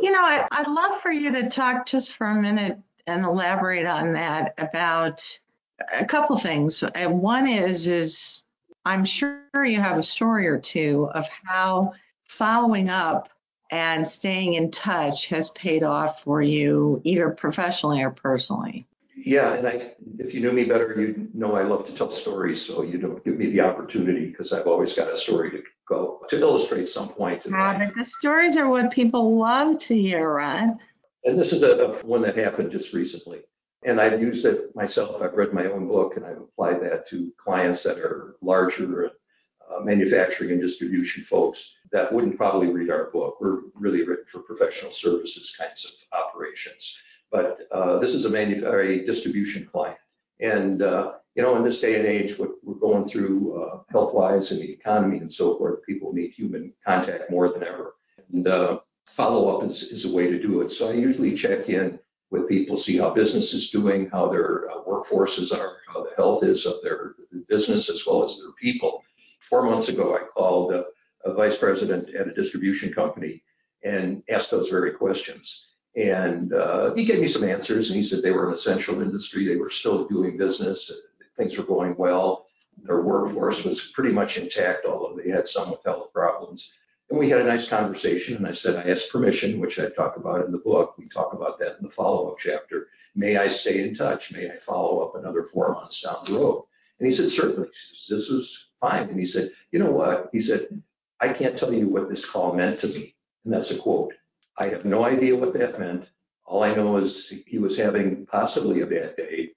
You 0.00 0.12
know, 0.12 0.22
I, 0.22 0.46
I'd 0.52 0.68
love 0.68 1.00
for 1.00 1.10
you 1.10 1.32
to 1.32 1.48
talk 1.48 1.86
just 1.86 2.14
for 2.14 2.28
a 2.28 2.40
minute 2.40 2.78
and 3.06 3.24
elaborate 3.24 3.86
on 3.86 4.14
that 4.14 4.54
about 4.58 5.22
a 5.92 6.04
couple 6.04 6.36
things. 6.38 6.82
And 6.82 7.20
one 7.20 7.48
is 7.48 7.86
is 7.86 8.44
I'm 8.84 9.04
sure 9.04 9.64
you 9.64 9.80
have 9.80 9.98
a 9.98 10.02
story 10.02 10.48
or 10.48 10.58
two 10.58 11.08
of 11.14 11.26
how 11.44 11.94
following 12.24 12.88
up 12.88 13.28
and 13.70 14.06
staying 14.06 14.54
in 14.54 14.70
touch 14.70 15.26
has 15.28 15.50
paid 15.50 15.82
off 15.82 16.22
for 16.22 16.42
you 16.42 17.00
either 17.04 17.30
professionally 17.30 18.02
or 18.02 18.10
personally. 18.10 18.86
Yeah, 19.16 19.54
and 19.54 19.68
I, 19.68 19.92
if 20.18 20.34
you 20.34 20.40
knew 20.40 20.52
me 20.52 20.64
better, 20.64 20.94
you'd 20.98 21.34
know 21.34 21.54
I 21.54 21.62
love 21.62 21.86
to 21.86 21.94
tell 21.94 22.10
stories. 22.10 22.60
So 22.64 22.82
you 22.82 22.98
don't 22.98 23.24
give 23.24 23.36
me 23.36 23.50
the 23.50 23.60
opportunity 23.60 24.26
because 24.26 24.52
I've 24.52 24.66
always 24.66 24.94
got 24.94 25.12
a 25.12 25.16
story 25.16 25.50
to 25.52 25.62
go 25.86 26.22
to 26.28 26.40
illustrate 26.40 26.88
some 26.88 27.08
point. 27.10 27.46
In 27.46 27.52
yeah, 27.52 27.78
but 27.78 27.94
the 27.94 28.04
stories 28.04 28.56
are 28.56 28.68
what 28.68 28.90
people 28.90 29.38
love 29.38 29.78
to 29.80 29.94
hear, 29.94 30.34
Ron. 30.34 30.78
And 31.24 31.38
this 31.38 31.52
is 31.52 31.62
a, 31.62 31.70
a 31.70 32.06
one 32.06 32.22
that 32.22 32.36
happened 32.36 32.72
just 32.72 32.92
recently. 32.92 33.40
And 33.84 34.00
I've 34.00 34.20
used 34.20 34.44
it 34.44 34.74
myself. 34.76 35.22
I've 35.22 35.34
read 35.34 35.52
my 35.52 35.66
own 35.66 35.88
book 35.88 36.16
and 36.16 36.24
I've 36.24 36.40
applied 36.40 36.80
that 36.82 37.08
to 37.08 37.32
clients 37.36 37.82
that 37.82 37.98
are 37.98 38.36
larger 38.40 39.10
uh, 39.70 39.80
manufacturing 39.80 40.52
and 40.52 40.60
distribution 40.60 41.24
folks 41.24 41.74
that 41.90 42.12
wouldn't 42.12 42.36
probably 42.36 42.68
read 42.68 42.90
our 42.90 43.10
book. 43.10 43.38
We're 43.40 43.60
really 43.74 44.04
written 44.04 44.24
for 44.28 44.40
professional 44.40 44.90
services 44.90 45.54
kinds 45.56 45.84
of 45.84 46.18
operations. 46.18 46.96
But 47.30 47.60
uh, 47.72 47.98
this 47.98 48.14
is 48.14 48.24
a 48.24 48.30
manufacturing 48.30 49.04
distribution 49.04 49.66
client. 49.66 49.98
And, 50.40 50.82
uh, 50.82 51.12
you 51.34 51.42
know, 51.42 51.56
in 51.56 51.64
this 51.64 51.80
day 51.80 51.98
and 51.98 52.06
age, 52.06 52.38
what 52.38 52.50
we're 52.62 52.74
going 52.74 53.06
through 53.06 53.62
uh, 53.62 53.78
health 53.90 54.12
wise 54.12 54.50
and 54.50 54.60
the 54.60 54.70
economy 54.70 55.18
and 55.18 55.32
so 55.32 55.56
forth, 55.56 55.84
people 55.86 56.12
need 56.12 56.32
human 56.32 56.72
contact 56.84 57.30
more 57.30 57.52
than 57.52 57.62
ever. 57.62 57.94
And 58.32 58.46
uh, 58.46 58.80
follow 59.16 59.56
up 59.56 59.68
is, 59.68 59.82
is 59.82 60.04
a 60.04 60.12
way 60.12 60.28
to 60.28 60.40
do 60.40 60.60
it. 60.62 60.70
So 60.70 60.90
I 60.90 60.94
usually 60.94 61.34
check 61.34 61.68
in 61.68 61.98
with 62.30 62.48
people, 62.48 62.76
see 62.76 62.96
how 62.96 63.10
business 63.10 63.52
is 63.52 63.70
doing, 63.70 64.08
how 64.10 64.28
their 64.30 64.70
uh, 64.70 64.82
workforces 64.84 65.52
are, 65.52 65.76
how 65.86 66.02
the 66.02 66.10
health 66.16 66.42
is 66.44 66.64
of 66.66 66.76
their 66.82 67.14
business 67.48 67.90
as 67.90 68.04
well 68.06 68.24
as 68.24 68.38
their 68.38 68.52
people 68.60 69.02
four 69.52 69.64
months 69.64 69.90
ago, 69.90 70.16
I 70.16 70.24
called 70.32 70.72
a, 70.72 70.84
a 71.26 71.34
vice 71.34 71.58
president 71.58 72.14
at 72.14 72.26
a 72.26 72.32
distribution 72.32 72.90
company 72.90 73.42
and 73.84 74.22
asked 74.30 74.50
those 74.50 74.70
very 74.70 74.92
questions. 74.92 75.66
And 75.94 76.54
uh, 76.54 76.94
he 76.94 77.04
gave 77.04 77.20
me 77.20 77.26
some 77.26 77.44
answers, 77.44 77.90
and 77.90 77.96
he 77.98 78.02
said 78.02 78.22
they 78.22 78.30
were 78.30 78.48
an 78.48 78.54
essential 78.54 79.02
industry. 79.02 79.46
They 79.46 79.56
were 79.56 79.68
still 79.68 80.08
doing 80.08 80.38
business. 80.38 80.90
Things 81.36 81.58
were 81.58 81.64
going 81.64 81.94
well. 81.98 82.46
Their 82.82 83.02
workforce 83.02 83.62
was 83.62 83.92
pretty 83.94 84.10
much 84.10 84.38
intact, 84.38 84.86
although 84.86 85.20
they 85.22 85.28
had 85.28 85.46
some 85.46 85.70
with 85.70 85.84
health 85.84 86.14
problems. 86.14 86.72
And 87.12 87.18
we 87.18 87.28
had 87.28 87.42
a 87.42 87.44
nice 87.44 87.68
conversation, 87.68 88.36
and 88.38 88.46
I 88.46 88.52
said, 88.52 88.74
I 88.74 88.88
asked 88.88 89.12
permission, 89.12 89.60
which 89.60 89.78
I 89.78 89.90
talk 89.90 90.16
about 90.16 90.46
in 90.46 90.50
the 90.50 90.56
book. 90.56 90.96
We 90.96 91.10
talk 91.10 91.34
about 91.34 91.58
that 91.58 91.76
in 91.76 91.82
the 91.82 91.90
follow 91.90 92.30
up 92.30 92.38
chapter. 92.38 92.88
May 93.14 93.36
I 93.36 93.48
stay 93.48 93.86
in 93.86 93.94
touch? 93.94 94.32
May 94.32 94.48
I 94.48 94.56
follow 94.64 95.00
up 95.00 95.14
another 95.14 95.42
four 95.42 95.74
months 95.74 96.00
down 96.00 96.24
the 96.24 96.38
road? 96.38 96.64
And 96.98 97.06
he 97.06 97.14
said, 97.14 97.28
certainly. 97.28 97.68
This 98.08 98.30
was 98.30 98.66
fine. 98.80 99.10
And 99.10 99.20
he 99.20 99.26
said, 99.26 99.50
you 99.72 99.78
know 99.78 99.90
what? 99.90 100.30
He 100.32 100.40
said, 100.40 100.68
I 101.20 101.34
can't 101.34 101.54
tell 101.54 101.70
you 101.70 101.86
what 101.86 102.08
this 102.08 102.24
call 102.24 102.54
meant 102.54 102.80
to 102.80 102.86
me. 102.86 103.14
And 103.44 103.52
that's 103.52 103.70
a 103.72 103.78
quote. 103.78 104.14
I 104.56 104.68
have 104.68 104.86
no 104.86 105.04
idea 105.04 105.36
what 105.36 105.52
that 105.52 105.78
meant. 105.78 106.08
All 106.46 106.62
I 106.62 106.74
know 106.74 106.96
is 106.96 107.30
he 107.46 107.58
was 107.58 107.76
having 107.76 108.24
possibly 108.24 108.80
a 108.80 108.86
bad 108.86 109.16
day. 109.16 109.50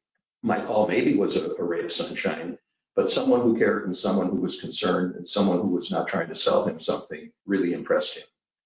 My 0.43 0.59
call 0.59 0.89
maybe 0.89 1.15
was 1.15 1.37
a, 1.37 1.51
a 1.51 1.63
ray 1.63 1.85
of 1.85 1.91
sunshine, 1.93 2.57
but 2.95 3.09
someone 3.09 3.41
who 3.41 3.57
cared 3.57 3.85
and 3.85 3.95
someone 3.95 4.29
who 4.29 4.37
was 4.37 4.61
concerned 4.61 5.15
and 5.15 5.27
someone 5.27 5.59
who 5.59 5.67
was 5.67 5.91
not 5.91 6.07
trying 6.07 6.29
to 6.29 6.35
sell 6.35 6.65
him 6.65 6.79
something 6.79 7.31
really 7.45 7.73
impressed 7.73 8.15
him. 8.15 8.23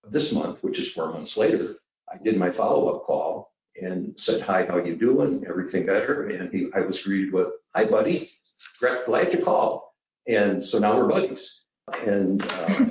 This 0.09 0.31
month, 0.31 0.63
which 0.63 0.79
is 0.79 0.91
four 0.91 1.11
months 1.11 1.35
later, 1.35 1.75
I 2.11 2.17
did 2.23 2.37
my 2.37 2.51
follow-up 2.51 3.03
call 3.03 3.53
and 3.81 4.17
said, 4.17 4.41
hi, 4.41 4.65
how 4.65 4.77
you 4.77 4.95
doing? 4.95 5.45
Everything 5.47 5.85
better? 5.85 6.29
And 6.29 6.51
he, 6.51 6.67
I 6.75 6.81
was 6.81 7.01
greeted 7.01 7.33
with, 7.33 7.47
hi, 7.75 7.85
buddy. 7.85 8.29
Glad 8.79 9.33
you 9.33 9.43
called. 9.43 9.81
And 10.27 10.63
so 10.63 10.79
now 10.79 10.95
we're 10.95 11.07
buddies. 11.07 11.63
And, 12.05 12.43
uh, 12.43 12.85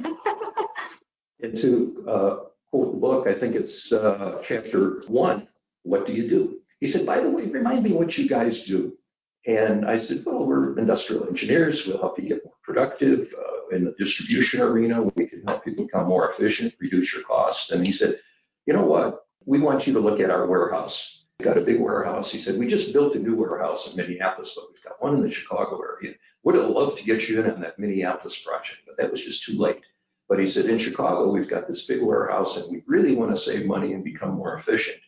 and 1.43 1.57
to 1.57 2.05
uh, 2.09 2.37
quote 2.71 2.93
the 2.93 2.99
book, 2.99 3.27
I 3.29 3.39
think 3.39 3.55
it's 3.55 3.93
uh, 3.93 4.43
chapter 4.45 5.03
one, 5.07 5.49
What 5.83 6.07
Do 6.07 6.13
You 6.13 6.29
Do? 6.29 6.59
He 6.81 6.87
said, 6.87 7.07
By 7.07 7.21
the 7.21 7.31
way, 7.31 7.47
remind 7.47 7.85
me 7.85 7.93
what 7.93 8.19
you 8.19 8.29
guys 8.29 8.65
do. 8.65 8.98
And 9.49 9.85
I 9.85 9.97
said, 9.97 10.23
Well, 10.25 10.47
we're 10.47 10.79
industrial 10.79 11.27
engineers. 11.27 11.85
We'll 11.87 11.99
help 11.99 12.21
you 12.21 12.29
get 12.29 12.45
more 12.45 12.55
productive. 12.63 13.35
Uh, 13.37 13.59
in 13.71 13.85
the 13.85 13.95
distribution 13.99 14.61
arena. 14.61 15.03
We 15.17 15.27
can 15.27 15.43
help 15.47 15.67
you 15.67 15.75
become 15.77 16.07
more 16.07 16.31
efficient, 16.31 16.75
reduce 16.81 17.13
your 17.13 17.23
costs. 17.23 17.71
And 17.71 17.87
he 17.87 17.93
said, 17.93 18.19
you 18.67 18.75
know 18.75 18.85
what? 18.85 19.27
We 19.45 19.61
want 19.61 19.87
you 19.87 19.93
to 19.95 20.01
look 20.01 20.21
at 20.21 20.31
our 20.31 20.47
warehouse. 20.47 21.25
We've 21.39 21.47
got 21.47 21.59
a 21.59 21.63
big 21.65 21.81
warehouse. 21.81 22.31
He 22.31 22.39
said, 22.39 22.59
we 22.59 22.67
just 22.67 22.93
built 22.93 23.15
a 23.15 23.19
new 23.19 23.37
warehouse 23.37 23.89
in 23.89 23.97
Minneapolis, 23.97 24.53
but 24.55 24.67
we've 24.71 24.83
got 24.83 25.01
one 25.03 25.15
in 25.15 25.23
the 25.23 25.31
Chicago 25.31 25.81
area. 25.81 26.15
Would 26.43 26.57
have 26.57 26.69
loved 26.69 26.99
to 26.99 27.05
get 27.05 27.29
you 27.29 27.41
in 27.41 27.51
on 27.51 27.61
that 27.61 27.79
Minneapolis 27.79 28.39
project, 28.45 28.81
but 28.87 28.97
that 28.97 29.11
was 29.11 29.25
just 29.25 29.45
too 29.45 29.57
late. 29.57 29.81
But 30.29 30.41
he 30.41 30.47
said, 30.47 30.67
in 30.67 30.79
Chicago, 30.79 31.31
we've 31.31 31.49
got 31.49 31.69
this 31.69 31.87
big 31.87 32.03
warehouse 32.03 32.57
and 32.57 32.71
we 32.71 32.83
really 32.87 33.15
want 33.15 33.31
to 33.31 33.37
save 33.37 33.67
money 33.67 33.93
and 33.95 34.05
become 34.05 34.35
more 34.35 34.57
efficient. 34.57 34.99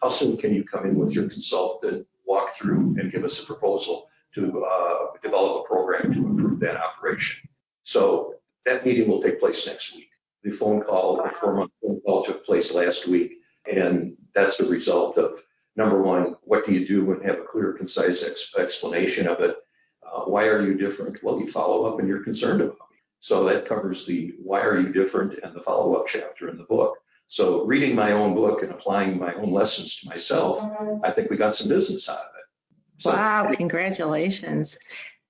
How 0.00 0.08
soon 0.08 0.38
can 0.38 0.54
you 0.54 0.64
come 0.64 0.86
in 0.86 0.96
with 0.96 1.12
your 1.12 1.28
consultant, 1.28 2.06
walk 2.26 2.56
through 2.56 2.96
and 2.98 3.12
give 3.12 3.24
us 3.24 3.40
a 3.40 3.46
proposal 3.46 4.08
to 4.34 4.64
uh, 4.64 5.18
develop 5.22 5.64
a 5.64 5.68
program 5.68 6.12
to 6.12 6.18
improve 6.18 6.60
that 6.60 6.76
operation? 6.76 7.48
So 7.82 8.34
that 8.66 8.84
meeting 8.84 9.08
will 9.08 9.22
take 9.22 9.40
place 9.40 9.66
next 9.66 9.94
week. 9.94 10.10
The 10.42 10.50
phone 10.52 10.82
call, 10.82 11.16
the 11.16 11.30
four 11.40 11.54
month 11.54 11.72
phone 11.82 12.00
call 12.00 12.24
took 12.24 12.44
place 12.44 12.72
last 12.72 13.06
week. 13.06 13.32
And 13.70 14.16
that's 14.34 14.56
the 14.56 14.66
result 14.66 15.18
of 15.18 15.40
number 15.76 16.02
one, 16.02 16.36
what 16.42 16.64
do 16.64 16.72
you 16.72 16.86
do 16.86 17.12
and 17.12 17.24
have 17.24 17.38
a 17.38 17.44
clear, 17.44 17.72
concise 17.72 18.22
ex- 18.22 18.54
explanation 18.58 19.26
of 19.26 19.40
it? 19.40 19.56
Uh, 20.04 20.22
why 20.22 20.44
are 20.44 20.64
you 20.64 20.76
different? 20.76 21.22
Well, 21.22 21.38
you 21.38 21.50
follow 21.50 21.84
up 21.84 21.98
and 21.98 22.08
you're 22.08 22.24
concerned 22.24 22.60
about 22.60 22.74
it. 22.74 23.00
So 23.20 23.44
that 23.44 23.68
covers 23.68 24.06
the 24.06 24.34
why 24.42 24.60
are 24.62 24.80
you 24.80 24.92
different 24.92 25.38
and 25.42 25.54
the 25.54 25.60
follow 25.60 25.94
up 25.94 26.06
chapter 26.06 26.48
in 26.48 26.56
the 26.56 26.64
book. 26.64 26.96
So 27.30 27.64
reading 27.64 27.94
my 27.94 28.10
own 28.10 28.34
book 28.34 28.64
and 28.64 28.72
applying 28.72 29.16
my 29.16 29.32
own 29.34 29.52
lessons 29.52 30.00
to 30.00 30.08
myself, 30.08 30.58
mm-hmm. 30.58 31.04
I 31.04 31.12
think 31.12 31.30
we 31.30 31.36
got 31.36 31.54
some 31.54 31.68
business 31.68 32.08
out 32.08 32.18
of 32.18 32.24
it. 32.24 33.02
So, 33.02 33.10
wow, 33.10 33.52
congratulations. 33.54 34.76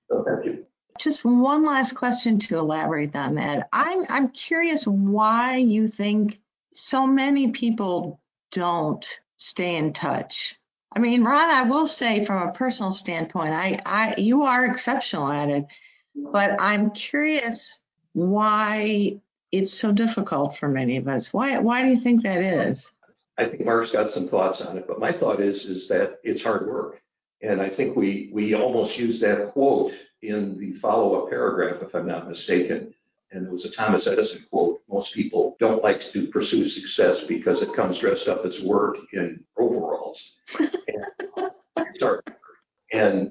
So 0.09 0.25
thank 0.27 0.45
you. 0.45 0.65
Just 0.99 1.23
one 1.23 1.63
last 1.63 1.93
question 1.93 2.39
to 2.39 2.57
elaborate 2.57 3.15
on 3.15 3.35
that. 3.35 3.69
I'm 3.71 4.07
I'm 4.09 4.29
curious 4.29 4.87
why 4.87 5.57
you 5.57 5.87
think 5.87 6.39
so 6.73 7.05
many 7.05 7.51
people 7.51 8.19
don't 8.51 9.05
stay 9.37 9.75
in 9.75 9.93
touch. 9.93 10.55
I 10.91 10.97
mean, 10.97 11.23
Ron, 11.23 11.51
I 11.51 11.69
will 11.69 11.85
say 11.85 12.25
from 12.25 12.49
a 12.49 12.51
personal 12.51 12.93
standpoint, 12.93 13.53
I, 13.53 13.79
I 13.85 14.15
you 14.17 14.41
are 14.41 14.65
exceptional 14.65 15.31
at 15.31 15.49
it, 15.49 15.67
but 16.15 16.59
I'm 16.59 16.89
curious 16.89 17.79
why 18.13 19.21
it's 19.51 19.73
so 19.73 19.91
difficult 19.91 20.57
for 20.57 20.67
many 20.67 20.97
of 20.97 21.07
us. 21.07 21.33
Why 21.33 21.57
why 21.59 21.83
do 21.83 21.89
you 21.89 21.99
think 21.99 22.23
that 22.23 22.37
is? 22.37 22.91
I 23.37 23.45
think 23.45 23.65
Mark's 23.65 23.91
got 23.91 24.09
some 24.09 24.27
thoughts 24.27 24.61
on 24.61 24.77
it, 24.77 24.87
but 24.87 24.99
my 24.99 25.11
thought 25.11 25.41
is 25.41 25.65
is 25.65 25.87
that 25.87 26.19
it's 26.23 26.43
hard 26.43 26.67
work. 26.67 27.01
And 27.41 27.61
I 27.61 27.69
think 27.69 27.95
we 27.95 28.29
we 28.33 28.53
almost 28.53 28.97
use 28.97 29.19
that 29.21 29.51
quote 29.51 29.93
in 30.21 30.57
the 30.59 30.73
follow-up 30.73 31.29
paragraph, 31.29 31.81
if 31.81 31.95
I'm 31.95 32.07
not 32.07 32.27
mistaken. 32.27 32.93
And 33.31 33.47
it 33.47 33.51
was 33.51 33.65
a 33.65 33.71
Thomas 33.71 34.07
Edison 34.07 34.45
quote. 34.49 34.81
Most 34.89 35.13
people 35.13 35.55
don't 35.59 35.83
like 35.83 36.01
to 36.01 36.27
pursue 36.27 36.65
success 36.65 37.21
because 37.21 37.61
it 37.61 37.73
comes 37.73 37.99
dressed 37.99 38.27
up 38.27 38.45
as 38.45 38.59
work 38.59 38.97
in 39.13 39.43
overalls. 39.57 40.35
and, 40.59 42.03
uh, 42.03 42.17
and 42.91 43.30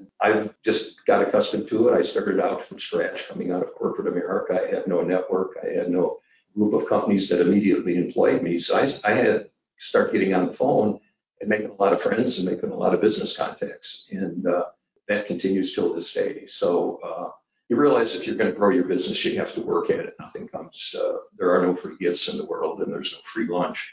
accustomed 1.51 1.69
to 1.69 1.89
it. 1.89 1.97
I 1.97 2.01
started 2.01 2.39
out 2.39 2.63
from 2.63 2.79
scratch 2.79 3.27
coming 3.27 3.51
out 3.51 3.63
of 3.63 3.73
corporate 3.73 4.07
America. 4.07 4.59
I 4.61 4.73
had 4.73 4.87
no 4.87 5.01
network. 5.01 5.57
I 5.61 5.77
had 5.77 5.89
no 5.89 6.19
group 6.55 6.73
of 6.73 6.87
companies 6.87 7.29
that 7.29 7.41
immediately 7.41 7.97
employed 7.97 8.41
me. 8.41 8.57
So 8.57 8.77
I, 8.77 8.87
I 9.03 9.15
had 9.15 9.25
to 9.25 9.45
start 9.77 10.11
getting 10.11 10.33
on 10.33 10.47
the 10.47 10.53
phone 10.53 10.99
and 11.39 11.49
making 11.49 11.69
a 11.69 11.81
lot 11.81 11.93
of 11.93 12.01
friends 12.01 12.37
and 12.37 12.47
making 12.47 12.71
a 12.71 12.75
lot 12.75 12.93
of 12.93 13.01
business 13.01 13.35
contacts. 13.35 14.07
And 14.11 14.45
uh, 14.47 14.65
that 15.07 15.27
continues 15.27 15.73
till 15.73 15.93
this 15.93 16.13
day. 16.13 16.45
So 16.47 16.99
uh, 17.03 17.29
you 17.69 17.77
realize 17.77 18.15
if 18.15 18.27
you're 18.27 18.35
going 18.35 18.51
to 18.51 18.57
grow 18.57 18.69
your 18.69 18.83
business, 18.85 19.23
you 19.23 19.39
have 19.39 19.53
to 19.53 19.61
work 19.61 19.89
at 19.89 19.99
it. 19.99 20.15
Nothing 20.19 20.47
comes, 20.47 20.93
uh, 20.97 21.17
there 21.37 21.51
are 21.51 21.65
no 21.65 21.75
free 21.75 21.95
gifts 21.99 22.27
in 22.27 22.37
the 22.37 22.45
world 22.45 22.81
and 22.81 22.91
there's 22.91 23.13
no 23.13 23.19
free 23.33 23.47
lunch. 23.47 23.91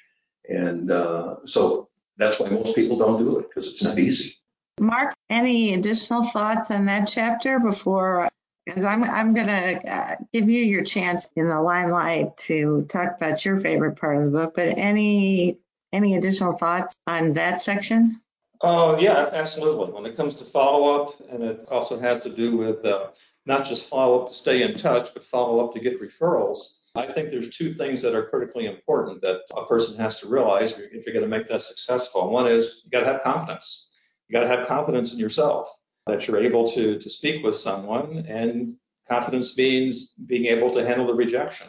And 0.49 0.91
uh, 0.91 1.37
so 1.45 1.89
that's 2.17 2.41
why 2.41 2.49
most 2.49 2.75
people 2.75 2.99
don't 2.99 3.23
do 3.23 3.39
it 3.39 3.49
because 3.49 3.69
it's 3.69 3.83
not 3.83 3.99
easy. 3.99 4.35
Mark, 4.81 5.15
any 5.31 5.75
additional 5.75 6.25
thoughts 6.25 6.71
on 6.71 6.87
that 6.87 7.09
chapter 7.09 7.59
before? 7.59 8.29
Because 8.67 8.85
I'm 8.85 9.03
I'm 9.05 9.35
going 9.35 9.47
to 9.47 9.91
uh, 9.91 10.17
give 10.33 10.49
you 10.49 10.63
your 10.63 10.85
chance 10.85 11.27
in 11.37 11.49
the 11.49 11.61
limelight 11.61 12.37
to 12.39 12.85
talk 12.89 13.17
about 13.17 13.45
your 13.45 13.59
favorite 13.59 13.97
part 13.97 14.19
of 14.19 14.25
the 14.25 14.31
book. 14.31 14.55
But 14.55 14.77
any 14.77 15.59
any 15.93 16.17
additional 16.17 16.53
thoughts 16.57 16.95
on 17.07 17.33
that 17.35 17.63
section? 17.63 18.21
Oh, 18.61 18.95
uh, 18.95 18.99
yeah, 18.99 19.31
absolutely. 19.33 19.93
When 19.93 20.05
it 20.05 20.17
comes 20.17 20.35
to 20.37 20.45
follow 20.45 21.03
up, 21.03 21.15
and 21.31 21.43
it 21.43 21.67
also 21.71 21.99
has 21.99 22.23
to 22.23 22.31
do 22.35 22.57
with 22.57 22.85
uh, 22.85 23.09
not 23.47 23.67
just 23.67 23.89
follow 23.89 24.23
up 24.23 24.29
to 24.29 24.35
stay 24.35 24.63
in 24.63 24.79
touch, 24.79 25.11
but 25.15 25.25
follow 25.25 25.65
up 25.65 25.73
to 25.75 25.81
get 25.81 26.01
referrals. 26.01 26.59
I 26.95 27.13
think 27.13 27.31
there's 27.31 27.57
two 27.57 27.73
things 27.73 28.03
that 28.03 28.15
are 28.15 28.27
critically 28.27 28.67
important 28.67 29.23
that 29.23 29.43
a 29.55 29.67
person 29.67 29.97
has 29.99 30.19
to 30.21 30.29
realize 30.29 30.73
if 30.73 31.07
you're 31.07 31.15
going 31.15 31.23
to 31.23 31.29
make 31.29 31.49
that 31.49 31.63
successful. 31.63 32.31
One 32.31 32.51
is 32.51 32.83
you 32.85 32.91
got 32.91 33.01
to 33.01 33.13
have 33.13 33.23
confidence. 33.23 33.89
You 34.29 34.33
got 34.33 34.43
to 34.43 34.49
have 34.49 34.69
confidence 34.69 35.13
in 35.13 35.19
yourself 35.19 35.69
that 36.07 36.27
you're 36.27 36.43
able 36.43 36.71
to, 36.73 36.99
to 36.99 37.11
speak 37.11 37.45
with 37.45 37.55
someone, 37.57 38.25
and 38.29 38.77
confidence 39.09 39.57
means 39.57 40.13
being 40.27 40.47
able 40.47 40.73
to 40.75 40.87
handle 40.87 41.07
the 41.07 41.15
rejection. 41.15 41.67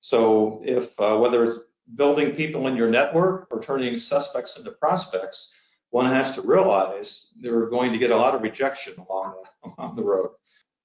So 0.00 0.62
if 0.64 0.88
uh, 0.98 1.18
whether 1.18 1.44
it's 1.44 1.58
building 1.94 2.32
people 2.32 2.66
in 2.66 2.76
your 2.76 2.90
network 2.90 3.48
or 3.50 3.60
turning 3.60 3.96
suspects 3.96 4.56
into 4.56 4.70
prospects, 4.72 5.52
one 5.90 6.06
has 6.06 6.34
to 6.34 6.42
realize 6.42 7.32
they're 7.40 7.66
going 7.66 7.92
to 7.92 7.98
get 7.98 8.10
a 8.10 8.16
lot 8.16 8.34
of 8.34 8.42
rejection 8.42 8.94
along 9.08 9.42
the, 9.42 9.70
along 9.78 9.96
the 9.96 10.04
road. 10.04 10.30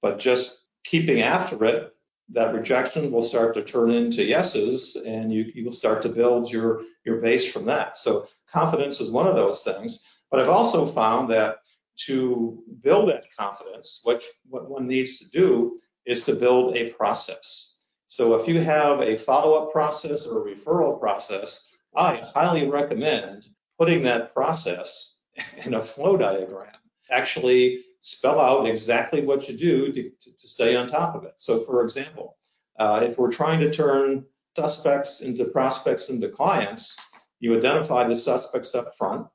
But 0.00 0.18
just 0.18 0.58
keeping 0.84 1.20
after 1.20 1.64
it, 1.64 1.94
that 2.30 2.54
rejection 2.54 3.12
will 3.12 3.26
start 3.28 3.54
to 3.54 3.62
turn 3.62 3.90
into 3.90 4.24
yeses, 4.24 4.96
and 5.06 5.32
you, 5.32 5.44
you 5.54 5.64
will 5.64 5.72
start 5.72 6.02
to 6.02 6.08
build 6.08 6.50
your, 6.50 6.82
your 7.04 7.20
base 7.20 7.52
from 7.52 7.66
that. 7.66 7.98
So 7.98 8.28
confidence 8.50 9.00
is 9.00 9.10
one 9.10 9.26
of 9.26 9.36
those 9.36 9.62
things. 9.62 10.02
But 10.34 10.42
I've 10.42 10.48
also 10.48 10.90
found 10.90 11.30
that 11.30 11.58
to 12.06 12.60
build 12.82 13.08
that 13.08 13.22
confidence, 13.38 14.00
which 14.02 14.24
what 14.48 14.68
one 14.68 14.88
needs 14.88 15.20
to 15.20 15.30
do 15.30 15.78
is 16.06 16.22
to 16.22 16.34
build 16.34 16.76
a 16.76 16.90
process. 16.94 17.76
So 18.08 18.34
if 18.34 18.48
you 18.48 18.60
have 18.60 19.00
a 19.00 19.16
follow-up 19.16 19.70
process 19.70 20.26
or 20.26 20.48
a 20.48 20.56
referral 20.56 20.98
process, 20.98 21.64
I 21.94 22.16
highly 22.16 22.66
recommend 22.66 23.44
putting 23.78 24.02
that 24.02 24.34
process 24.34 25.20
in 25.64 25.74
a 25.74 25.86
flow 25.86 26.16
diagram. 26.16 26.80
Actually 27.12 27.84
spell 28.00 28.40
out 28.40 28.66
exactly 28.66 29.24
what 29.24 29.48
you 29.48 29.56
do 29.56 29.92
to, 29.92 30.02
to, 30.02 30.36
to 30.36 30.48
stay 30.48 30.74
on 30.74 30.88
top 30.88 31.14
of 31.14 31.22
it. 31.22 31.34
So 31.36 31.60
for 31.60 31.84
example, 31.84 32.38
uh, 32.80 33.06
if 33.08 33.16
we're 33.18 33.30
trying 33.30 33.60
to 33.60 33.72
turn 33.72 34.24
suspects 34.56 35.20
into 35.20 35.44
prospects 35.44 36.08
into 36.08 36.28
clients, 36.28 36.96
you 37.38 37.56
identify 37.56 38.08
the 38.08 38.16
suspects 38.16 38.74
up 38.74 38.96
front 38.98 39.28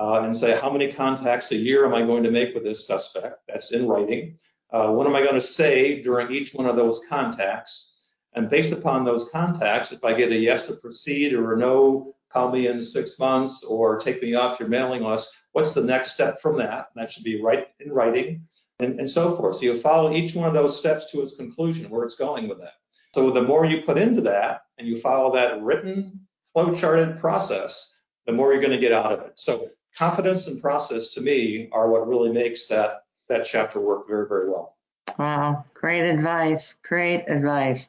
uh, 0.00 0.22
and 0.24 0.34
say, 0.34 0.58
how 0.58 0.70
many 0.70 0.90
contacts 0.90 1.52
a 1.52 1.56
year 1.56 1.84
am 1.84 1.92
I 1.92 2.00
going 2.00 2.22
to 2.22 2.30
make 2.30 2.54
with 2.54 2.64
this 2.64 2.86
suspect? 2.86 3.36
That's 3.46 3.70
in 3.70 3.86
writing. 3.86 4.38
Uh, 4.72 4.92
what 4.92 5.06
am 5.06 5.14
I 5.14 5.20
going 5.20 5.34
to 5.34 5.40
say 5.42 6.02
during 6.02 6.32
each 6.32 6.54
one 6.54 6.64
of 6.64 6.74
those 6.74 7.02
contacts? 7.06 7.98
And 8.32 8.48
based 8.48 8.72
upon 8.72 9.04
those 9.04 9.28
contacts, 9.30 9.92
if 9.92 10.02
I 10.02 10.14
get 10.14 10.32
a 10.32 10.36
yes 10.36 10.66
to 10.66 10.74
proceed 10.74 11.34
or 11.34 11.52
a 11.52 11.58
no, 11.58 12.14
call 12.32 12.50
me 12.50 12.68
in 12.68 12.80
six 12.80 13.18
months 13.18 13.62
or 13.64 13.98
take 13.98 14.22
me 14.22 14.34
off 14.34 14.58
your 14.58 14.70
mailing 14.70 15.02
list, 15.02 15.30
what's 15.52 15.74
the 15.74 15.82
next 15.82 16.12
step 16.12 16.40
from 16.40 16.56
that? 16.56 16.86
That 16.96 17.12
should 17.12 17.24
be 17.24 17.42
right 17.42 17.66
in 17.80 17.92
writing 17.92 18.46
and, 18.78 18.98
and 19.00 19.10
so 19.10 19.36
forth. 19.36 19.56
So 19.56 19.62
you 19.62 19.80
follow 19.82 20.14
each 20.14 20.34
one 20.34 20.48
of 20.48 20.54
those 20.54 20.78
steps 20.78 21.10
to 21.10 21.20
its 21.20 21.36
conclusion, 21.36 21.90
where 21.90 22.04
it's 22.04 22.14
going 22.14 22.48
with 22.48 22.60
that. 22.60 22.74
So 23.12 23.30
the 23.30 23.42
more 23.42 23.66
you 23.66 23.82
put 23.82 23.98
into 23.98 24.22
that 24.22 24.62
and 24.78 24.88
you 24.88 24.98
follow 25.00 25.30
that 25.34 25.60
written 25.60 26.20
flow-charted 26.54 27.20
process, 27.20 27.98
the 28.26 28.32
more 28.32 28.52
you're 28.52 28.62
going 28.62 28.72
to 28.72 28.78
get 28.78 28.92
out 28.92 29.12
of 29.12 29.20
it. 29.20 29.32
So 29.34 29.68
confidence 29.96 30.46
and 30.46 30.60
process 30.60 31.10
to 31.10 31.20
me 31.20 31.68
are 31.72 31.90
what 31.90 32.08
really 32.08 32.30
makes 32.30 32.66
that 32.68 33.04
that 33.28 33.46
chapter 33.46 33.80
work 33.80 34.08
very, 34.08 34.26
very 34.28 34.50
well. 34.50 34.76
Wow, 35.18 35.64
great 35.74 36.08
advice. 36.08 36.74
Great 36.82 37.24
advice. 37.28 37.88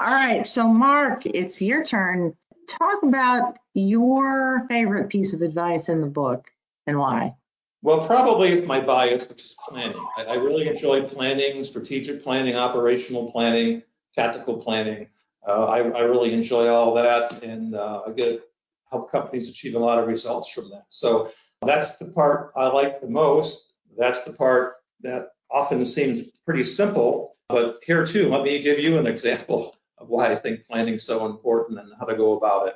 All 0.00 0.12
right, 0.12 0.46
so 0.46 0.66
Mark, 0.66 1.26
it's 1.26 1.60
your 1.60 1.84
turn. 1.84 2.34
Talk 2.66 3.02
about 3.02 3.58
your 3.74 4.66
favorite 4.68 5.08
piece 5.08 5.32
of 5.32 5.42
advice 5.42 5.88
in 5.88 6.00
the 6.00 6.06
book 6.06 6.50
and 6.86 6.98
why. 6.98 7.34
Well, 7.82 8.06
probably 8.06 8.52
it's 8.52 8.66
my 8.66 8.80
bias, 8.80 9.28
which 9.28 9.40
is 9.40 9.56
planning. 9.66 10.04
I, 10.16 10.22
I 10.22 10.34
really 10.34 10.68
enjoy 10.68 11.02
planning, 11.02 11.64
strategic 11.64 12.22
planning, 12.22 12.56
operational 12.56 13.30
planning, 13.32 13.82
tactical 14.14 14.58
planning. 14.58 15.08
Uh, 15.46 15.64
I, 15.66 15.78
I, 15.78 16.00
really 16.00 16.34
enjoy 16.34 16.68
all 16.68 16.92
that, 16.94 17.42
and 17.42 17.74
uh, 17.74 18.02
I 18.06 18.10
get 18.10 18.49
help 18.90 19.10
companies 19.10 19.48
achieve 19.48 19.74
a 19.74 19.78
lot 19.78 19.98
of 19.98 20.08
results 20.08 20.50
from 20.52 20.68
that. 20.70 20.84
So 20.88 21.30
that's 21.66 21.96
the 21.98 22.06
part 22.06 22.52
I 22.56 22.66
like 22.68 23.00
the 23.00 23.08
most. 23.08 23.72
That's 23.98 24.24
the 24.24 24.32
part 24.32 24.76
that 25.02 25.28
often 25.50 25.84
seems 25.84 26.28
pretty 26.44 26.64
simple, 26.64 27.36
but 27.48 27.80
here 27.84 28.06
too, 28.06 28.28
let 28.28 28.42
me 28.42 28.62
give 28.62 28.78
you 28.78 28.98
an 28.98 29.06
example 29.06 29.76
of 29.98 30.08
why 30.08 30.32
I 30.32 30.38
think 30.38 30.64
planning 30.64 30.94
is 30.94 31.04
so 31.04 31.26
important 31.26 31.78
and 31.80 31.92
how 31.98 32.06
to 32.06 32.16
go 32.16 32.36
about 32.36 32.68
it. 32.68 32.74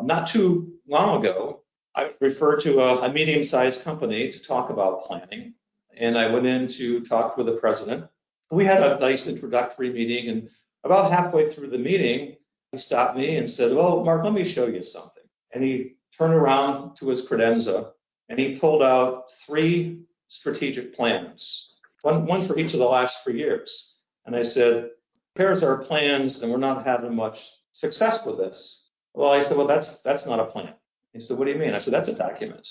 Not 0.00 0.28
too 0.28 0.74
long 0.86 1.24
ago, 1.24 1.62
I 1.94 2.10
referred 2.20 2.60
to 2.62 2.80
a, 2.80 3.00
a 3.02 3.12
medium-sized 3.12 3.82
company 3.82 4.30
to 4.30 4.42
talk 4.42 4.70
about 4.70 5.04
planning, 5.04 5.54
and 5.96 6.16
I 6.16 6.32
went 6.32 6.46
in 6.46 6.68
to 6.68 7.04
talk 7.04 7.36
with 7.36 7.46
the 7.46 7.56
president. 7.56 8.04
We 8.50 8.64
had 8.64 8.82
a 8.82 8.98
nice 9.00 9.26
introductory 9.26 9.92
meeting, 9.92 10.28
and 10.28 10.48
About 10.84 11.10
halfway 11.10 11.52
through 11.52 11.70
the 11.70 11.78
meeting, 11.78 12.36
he 12.70 12.78
stopped 12.78 13.16
me 13.16 13.36
and 13.36 13.50
said, 13.50 13.74
Well, 13.74 14.04
Mark, 14.04 14.22
let 14.24 14.32
me 14.32 14.44
show 14.44 14.66
you 14.66 14.82
something. 14.82 15.17
And 15.52 15.64
he 15.64 15.96
turned 16.16 16.34
around 16.34 16.96
to 16.96 17.08
his 17.08 17.26
credenza 17.26 17.92
and 18.28 18.38
he 18.38 18.58
pulled 18.58 18.82
out 18.82 19.24
three 19.46 20.02
strategic 20.28 20.94
plans, 20.94 21.76
one, 22.02 22.26
one 22.26 22.46
for 22.46 22.58
each 22.58 22.74
of 22.74 22.80
the 22.80 22.86
last 22.86 23.24
three 23.24 23.38
years. 23.38 23.94
And 24.26 24.36
I 24.36 24.42
said, 24.42 24.90
Here's 25.34 25.62
our 25.62 25.78
plans, 25.78 26.42
and 26.42 26.50
we're 26.50 26.58
not 26.58 26.84
having 26.84 27.14
much 27.14 27.38
success 27.72 28.18
with 28.26 28.38
this. 28.38 28.88
Well, 29.14 29.30
I 29.30 29.40
said, 29.40 29.56
Well, 29.56 29.66
that's 29.66 30.00
that's 30.02 30.26
not 30.26 30.40
a 30.40 30.46
plan. 30.46 30.74
He 31.12 31.20
said, 31.20 31.38
What 31.38 31.46
do 31.46 31.52
you 31.52 31.58
mean? 31.58 31.74
I 31.74 31.78
said, 31.78 31.94
That's 31.94 32.08
a 32.08 32.14
document. 32.14 32.66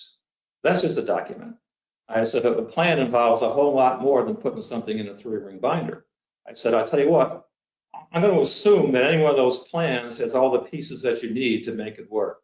That's 0.64 0.82
just 0.82 0.98
a 0.98 1.06
document. 1.06 1.56
I 2.10 2.24
said, 2.26 2.46
A 2.46 2.62
plan 2.62 3.00
involves 3.00 3.42
a 3.42 3.50
whole 3.50 3.74
lot 3.74 4.02
more 4.02 4.24
than 4.24 4.36
putting 4.36 4.62
something 4.62 4.98
in 4.98 5.08
a 5.08 5.18
three 5.18 5.38
ring 5.38 5.60
binder. 5.60 6.06
I 6.48 6.54
said, 6.54 6.74
I'll 6.74 6.88
tell 6.88 7.00
you 7.00 7.10
what, 7.10 7.48
I'm 8.12 8.22
going 8.22 8.34
to 8.34 8.42
assume 8.42 8.92
that 8.94 9.04
any 9.04 9.22
one 9.22 9.32
of 9.32 9.38
those 9.38 9.60
plans 9.70 10.18
has 10.20 10.34
all 10.34 10.52
the 10.52 10.60
pieces 10.70 11.02
that 11.02 11.22
you 11.24 11.32
need 11.34 11.66
to 11.66 11.74
make 11.74 11.98
it 11.98 12.10
work. 12.10 12.40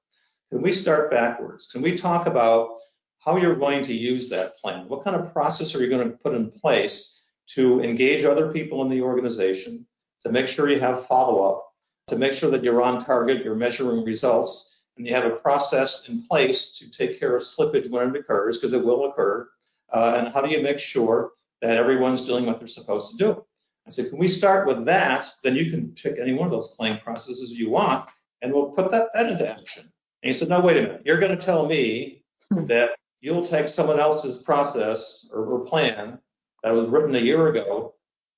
Can 0.54 0.62
we 0.62 0.72
start 0.72 1.10
backwards? 1.10 1.68
Can 1.72 1.82
we 1.82 1.98
talk 1.98 2.28
about 2.28 2.78
how 3.26 3.38
you're 3.38 3.56
going 3.56 3.84
to 3.86 3.94
use 3.94 4.30
that 4.30 4.56
plan? 4.58 4.88
What 4.88 5.04
kind 5.04 5.16
of 5.16 5.34
process 5.34 5.74
are 5.74 5.82
you 5.82 5.90
going 5.90 6.08
to 6.08 6.16
put 6.18 6.36
in 6.36 6.52
place 6.52 7.22
to 7.56 7.82
engage 7.82 8.24
other 8.24 8.54
people 8.54 8.84
in 8.84 8.90
the 8.90 9.02
organization, 9.02 9.88
to 10.24 10.32
make 10.32 10.48
sure 10.48 10.70
you 10.70 10.80
have 10.80 11.08
follow 11.08 11.42
up, 11.42 11.66
to 12.10 12.18
make 12.18 12.34
sure 12.34 12.52
that 12.52 12.64
you're 12.64 12.84
on 12.84 13.04
target, 13.04 13.44
you're 13.44 13.56
measuring 13.56 14.06
results, 14.06 14.84
and 14.96 15.08
you 15.08 15.16
have 15.16 15.26
a 15.26 15.38
process 15.38 16.04
in 16.08 16.22
place 16.28 16.78
to 16.78 16.88
take 16.92 17.20
care 17.20 17.36
of 17.36 17.42
slippage 17.42 17.90
when 17.90 18.10
it 18.10 18.20
occurs, 18.20 18.60
because 18.60 18.74
it 18.74 18.86
will 18.86 19.10
occur. 19.10 19.50
Uh, 19.92 20.18
and 20.20 20.32
how 20.36 20.40
do 20.40 20.52
you 20.52 20.62
make 20.62 20.78
sure 20.78 21.32
that 21.64 21.78
everyone's 21.78 22.28
doing 22.28 22.46
what 22.46 22.60
they're 22.60 22.68
supposed 22.68 23.10
to 23.10 23.18
do? 23.18 23.44
I 23.88 23.90
said, 23.90 24.12
can 24.12 24.20
we 24.20 24.28
start 24.28 24.68
with 24.68 24.86
that? 24.86 25.26
Then 25.44 25.56
you 25.56 25.72
can 25.72 25.96
pick 25.96 26.20
any 26.22 26.34
one 26.34 26.46
of 26.46 26.52
those 26.52 26.76
planning 26.78 27.00
processes 27.00 27.50
you 27.50 27.72
want, 27.72 28.08
and 28.44 28.54
we'll 28.54 28.70
put 28.70 28.92
that, 28.92 29.08
that 29.16 29.32
into 29.32 29.50
action. 29.50 29.90
And 30.24 30.34
he 30.34 30.34
said, 30.34 30.50
no, 30.50 30.62
wait 30.62 30.78
a 30.78 30.82
minute. 30.82 31.02
You're 31.06 31.20
going 31.20 31.38
to 31.38 31.46
tell 31.46 31.68
me 31.68 32.24
hmm. 32.52 32.66
that 32.68 32.92
you'll 33.20 33.46
take 33.46 33.68
someone 33.68 34.00
else's 34.00 34.42
process 34.44 35.30
or, 35.34 35.46
or 35.46 35.66
plan 35.66 36.18
that 36.64 36.74
was 36.74 36.90
written 36.90 37.16
a 37.16 37.20
year 37.20 37.50
ago, 37.50 37.94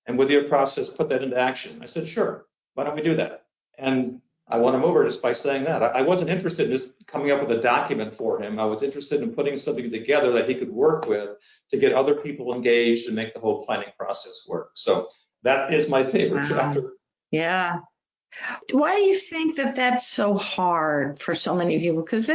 and 0.07 0.17
with 0.17 0.31
your 0.31 0.47
process, 0.47 0.89
put 0.89 1.09
that 1.09 1.23
into 1.23 1.37
action. 1.37 1.79
I 1.81 1.85
said, 1.85 2.07
sure. 2.07 2.47
Why 2.73 2.83
don't 2.83 2.95
we 2.95 3.03
do 3.03 3.15
that? 3.15 3.45
And 3.77 4.19
I 4.47 4.57
won 4.57 4.75
him 4.75 4.83
over 4.83 5.05
just 5.05 5.21
by 5.21 5.33
saying 5.33 5.63
that. 5.65 5.81
I 5.81 6.01
wasn't 6.01 6.29
interested 6.29 6.69
in 6.69 6.77
just 6.77 6.89
coming 7.07 7.31
up 7.31 7.41
with 7.41 7.57
a 7.57 7.61
document 7.61 8.15
for 8.15 8.41
him. 8.41 8.59
I 8.59 8.65
was 8.65 8.83
interested 8.83 9.21
in 9.21 9.33
putting 9.33 9.57
something 9.57 9.89
together 9.89 10.31
that 10.33 10.49
he 10.49 10.55
could 10.55 10.71
work 10.71 11.07
with 11.07 11.29
to 11.71 11.77
get 11.77 11.93
other 11.93 12.15
people 12.15 12.53
engaged 12.53 13.07
and 13.07 13.15
make 13.15 13.33
the 13.33 13.39
whole 13.39 13.65
planning 13.65 13.89
process 13.97 14.45
work. 14.47 14.71
So 14.75 15.07
that 15.43 15.73
is 15.73 15.89
my 15.89 16.03
favorite 16.03 16.41
wow. 16.41 16.47
chapter. 16.49 16.93
Yeah. 17.31 17.77
Why 18.71 18.95
do 18.95 19.01
you 19.01 19.17
think 19.17 19.55
that 19.57 19.75
that's 19.75 20.07
so 20.07 20.35
hard 20.35 21.19
for 21.19 21.35
so 21.35 21.55
many 21.55 21.79
people? 21.79 22.03
Because 22.03 22.29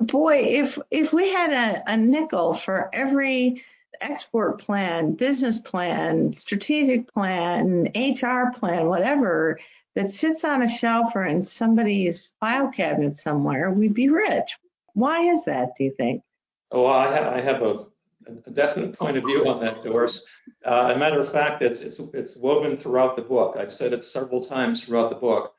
boy, 0.00 0.36
if 0.44 0.78
if 0.90 1.12
we 1.12 1.30
had 1.30 1.52
a, 1.52 1.92
a 1.92 1.96
nickel 1.96 2.54
for 2.54 2.90
every 2.92 3.62
export 4.00 4.60
plan, 4.60 5.14
business 5.14 5.58
plan, 5.58 6.32
strategic 6.32 7.12
plan, 7.12 7.90
HR 7.94 8.52
plan, 8.58 8.86
whatever 8.86 9.58
that 9.94 10.10
sits 10.10 10.44
on 10.44 10.62
a 10.62 10.68
shelf 10.68 11.12
or 11.14 11.24
in 11.24 11.42
somebody's 11.42 12.32
file 12.38 12.68
cabinet 12.68 13.16
somewhere, 13.16 13.70
we'd 13.70 13.94
be 13.94 14.08
rich. 14.08 14.56
Why 14.92 15.22
is 15.32 15.44
that, 15.44 15.74
do 15.76 15.84
you 15.84 15.90
think? 15.90 16.22
Well, 16.70 16.86
I 16.86 17.14
have, 17.14 17.32
I 17.32 17.40
have 17.40 17.62
a, 17.62 17.85
a 18.26 18.50
definite 18.50 18.98
point 18.98 19.16
of 19.16 19.24
view 19.24 19.46
on 19.48 19.60
that, 19.60 19.82
Doris. 19.82 20.26
Uh, 20.64 20.92
a 20.94 20.98
matter 20.98 21.20
of 21.20 21.30
fact, 21.30 21.62
it's, 21.62 21.80
it's, 21.80 22.00
it's 22.12 22.36
woven 22.36 22.76
throughout 22.76 23.16
the 23.16 23.22
book. 23.22 23.56
I've 23.58 23.72
said 23.72 23.92
it 23.92 24.04
several 24.04 24.44
times 24.44 24.84
throughout 24.84 25.10
the 25.10 25.16
book 25.16 25.54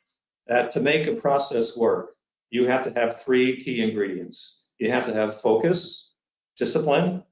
that 0.48 0.72
to 0.72 0.80
make 0.80 1.08
a 1.08 1.20
process 1.20 1.78
work, 1.78 2.12
you 2.50 2.66
have 2.68 2.84
to 2.84 3.00
have 3.00 3.22
three 3.24 3.64
key 3.64 3.82
ingredients. 3.82 4.68
You 4.80 4.92
have 4.92 5.06
to 5.06 5.14
have 5.14 5.42
focus, 5.42 6.12
discipline, 6.58 7.24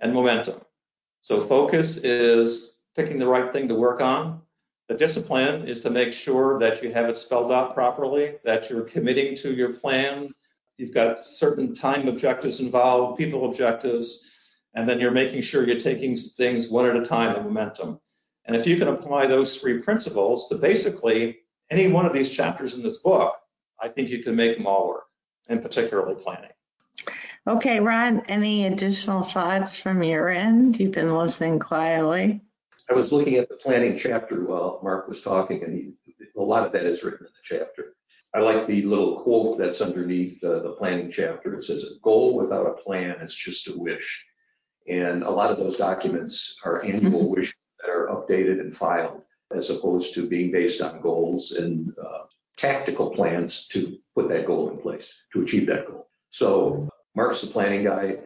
and 0.00 0.12
momentum. 0.12 0.60
So 1.20 1.46
focus 1.46 1.96
is 1.98 2.76
picking 2.94 3.18
the 3.18 3.26
right 3.26 3.52
thing 3.52 3.68
to 3.68 3.74
work 3.74 4.00
on. 4.00 4.40
The 4.88 4.94
discipline 4.94 5.68
is 5.68 5.80
to 5.80 5.90
make 5.90 6.12
sure 6.12 6.58
that 6.60 6.82
you 6.82 6.92
have 6.92 7.08
it 7.08 7.18
spelled 7.18 7.50
out 7.50 7.74
properly, 7.74 8.36
that 8.44 8.70
you're 8.70 8.84
committing 8.84 9.36
to 9.38 9.52
your 9.52 9.72
plan. 9.72 10.32
You've 10.78 10.94
got 10.94 11.26
certain 11.26 11.74
time 11.74 12.06
objectives 12.06 12.60
involved, 12.60 13.18
people 13.18 13.50
objectives, 13.50 14.30
and 14.76 14.86
then 14.86 15.00
you're 15.00 15.10
making 15.10 15.42
sure 15.42 15.66
you're 15.66 15.80
taking 15.80 16.16
things 16.16 16.68
one 16.68 16.86
at 16.86 16.94
a 16.94 17.04
time, 17.04 17.34
the 17.34 17.40
momentum. 17.40 17.98
And 18.44 18.54
if 18.54 18.66
you 18.66 18.76
can 18.76 18.88
apply 18.88 19.26
those 19.26 19.58
three 19.58 19.82
principles 19.82 20.48
to 20.50 20.56
basically 20.56 21.38
any 21.70 21.88
one 21.88 22.06
of 22.06 22.12
these 22.12 22.30
chapters 22.30 22.74
in 22.74 22.82
this 22.82 22.98
book, 22.98 23.34
I 23.80 23.88
think 23.88 24.10
you 24.10 24.22
can 24.22 24.36
make 24.36 24.56
them 24.56 24.66
all 24.66 24.88
work, 24.88 25.04
and 25.48 25.62
particularly 25.62 26.14
planning. 26.22 26.50
Okay, 27.46 27.80
Ron, 27.80 28.20
any 28.28 28.66
additional 28.66 29.22
thoughts 29.22 29.80
from 29.80 30.02
your 30.02 30.28
end? 30.28 30.78
You've 30.78 30.92
been 30.92 31.16
listening 31.16 31.58
quietly. 31.58 32.40
I 32.90 32.94
was 32.94 33.12
looking 33.12 33.36
at 33.36 33.48
the 33.48 33.56
planning 33.56 33.96
chapter 33.96 34.44
while 34.44 34.80
Mark 34.82 35.08
was 35.08 35.22
talking, 35.22 35.64
and 35.64 35.74
he, 35.74 35.94
a 36.36 36.40
lot 36.40 36.66
of 36.66 36.72
that 36.72 36.84
is 36.84 37.02
written 37.02 37.26
in 37.26 37.32
the 37.32 37.58
chapter. 37.58 37.94
I 38.34 38.40
like 38.40 38.66
the 38.66 38.82
little 38.82 39.22
quote 39.22 39.58
that's 39.58 39.80
underneath 39.80 40.42
uh, 40.44 40.60
the 40.60 40.74
planning 40.78 41.10
chapter. 41.10 41.54
It 41.54 41.62
says, 41.62 41.82
"A 41.82 41.98
goal 42.02 42.36
without 42.36 42.66
a 42.66 42.82
plan 42.82 43.16
is 43.22 43.34
just 43.34 43.68
a 43.68 43.76
wish." 43.76 44.26
And 44.88 45.22
a 45.22 45.30
lot 45.30 45.50
of 45.50 45.58
those 45.58 45.76
documents 45.76 46.58
are 46.64 46.84
annual 46.84 47.22
mm-hmm. 47.22 47.34
wishes 47.34 47.54
that 47.80 47.90
are 47.90 48.08
updated 48.08 48.60
and 48.60 48.76
filed, 48.76 49.22
as 49.54 49.70
opposed 49.70 50.14
to 50.14 50.28
being 50.28 50.52
based 50.52 50.80
on 50.80 51.00
goals 51.00 51.52
and 51.52 51.92
uh, 51.98 52.24
tactical 52.56 53.10
plans 53.10 53.68
to 53.72 53.98
put 54.14 54.28
that 54.28 54.46
goal 54.46 54.70
in 54.70 54.78
place 54.78 55.12
to 55.32 55.42
achieve 55.42 55.66
that 55.66 55.86
goal. 55.86 56.08
So 56.30 56.88
Mark's 57.14 57.40
the 57.40 57.48
planning 57.48 57.84
guy. 57.84 58.16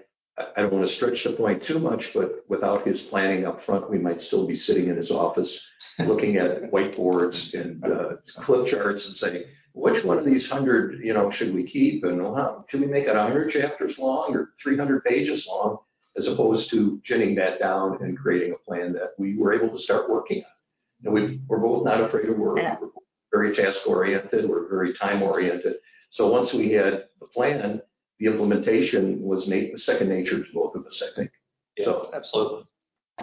I 0.57 0.63
don't 0.63 0.73
want 0.73 0.87
to 0.87 0.93
stretch 0.93 1.25
the 1.25 1.33
point 1.33 1.63
too 1.63 1.79
much, 1.79 2.15
but 2.15 2.45
without 2.49 2.87
his 2.87 3.03
planning 3.03 3.45
up 3.47 3.63
front, 3.63 3.91
we 3.91 3.99
might 3.99 4.23
still 4.23 4.47
be 4.47 4.57
sitting 4.57 4.89
in 4.89 4.97
his 4.97 5.11
office 5.11 5.67
looking 5.99 6.37
at 6.37 6.71
whiteboards 6.73 7.53
and 7.61 7.85
uh, 7.85 8.17
flip 8.43 8.67
charts 8.67 9.07
and 9.07 9.15
saying, 9.15 9.45
which 9.73 10.03
one 10.03 10.19
of 10.19 10.25
these 10.25 10.49
hundred, 10.49 11.01
you 11.05 11.13
know, 11.13 11.31
should 11.31 11.55
we 11.55 11.65
keep? 11.65 12.05
And 12.05 12.23
well, 12.23 12.65
should 12.69 12.81
we 12.81 12.87
make 12.87 13.05
it 13.05 13.15
100 13.15 13.51
chapters 13.51 13.99
long 13.99 14.35
or 14.35 14.51
300 14.63 15.05
pages 15.05 15.47
long, 15.47 15.79
as 16.17 16.27
opposed 16.27 16.71
to 16.71 17.01
ginning 17.03 17.35
that 17.37 17.59
down 17.59 17.99
and 18.03 18.19
creating 18.19 18.53
a 18.53 18.59
plan 18.59 18.93
that 18.93 19.13
we 19.19 19.37
were 19.37 19.53
able 19.53 19.69
to 19.71 19.79
start 19.79 20.11
working 20.11 20.39
on. 20.39 21.05
And 21.05 21.15
we, 21.15 21.41
we're 21.47 21.59
both 21.59 21.85
not 21.85 22.01
afraid 22.01 22.29
of 22.29 22.37
work. 22.37 22.57
We're 22.57 22.91
very 23.33 23.55
task 23.55 23.87
oriented. 23.87 24.49
We're 24.49 24.69
very 24.69 24.93
time 24.93 25.23
oriented. 25.23 25.77
So 26.11 26.31
once 26.31 26.53
we 26.53 26.73
had 26.73 27.05
the 27.21 27.27
plan, 27.27 27.81
the 28.19 28.27
implementation 28.27 29.23
was 29.23 29.49
na- 29.49 29.77
second 29.77 30.09
nature 30.09 30.45
to 30.45 30.53
both 30.53 30.75
of 30.75 30.85
us, 30.87 31.03
I 31.03 31.15
think. 31.15 31.31
Yeah, 31.77 31.85
so 31.85 32.11
absolutely. 32.13 32.65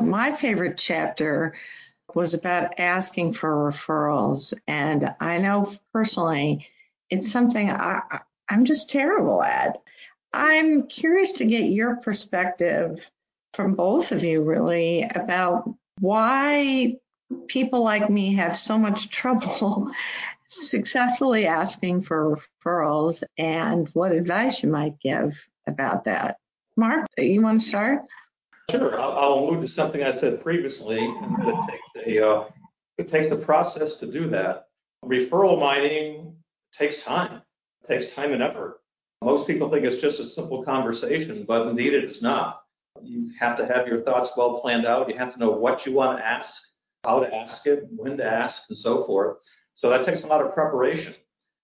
My 0.02 0.36
favorite 0.36 0.78
chapter 0.78 1.54
was 2.16 2.34
about 2.34 2.80
asking 2.80 3.34
for 3.34 3.70
referrals, 3.72 4.54
and 4.68 5.14
I 5.20 5.40
know 5.40 5.72
personally 5.92 6.66
it's 7.10 7.30
something 7.30 7.70
I, 7.70 8.02
I'm 8.50 8.66
just 8.66 8.90
terrible 8.90 9.44
at. 9.44 9.78
I'm 10.34 10.88
curious 10.88 11.34
to 11.34 11.46
get 11.46 11.64
your 11.64 11.98
perspective 11.98 13.06
from 13.54 13.74
both 13.74 14.12
of 14.12 14.24
you, 14.24 14.44
really, 14.44 15.04
about 15.04 15.74
why 16.00 16.98
people 17.48 17.82
like 17.82 18.10
me 18.10 18.36
have 18.36 18.58
so 18.58 18.78
much 18.78 19.10
trouble 19.12 19.92
successfully 20.48 21.46
asking 21.46 22.02
for 22.02 22.40
referrals 22.66 23.22
and 23.38 23.90
what 23.90 24.12
advice 24.12 24.64
you 24.64 24.70
might 24.70 25.00
give 25.00 25.38
about 25.68 26.06
that. 26.06 26.38
Mark, 26.78 27.06
you 27.18 27.42
want 27.42 27.60
to 27.60 27.66
start? 27.66 28.02
Sure. 28.70 29.00
I'll, 29.00 29.12
I'll 29.12 29.34
allude 29.34 29.62
to 29.62 29.68
something 29.68 30.04
I 30.04 30.18
said 30.18 30.42
previously. 30.42 31.00
It 31.00 31.70
takes 31.70 32.08
a, 32.08 32.28
uh, 32.28 32.46
it 32.98 33.08
takes 33.08 33.32
a 33.32 33.36
process 33.36 33.96
to 33.96 34.06
do 34.06 34.30
that. 34.30 34.68
Referral 35.04 35.60
mining 35.60 36.36
takes 36.72 37.02
time. 37.02 37.42
It 37.84 37.88
takes 37.88 38.12
time 38.12 38.34
and 38.34 38.44
effort. 38.44 38.80
Most 39.24 39.48
people 39.48 39.70
think 39.70 39.84
it's 39.86 40.02
just 40.02 40.20
a 40.20 40.26
simple 40.26 40.64
conversation, 40.64 41.44
but 41.48 41.68
indeed 41.68 41.94
it 41.94 42.04
is 42.04 42.22
not. 42.22 42.62
You 43.02 43.32
have 43.40 43.58
to 43.58 43.66
have 43.66 43.88
your 43.88 44.02
thoughts 44.02 44.32
well 44.38 44.60
planned 44.60 44.86
out. 44.86 45.10
You 45.10 45.18
have 45.18 45.34
to 45.34 45.40
know 45.40 45.52
what 45.52 45.86
you 45.86 45.94
want 45.94 46.18
to 46.18 46.26
ask, 46.26 46.64
how 47.04 47.20
to 47.20 47.36
ask 47.36 47.66
it, 47.66 47.88
when 47.90 48.18
to 48.18 48.26
ask, 48.26 48.70
and 48.70 48.78
so 48.78 49.04
forth. 49.06 49.38
So 49.74 49.90
that 49.90 50.06
takes 50.06 50.24
a 50.24 50.28
lot 50.28 50.44
of 50.44 50.54
preparation. 50.54 51.14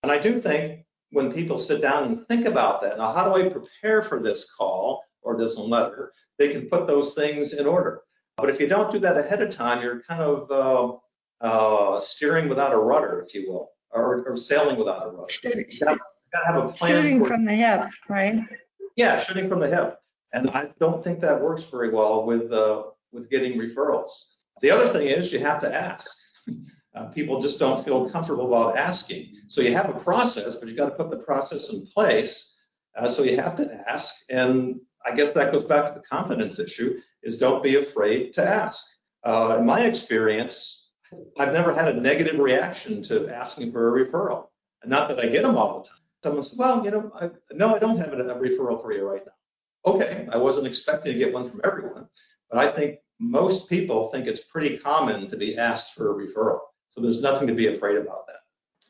And 0.04 0.12
I 0.12 0.18
do 0.18 0.42
think 0.42 0.86
when 1.12 1.32
people 1.32 1.58
sit 1.58 1.82
down 1.82 2.06
and 2.06 2.28
think 2.28 2.46
about 2.46 2.82
that, 2.82 2.98
now 2.98 3.14
how 3.14 3.26
do 3.26 3.36
I 3.36 3.50
prepare 3.50 4.02
for 4.02 4.20
this 4.20 4.52
call 4.52 5.04
or 5.22 5.38
this 5.38 5.58
letter, 5.58 6.12
they 6.38 6.50
can 6.50 6.68
put 6.68 6.88
those 6.88 7.14
things 7.14 7.54
in 7.54 7.66
order. 7.66 8.02
But 8.38 8.50
if 8.50 8.60
you 8.60 8.68
don't 8.68 8.92
do 8.92 9.00
that 9.00 9.18
ahead 9.18 9.42
of 9.42 9.56
time, 9.56 9.82
you're 9.82 10.02
kind 10.02 10.22
of 10.22 10.52
uh, 10.52 11.46
uh, 11.46 12.00
steering 12.00 12.50
without 12.50 12.74
a 12.74 12.78
rudder, 12.78 13.24
if 13.26 13.36
you 13.36 13.52
will, 13.52 13.70
or, 13.92 14.24
or 14.24 14.36
sailing 14.36 14.78
without 14.78 15.06
a 15.08 15.12
rudder. 15.12 15.30
Shooting, 16.34 16.46
gotta, 16.46 16.62
have 16.62 16.70
a 16.70 16.74
plan. 16.74 16.92
Shooting 16.92 17.26
from 17.26 17.46
the 17.46 17.54
hip, 17.54 17.82
right? 18.10 18.42
Yeah, 18.96 19.20
shooting 19.20 19.50
from 19.50 19.60
the 19.60 19.68
hip. 19.68 20.00
And 20.34 20.50
I 20.50 20.70
don't 20.80 21.04
think 21.04 21.20
that 21.22 21.40
works 21.40 21.64
very 21.64 21.92
well 21.92 22.26
with 22.26 22.52
uh, 22.52 22.84
with 23.12 23.30
getting 23.30 23.60
referrals. 23.60 24.10
The 24.62 24.72
other 24.72 24.92
thing 24.92 25.08
is 25.08 25.32
you 25.32 25.40
have 25.40 25.62
to 25.62 25.74
ask. 25.74 26.10
Uh, 26.96 27.08
people 27.08 27.42
just 27.42 27.58
don't 27.58 27.84
feel 27.84 28.10
comfortable 28.10 28.48
about 28.48 28.78
asking. 28.78 29.28
So 29.48 29.62
you 29.62 29.74
have 29.74 29.90
a 29.90 30.00
process, 30.00 30.58
but 30.58 30.70
you 30.70 30.76
got 30.76 30.90
to 30.90 30.96
put 30.96 31.10
the 31.10 31.18
process 31.18 31.70
in 31.72 31.88
place. 31.88 32.56
Uh, 32.96 33.10
so 33.10 33.24
you 33.24 33.36
have 33.38 33.56
to 33.56 33.84
ask, 33.90 34.14
and 34.30 34.80
I 35.04 35.16
guess 35.16 35.32
that 35.32 35.52
goes 35.52 35.64
back 35.64 35.94
to 35.94 36.00
the 36.00 36.06
confidence 36.06 36.60
issue: 36.60 37.00
is 37.24 37.38
don't 37.38 37.64
be 37.64 37.78
afraid 37.78 38.34
to 38.34 38.48
ask. 38.48 38.84
Uh, 39.24 39.58
in 39.60 39.66
my 39.66 39.82
experience, 39.82 40.92
I've 41.40 41.54
never 41.54 41.74
had 41.74 41.88
a 41.88 42.00
negative 42.00 42.40
reaction 42.40 43.02
to 43.04 43.30
asking 43.30 43.72
for 43.72 44.00
a 44.00 44.06
referral. 44.06 44.48
And 44.82 44.90
not 44.90 45.08
that 45.08 45.20
I 45.20 45.28
get 45.28 45.44
them 45.44 45.56
all 45.56 45.80
the 45.80 45.90
time. 45.90 46.03
Someone 46.24 46.44
says, 46.44 46.58
"Well, 46.58 46.84
you 46.84 46.92
know, 46.92 47.12
I, 47.20 47.30
no, 47.52 47.76
I 47.76 47.80
don't 47.80 47.98
have 47.98 48.14
a, 48.14 48.18
a 48.18 48.36
referral 48.36 48.82
for 48.82 48.94
you 48.94 49.08
right 49.08 49.22
now." 49.26 49.92
Okay, 49.92 50.28
I 50.32 50.38
wasn't 50.38 50.68
expecting 50.68 51.14
to 51.14 51.20
get 51.20 51.34
one 51.34 51.50
from 51.50 51.62
everyone, 51.64 52.08
but 52.50 52.60
I 52.60 52.74
think 52.74 53.00
most 53.20 53.70
people 53.70 54.10
think 54.10 54.28
it's 54.28 54.42
pretty 54.42 54.78
common 54.78 55.30
to 55.30 55.38
be 55.38 55.58
asked 55.58 55.94
for 55.94 56.12
a 56.12 56.26
referral. 56.26 56.60
So 56.90 57.02
there's 57.02 57.22
nothing 57.22 57.48
to 57.48 57.54
be 57.54 57.68
afraid 57.68 57.98
about 57.98 58.28
that. 58.28 58.34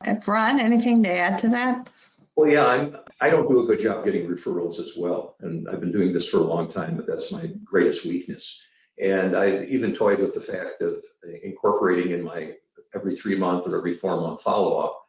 And 0.03 0.27
Ron, 0.27 0.59
anything 0.59 1.01
to 1.03 1.09
add 1.09 1.37
to 1.39 1.49
that? 1.49 1.89
Well, 2.35 2.49
yeah, 2.49 2.65
I'm, 2.65 2.97
I 3.21 3.29
don't 3.29 3.47
do 3.47 3.63
a 3.63 3.65
good 3.65 3.79
job 3.79 4.05
getting 4.05 4.27
referrals 4.27 4.79
as 4.79 4.93
well. 4.97 5.35
And 5.41 5.67
I've 5.69 5.79
been 5.79 5.91
doing 5.91 6.13
this 6.13 6.27
for 6.27 6.37
a 6.37 6.43
long 6.43 6.71
time, 6.71 6.95
but 6.97 7.05
that's 7.07 7.31
my 7.31 7.49
greatest 7.63 8.05
weakness. 8.05 8.59
And 9.01 9.35
I 9.35 9.63
even 9.65 9.93
toyed 9.93 10.19
with 10.19 10.33
the 10.33 10.41
fact 10.41 10.81
of 10.81 11.01
incorporating 11.43 12.11
in 12.11 12.23
my 12.23 12.53
every 12.95 13.15
three 13.15 13.37
month 13.37 13.67
or 13.67 13.77
every 13.77 13.97
four 13.97 14.19
month 14.19 14.41
follow 14.41 14.77
up. 14.77 15.02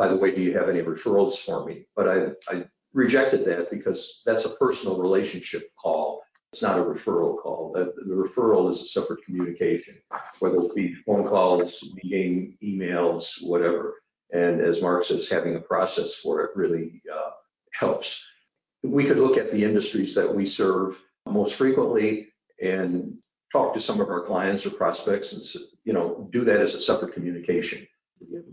By 0.00 0.08
the 0.08 0.16
way, 0.16 0.34
do 0.34 0.40
you 0.40 0.56
have 0.58 0.70
any 0.70 0.80
referrals 0.80 1.38
for 1.44 1.66
me? 1.66 1.86
But 1.94 2.08
I, 2.08 2.16
I 2.48 2.64
rejected 2.94 3.44
that 3.44 3.70
because 3.70 4.22
that's 4.24 4.46
a 4.46 4.56
personal 4.56 4.98
relationship 4.98 5.70
call 5.80 6.22
it's 6.52 6.62
not 6.62 6.78
a 6.78 6.82
referral 6.82 7.38
call. 7.40 7.72
The, 7.72 7.92
the 8.06 8.14
referral 8.14 8.68
is 8.68 8.80
a 8.80 8.84
separate 8.84 9.24
communication, 9.24 9.96
whether 10.40 10.56
it 10.56 10.74
be 10.74 10.94
phone 11.06 11.26
calls, 11.28 11.84
meeting, 12.02 12.56
emails, 12.62 13.40
whatever. 13.40 14.02
And 14.32 14.60
as 14.60 14.82
Mark 14.82 15.04
says, 15.04 15.28
having 15.28 15.54
a 15.54 15.60
process 15.60 16.14
for 16.14 16.42
it 16.42 16.50
really 16.56 17.02
uh, 17.12 17.30
helps. 17.72 18.20
We 18.82 19.06
could 19.06 19.18
look 19.18 19.36
at 19.36 19.52
the 19.52 19.62
industries 19.62 20.14
that 20.16 20.34
we 20.34 20.44
serve 20.44 20.96
most 21.26 21.54
frequently 21.54 22.28
and 22.60 23.16
talk 23.52 23.72
to 23.74 23.80
some 23.80 24.00
of 24.00 24.08
our 24.08 24.22
clients 24.22 24.66
or 24.66 24.70
prospects 24.70 25.32
and 25.32 25.42
you 25.84 25.92
know 25.92 26.28
do 26.32 26.44
that 26.44 26.60
as 26.60 26.74
a 26.74 26.80
separate 26.80 27.14
communication. 27.14 27.86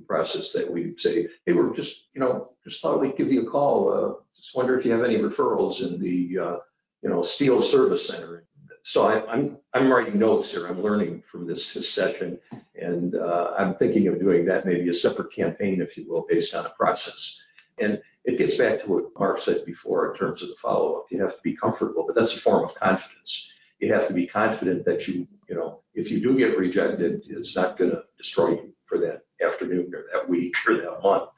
Process 0.08 0.54
that 0.54 0.72
we 0.72 0.94
say, 0.98 1.28
hey, 1.46 1.54
we're 1.54 1.74
just 1.74 2.06
you 2.14 2.22
know 2.22 2.52
just 2.64 2.82
thought 2.82 3.02
we'd 3.02 3.18
give 3.18 3.32
you 3.32 3.48
a 3.48 3.52
call. 3.52 3.94
Uh, 3.94 4.14
just 4.36 4.56
wonder 4.56 4.78
if 4.78 4.86
you 4.86 4.92
have 4.92 5.04
any 5.04 5.18
referrals 5.18 5.82
in 5.82 6.00
the 6.00 6.40
uh, 6.42 6.58
you 7.02 7.10
know, 7.10 7.22
Steel 7.22 7.62
Service 7.62 8.08
Center. 8.08 8.46
So 8.84 9.06
I, 9.06 9.18
am 9.18 9.28
I'm, 9.30 9.58
I'm 9.74 9.92
writing 9.92 10.18
notes 10.18 10.52
here. 10.52 10.66
I'm 10.68 10.82
learning 10.82 11.24
from 11.30 11.46
this, 11.46 11.74
this 11.74 11.90
session, 11.90 12.40
and 12.76 13.16
uh, 13.16 13.54
I'm 13.58 13.76
thinking 13.76 14.08
of 14.08 14.20
doing 14.20 14.46
that 14.46 14.66
maybe 14.66 14.90
a 14.90 14.94
separate 14.94 15.34
campaign, 15.34 15.82
if 15.82 15.98
you 15.98 16.10
will, 16.10 16.26
based 16.30 16.54
on 16.54 16.66
a 16.66 16.70
process. 16.70 17.38
And 17.80 18.02
it 18.24 18.38
gets 18.38 18.56
back 18.56 18.82
to 18.82 18.90
what 18.90 19.20
Mark 19.20 19.40
said 19.40 19.66
before 19.66 20.12
in 20.12 20.18
terms 20.18 20.42
of 20.42 20.50
the 20.50 20.56
follow-up. 20.62 21.06
You 21.12 21.22
have 21.22 21.36
to 21.36 21.42
be 21.44 21.56
comfortable, 21.56 22.06
but 22.08 22.16
that's 22.16 22.36
a 22.36 22.40
form 22.40 22.64
of 22.64 22.76
confidence. 22.76 23.52
You 23.80 23.94
have 23.94 24.08
to 24.08 24.14
be 24.14 24.26
confident 24.26 24.86
that 24.86 25.08
you, 25.08 25.28
you 25.50 25.56
know, 25.56 25.82
if 25.94 26.10
you 26.10 26.22
do 26.22 26.38
get 26.38 26.58
rejected, 26.58 27.24
it's 27.28 27.56
not 27.56 27.78
going 27.78 27.92
to 27.92 28.04
destroy 28.18 28.52
you 28.52 28.74
for 28.86 29.00
that 29.00 29.24
afternoon 29.46 29.92
or 29.94 30.06
that 30.14 30.28
week 30.30 30.56
or 30.68 30.78
that 30.78 31.02
month. 31.02 31.30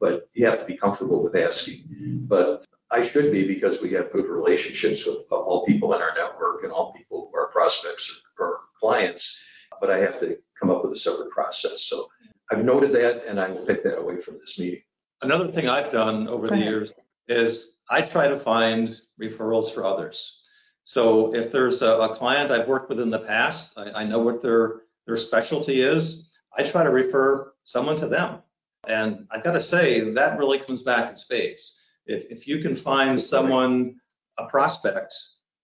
But 0.00 0.28
you 0.34 0.46
have 0.46 0.60
to 0.60 0.64
be 0.64 0.76
comfortable 0.76 1.22
with 1.22 1.34
asking. 1.34 1.84
But 2.28 2.64
I 2.90 3.02
should 3.02 3.30
be 3.32 3.46
because 3.46 3.80
we 3.80 3.92
have 3.92 4.12
good 4.12 4.26
relationships 4.26 5.04
with 5.04 5.30
all 5.30 5.66
people 5.66 5.94
in 5.94 6.00
our 6.00 6.14
network 6.14 6.62
and 6.64 6.72
all 6.72 6.94
people 6.94 7.30
who 7.30 7.38
are 7.38 7.48
prospects 7.48 8.10
or, 8.38 8.46
or 8.46 8.60
clients, 8.78 9.36
but 9.80 9.90
I 9.90 9.98
have 9.98 10.18
to 10.20 10.38
come 10.58 10.70
up 10.70 10.84
with 10.84 10.92
a 10.92 10.96
separate 10.96 11.30
process. 11.30 11.82
So 11.82 12.08
I've 12.50 12.64
noted 12.64 12.92
that 12.92 13.26
and 13.28 13.38
I 13.38 13.50
will 13.50 13.66
take 13.66 13.82
that 13.84 13.98
away 13.98 14.20
from 14.20 14.38
this 14.38 14.58
meeting. 14.58 14.80
Another 15.20 15.50
thing 15.50 15.68
I've 15.68 15.92
done 15.92 16.28
over 16.28 16.46
the 16.46 16.56
years 16.56 16.92
is 17.28 17.78
I 17.90 18.02
try 18.02 18.28
to 18.28 18.38
find 18.38 18.96
referrals 19.20 19.74
for 19.74 19.84
others. 19.84 20.40
So 20.84 21.34
if 21.34 21.52
there's 21.52 21.82
a, 21.82 21.88
a 21.88 22.16
client 22.16 22.50
I've 22.50 22.68
worked 22.68 22.88
with 22.88 23.00
in 23.00 23.10
the 23.10 23.18
past, 23.18 23.72
I, 23.76 23.90
I 23.90 24.04
know 24.04 24.20
what 24.20 24.40
their 24.40 24.82
their 25.06 25.16
specialty 25.16 25.80
is. 25.80 26.27
I 26.58 26.64
try 26.64 26.82
to 26.82 26.90
refer 26.90 27.52
someone 27.64 27.96
to 28.00 28.08
them. 28.08 28.42
And 28.86 29.26
I've 29.30 29.44
got 29.44 29.52
to 29.52 29.62
say 29.62 30.12
that 30.12 30.38
really 30.38 30.58
comes 30.58 30.82
back 30.82 31.10
in 31.10 31.16
spades 31.16 31.78
if, 32.08 32.24
if 32.30 32.48
you 32.48 32.60
can 32.60 32.74
find 32.74 33.20
someone, 33.20 33.96
a 34.38 34.46
prospect, 34.46 35.14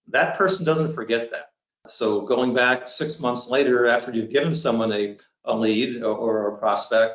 that 0.09 0.37
person 0.37 0.65
doesn't 0.65 0.95
forget 0.95 1.31
that. 1.31 1.51
So 1.89 2.23
going 2.23 2.55
back 2.55 2.89
six 2.89 3.19
months 3.19 3.49
later 3.49 3.87
after 3.87 4.13
you've 4.13 4.31
given 4.31 4.55
someone 4.55 4.93
a, 4.93 5.17
a 5.45 5.57
lead 5.57 6.03
or, 6.03 6.15
or 6.15 6.55
a 6.55 6.59
prospect, 6.59 7.15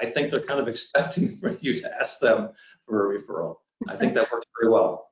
I 0.00 0.10
think 0.10 0.32
they're 0.32 0.44
kind 0.44 0.60
of 0.60 0.68
expecting 0.74 1.36
for 1.38 1.56
you 1.60 1.80
to 1.82 2.00
ask 2.00 2.18
them 2.20 2.50
for 2.86 3.14
a 3.14 3.20
referral. 3.20 3.56
I 3.88 3.96
think 3.96 4.14
that 4.14 4.30
works 4.32 4.46
very 4.60 4.72
well. 4.72 5.10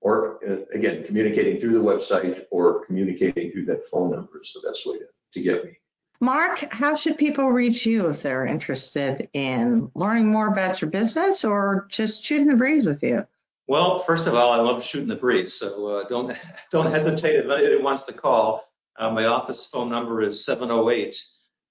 Or 0.00 0.38
uh, 0.48 0.58
again, 0.74 1.02
communicating 1.04 1.58
through 1.58 1.72
the 1.72 1.80
website 1.80 2.44
or 2.50 2.84
communicating 2.84 3.50
through 3.50 3.64
that 3.66 3.84
phone 3.90 4.12
number 4.12 4.40
is 4.40 4.52
the 4.54 4.60
best 4.68 4.86
way 4.86 4.98
to, 4.98 5.06
to 5.32 5.42
get 5.42 5.64
me. 5.64 5.76
Mark, 6.20 6.72
how 6.72 6.96
should 6.96 7.16
people 7.16 7.50
reach 7.50 7.86
you 7.86 8.08
if 8.08 8.22
they're 8.22 8.44
interested 8.44 9.28
in 9.34 9.88
learning 9.94 10.26
more 10.26 10.48
about 10.48 10.80
your 10.80 10.90
business 10.90 11.44
or 11.44 11.86
just 11.90 12.24
shooting 12.24 12.48
the 12.48 12.56
breeze 12.56 12.86
with 12.86 13.04
you? 13.04 13.24
Well, 13.68 14.02
first 14.04 14.26
of 14.26 14.34
all, 14.34 14.50
I 14.50 14.56
love 14.56 14.82
shooting 14.82 15.08
the 15.08 15.14
breeze, 15.14 15.54
so 15.54 15.86
uh, 15.86 16.08
don't 16.08 16.36
don't 16.72 16.90
hesitate 16.90 17.36
if 17.36 17.44
anybody 17.44 17.80
wants 17.80 18.02
to 18.04 18.12
call. 18.12 18.64
Uh, 18.98 19.10
my 19.10 19.26
office 19.26 19.66
phone 19.66 19.90
number 19.90 20.22
is 20.22 20.44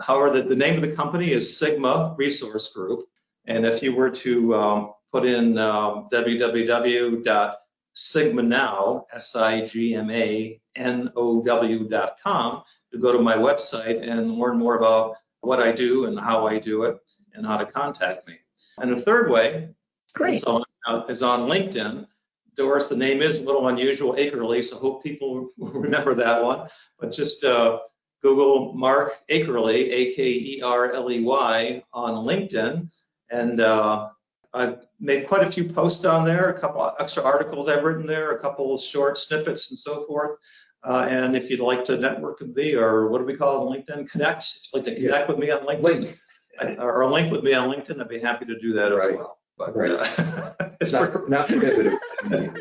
However, 0.00 0.40
the, 0.40 0.48
the, 0.48 0.56
name 0.56 0.82
of 0.82 0.88
the 0.88 0.96
company 0.96 1.32
is 1.32 1.58
Sigma 1.58 2.14
Resource 2.16 2.72
Group, 2.72 3.08
and 3.46 3.66
if 3.66 3.82
you 3.82 3.94
were 3.94 4.10
to 4.10 4.54
um, 4.54 4.94
put 5.14 5.24
in 5.24 5.56
um, 5.58 6.08
www.sigmanow, 6.12 9.04
S-I-G-M-A-N-O-W 9.14 11.88
dot 11.88 12.16
com, 12.20 12.64
to 12.90 12.98
go 12.98 13.12
to 13.12 13.20
my 13.20 13.36
website 13.36 14.02
and 14.02 14.32
learn 14.32 14.58
more 14.58 14.76
about 14.76 15.14
what 15.42 15.60
I 15.60 15.70
do 15.70 16.06
and 16.06 16.18
how 16.18 16.48
I 16.48 16.58
do 16.58 16.82
it 16.82 16.98
and 17.34 17.46
how 17.46 17.56
to 17.56 17.64
contact 17.64 18.26
me. 18.26 18.34
And 18.78 18.90
the 18.90 19.02
third 19.02 19.30
way 19.30 19.68
Great. 20.14 20.38
Is, 20.38 20.44
on, 20.44 20.64
is 21.08 21.22
on 21.22 21.48
LinkedIn. 21.48 22.08
Doris, 22.56 22.88
the 22.88 22.96
name 22.96 23.22
is 23.22 23.38
a 23.38 23.44
little 23.44 23.68
unusual, 23.68 24.14
Akerly, 24.14 24.64
so 24.64 24.78
hope 24.78 25.04
people 25.04 25.48
remember 25.58 26.16
that 26.16 26.42
one. 26.42 26.68
But 26.98 27.12
just 27.12 27.44
uh, 27.44 27.78
Google 28.20 28.72
Mark 28.74 29.12
Akerly, 29.30 29.92
A-K-E-R-L-E-Y, 29.92 31.84
on 31.92 32.26
LinkedIn, 32.26 32.90
and 33.30 33.60
uh, 33.60 34.08
I've 34.54 34.78
made 35.00 35.26
quite 35.26 35.46
a 35.46 35.50
few 35.50 35.68
posts 35.72 36.04
on 36.04 36.24
there, 36.24 36.50
a 36.50 36.60
couple 36.60 36.90
extra 37.00 37.22
articles 37.24 37.68
I've 37.68 37.82
written 37.82 38.06
there, 38.06 38.32
a 38.32 38.40
couple 38.40 38.78
short 38.78 39.18
snippets 39.18 39.70
and 39.70 39.78
so 39.78 40.04
forth. 40.06 40.38
Uh, 40.86 41.06
and 41.08 41.36
if 41.36 41.50
you'd 41.50 41.60
like 41.60 41.84
to 41.86 41.96
network 41.96 42.40
with 42.40 42.54
me, 42.54 42.74
or 42.74 43.08
what 43.08 43.18
do 43.18 43.24
we 43.24 43.36
call 43.36 43.72
it, 43.72 43.86
LinkedIn 43.88 44.08
Connect? 44.10 44.44
If 44.44 44.70
you'd 44.72 44.78
like 44.80 44.84
to 44.84 44.94
connect 45.02 45.28
with 45.28 45.38
me 45.38 45.50
on 45.50 45.66
LinkedIn, 45.66 45.82
Link. 45.82 46.78
or 46.78 47.10
link 47.10 47.32
with 47.32 47.42
me 47.42 47.52
on 47.54 47.68
LinkedIn, 47.74 48.00
I'd 48.00 48.08
be 48.08 48.20
happy 48.20 48.44
to 48.44 48.58
do 48.60 48.72
that 48.74 48.94
Right. 48.94 49.10
as 49.12 49.16
well. 49.16 49.38
But 49.58 49.74
Right. 49.76 49.90
uh, 49.92 50.52
It's 50.80 50.92
not, 50.92 51.28
not 51.28 51.48
prohibitive. 51.48 51.94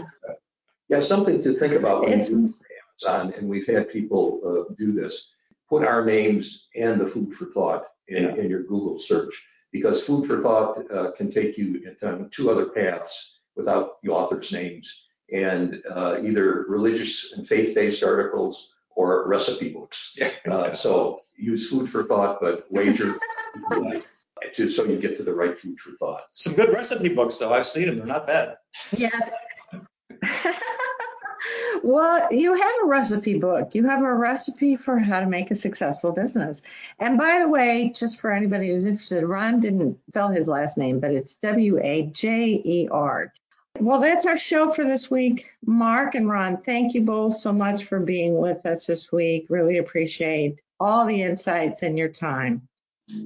Yeah, 0.89 0.99
something 0.99 1.41
to 1.41 1.53
think 1.53 1.73
about 1.73 2.01
when 2.01 2.09
you 2.09 2.15
It's- 2.15 2.29
do 2.29 2.53
Amazon, 3.07 3.33
and 3.37 3.49
we've 3.49 3.65
had 3.65 3.89
people 3.89 4.39
uh, 4.69 4.73
do 4.77 4.91
this. 4.91 5.29
Put 5.69 5.83
our 5.83 6.05
names 6.05 6.67
and 6.75 6.99
the 7.01 7.07
food 7.07 7.33
for 7.33 7.45
thought 7.47 7.85
in, 8.09 8.23
Yeah. 8.23 8.35
in 8.35 8.49
your 8.49 8.63
Google 8.63 8.99
search, 8.99 9.33
because 9.73 10.05
food 10.05 10.25
for 10.25 10.41
thought 10.41 10.77
uh, 10.95 11.11
can 11.17 11.29
take 11.29 11.57
you 11.57 11.81
into 11.83 12.29
two 12.29 12.49
other 12.49 12.67
paths 12.67 13.39
without 13.55 14.01
the 14.03 14.09
author's 14.09 14.51
names, 14.51 15.05
and 15.33 15.81
uh, 15.93 16.21
either 16.23 16.65
religious 16.69 17.33
and 17.35 17.45
faith-based 17.47 18.03
articles 18.03 18.69
or 18.95 19.27
recipe 19.27 19.73
books. 19.73 20.15
yeah. 20.15 20.29
Uh, 20.49 20.73
so 20.73 21.21
use 21.37 21.69
food 21.69 21.89
for 21.89 22.05
thought, 22.05 22.37
but 22.39 22.71
Wajer 22.71 23.17
to, 24.53 24.69
so 24.69 24.85
you 24.85 24.99
get 24.99 25.17
to 25.17 25.23
the 25.23 25.33
right 25.33 25.57
food 25.57 25.77
for 25.79 25.91
thought. 25.97 26.23
some 26.33 26.53
good 26.53 26.71
recipe 26.71 27.09
books 27.09 27.37
though. 27.39 27.51
I've 27.51 27.65
seen 27.65 27.87
them; 27.87 27.97
they're 27.97 28.05
not 28.05 28.27
bad. 28.27 28.57
Yes. 28.91 29.29
well, 31.83 32.27
you 32.31 32.53
have 32.53 32.73
a 32.83 32.87
recipe 32.87 33.37
book. 33.37 33.75
You 33.75 33.85
have 33.87 34.01
a 34.01 34.13
recipe 34.13 34.77
for 34.77 34.97
how 34.97 35.19
to 35.19 35.25
make 35.25 35.51
a 35.51 35.55
successful 35.55 36.13
business. 36.13 36.61
And 36.99 37.17
by 37.17 37.39
the 37.39 37.49
way, 37.49 37.91
just 37.93 38.21
for 38.21 38.31
anybody 38.31 38.69
who's 38.69 38.85
interested, 38.85 39.25
Ron 39.25 39.59
didn't 39.59 39.99
spell 40.07 40.29
his 40.29 40.47
last 40.47 40.77
name, 40.77 40.99
but 40.99 41.11
it's 41.11 41.35
W 41.37 41.79
A 41.83 42.03
J 42.03 42.61
E 42.63 42.87
R. 42.89 43.33
Well, 43.79 43.99
that's 43.99 44.25
our 44.25 44.37
show 44.37 44.71
for 44.71 44.83
this 44.83 45.11
week. 45.11 45.45
Mark 45.65 46.15
and 46.15 46.29
Ron, 46.29 46.61
thank 46.61 46.93
you 46.93 47.01
both 47.01 47.35
so 47.35 47.51
much 47.51 47.85
for 47.85 47.99
being 47.99 48.37
with 48.37 48.65
us 48.65 48.85
this 48.85 49.11
week. 49.11 49.47
Really 49.49 49.79
appreciate 49.79 50.61
all 50.79 51.05
the 51.05 51.21
insights 51.21 51.81
and 51.81 51.97
your 51.97 52.09
time. 52.09 52.67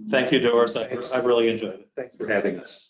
Thank 0.09 0.31
you, 0.31 0.39
Doris. 0.39 0.75
I, 0.75 0.85
I 1.13 1.17
really 1.17 1.49
enjoyed 1.49 1.75
it. 1.75 1.89
Thanks 1.95 2.15
for 2.17 2.27
having 2.27 2.59
us. 2.59 2.86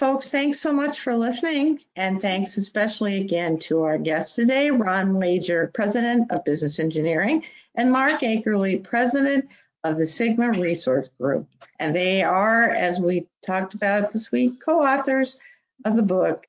Folks, 0.00 0.30
thanks 0.30 0.58
so 0.58 0.72
much 0.72 1.00
for 1.00 1.14
listening. 1.14 1.78
And 1.94 2.22
thanks 2.22 2.56
especially 2.56 3.20
again 3.20 3.58
to 3.58 3.82
our 3.82 3.98
guests 3.98 4.34
today, 4.34 4.70
Ron 4.70 5.12
Wajer, 5.12 5.74
President 5.74 6.32
of 6.32 6.42
Business 6.42 6.78
Engineering, 6.78 7.44
and 7.74 7.92
Mark 7.92 8.22
Akerly, 8.22 8.82
President 8.82 9.50
of 9.84 9.98
the 9.98 10.06
Sigma 10.06 10.52
Resource 10.52 11.10
Group. 11.20 11.48
And 11.78 11.94
they 11.94 12.22
are, 12.22 12.70
as 12.70 12.98
we 12.98 13.26
talked 13.44 13.74
about 13.74 14.10
this 14.10 14.32
week, 14.32 14.54
co 14.64 14.82
authors 14.82 15.36
of 15.84 15.96
the 15.96 16.02
book, 16.02 16.46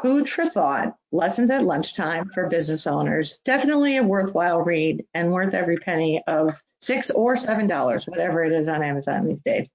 Food 0.00 0.26
for 0.26 0.46
Thought 0.46 0.96
Lessons 1.12 1.50
at 1.50 1.64
Lunchtime 1.64 2.30
for 2.30 2.48
Business 2.48 2.86
Owners. 2.86 3.40
Definitely 3.44 3.98
a 3.98 4.02
worthwhile 4.02 4.62
read 4.62 5.04
and 5.12 5.32
worth 5.32 5.52
every 5.52 5.76
penny 5.76 6.22
of 6.26 6.58
six 6.80 7.10
or 7.10 7.36
seven 7.36 7.66
dollars, 7.66 8.06
whatever 8.06 8.42
it 8.42 8.54
is 8.54 8.68
on 8.68 8.82
Amazon 8.82 9.26
these 9.26 9.42
days. 9.42 9.66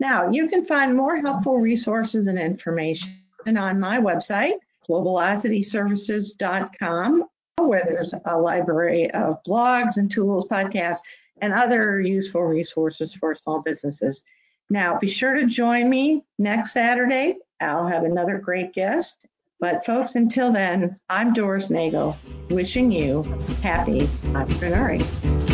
Now, 0.00 0.30
you 0.30 0.48
can 0.48 0.64
find 0.64 0.96
more 0.96 1.16
helpful 1.16 1.58
resources 1.58 2.26
and 2.26 2.38
information 2.38 3.10
on 3.46 3.78
my 3.80 3.98
website, 3.98 4.54
globalocityservices.com, 4.88 7.24
where 7.58 7.84
there's 7.84 8.14
a 8.24 8.38
library 8.38 9.10
of 9.12 9.42
blogs 9.46 9.96
and 9.96 10.10
tools, 10.10 10.46
podcasts, 10.48 11.00
and 11.40 11.52
other 11.52 12.00
useful 12.00 12.42
resources 12.42 13.14
for 13.14 13.34
small 13.34 13.62
businesses. 13.62 14.22
Now, 14.70 14.96
be 14.98 15.08
sure 15.08 15.34
to 15.34 15.46
join 15.46 15.90
me 15.90 16.24
next 16.38 16.72
Saturday. 16.72 17.36
I'll 17.60 17.86
have 17.86 18.04
another 18.04 18.38
great 18.38 18.72
guest. 18.72 19.26
But, 19.60 19.84
folks, 19.84 20.14
until 20.16 20.52
then, 20.52 20.98
I'm 21.08 21.34
Doris 21.34 21.70
Nagel, 21.70 22.18
wishing 22.48 22.90
you 22.90 23.24
happy 23.62 24.08
entrepreneuring. 24.34 25.51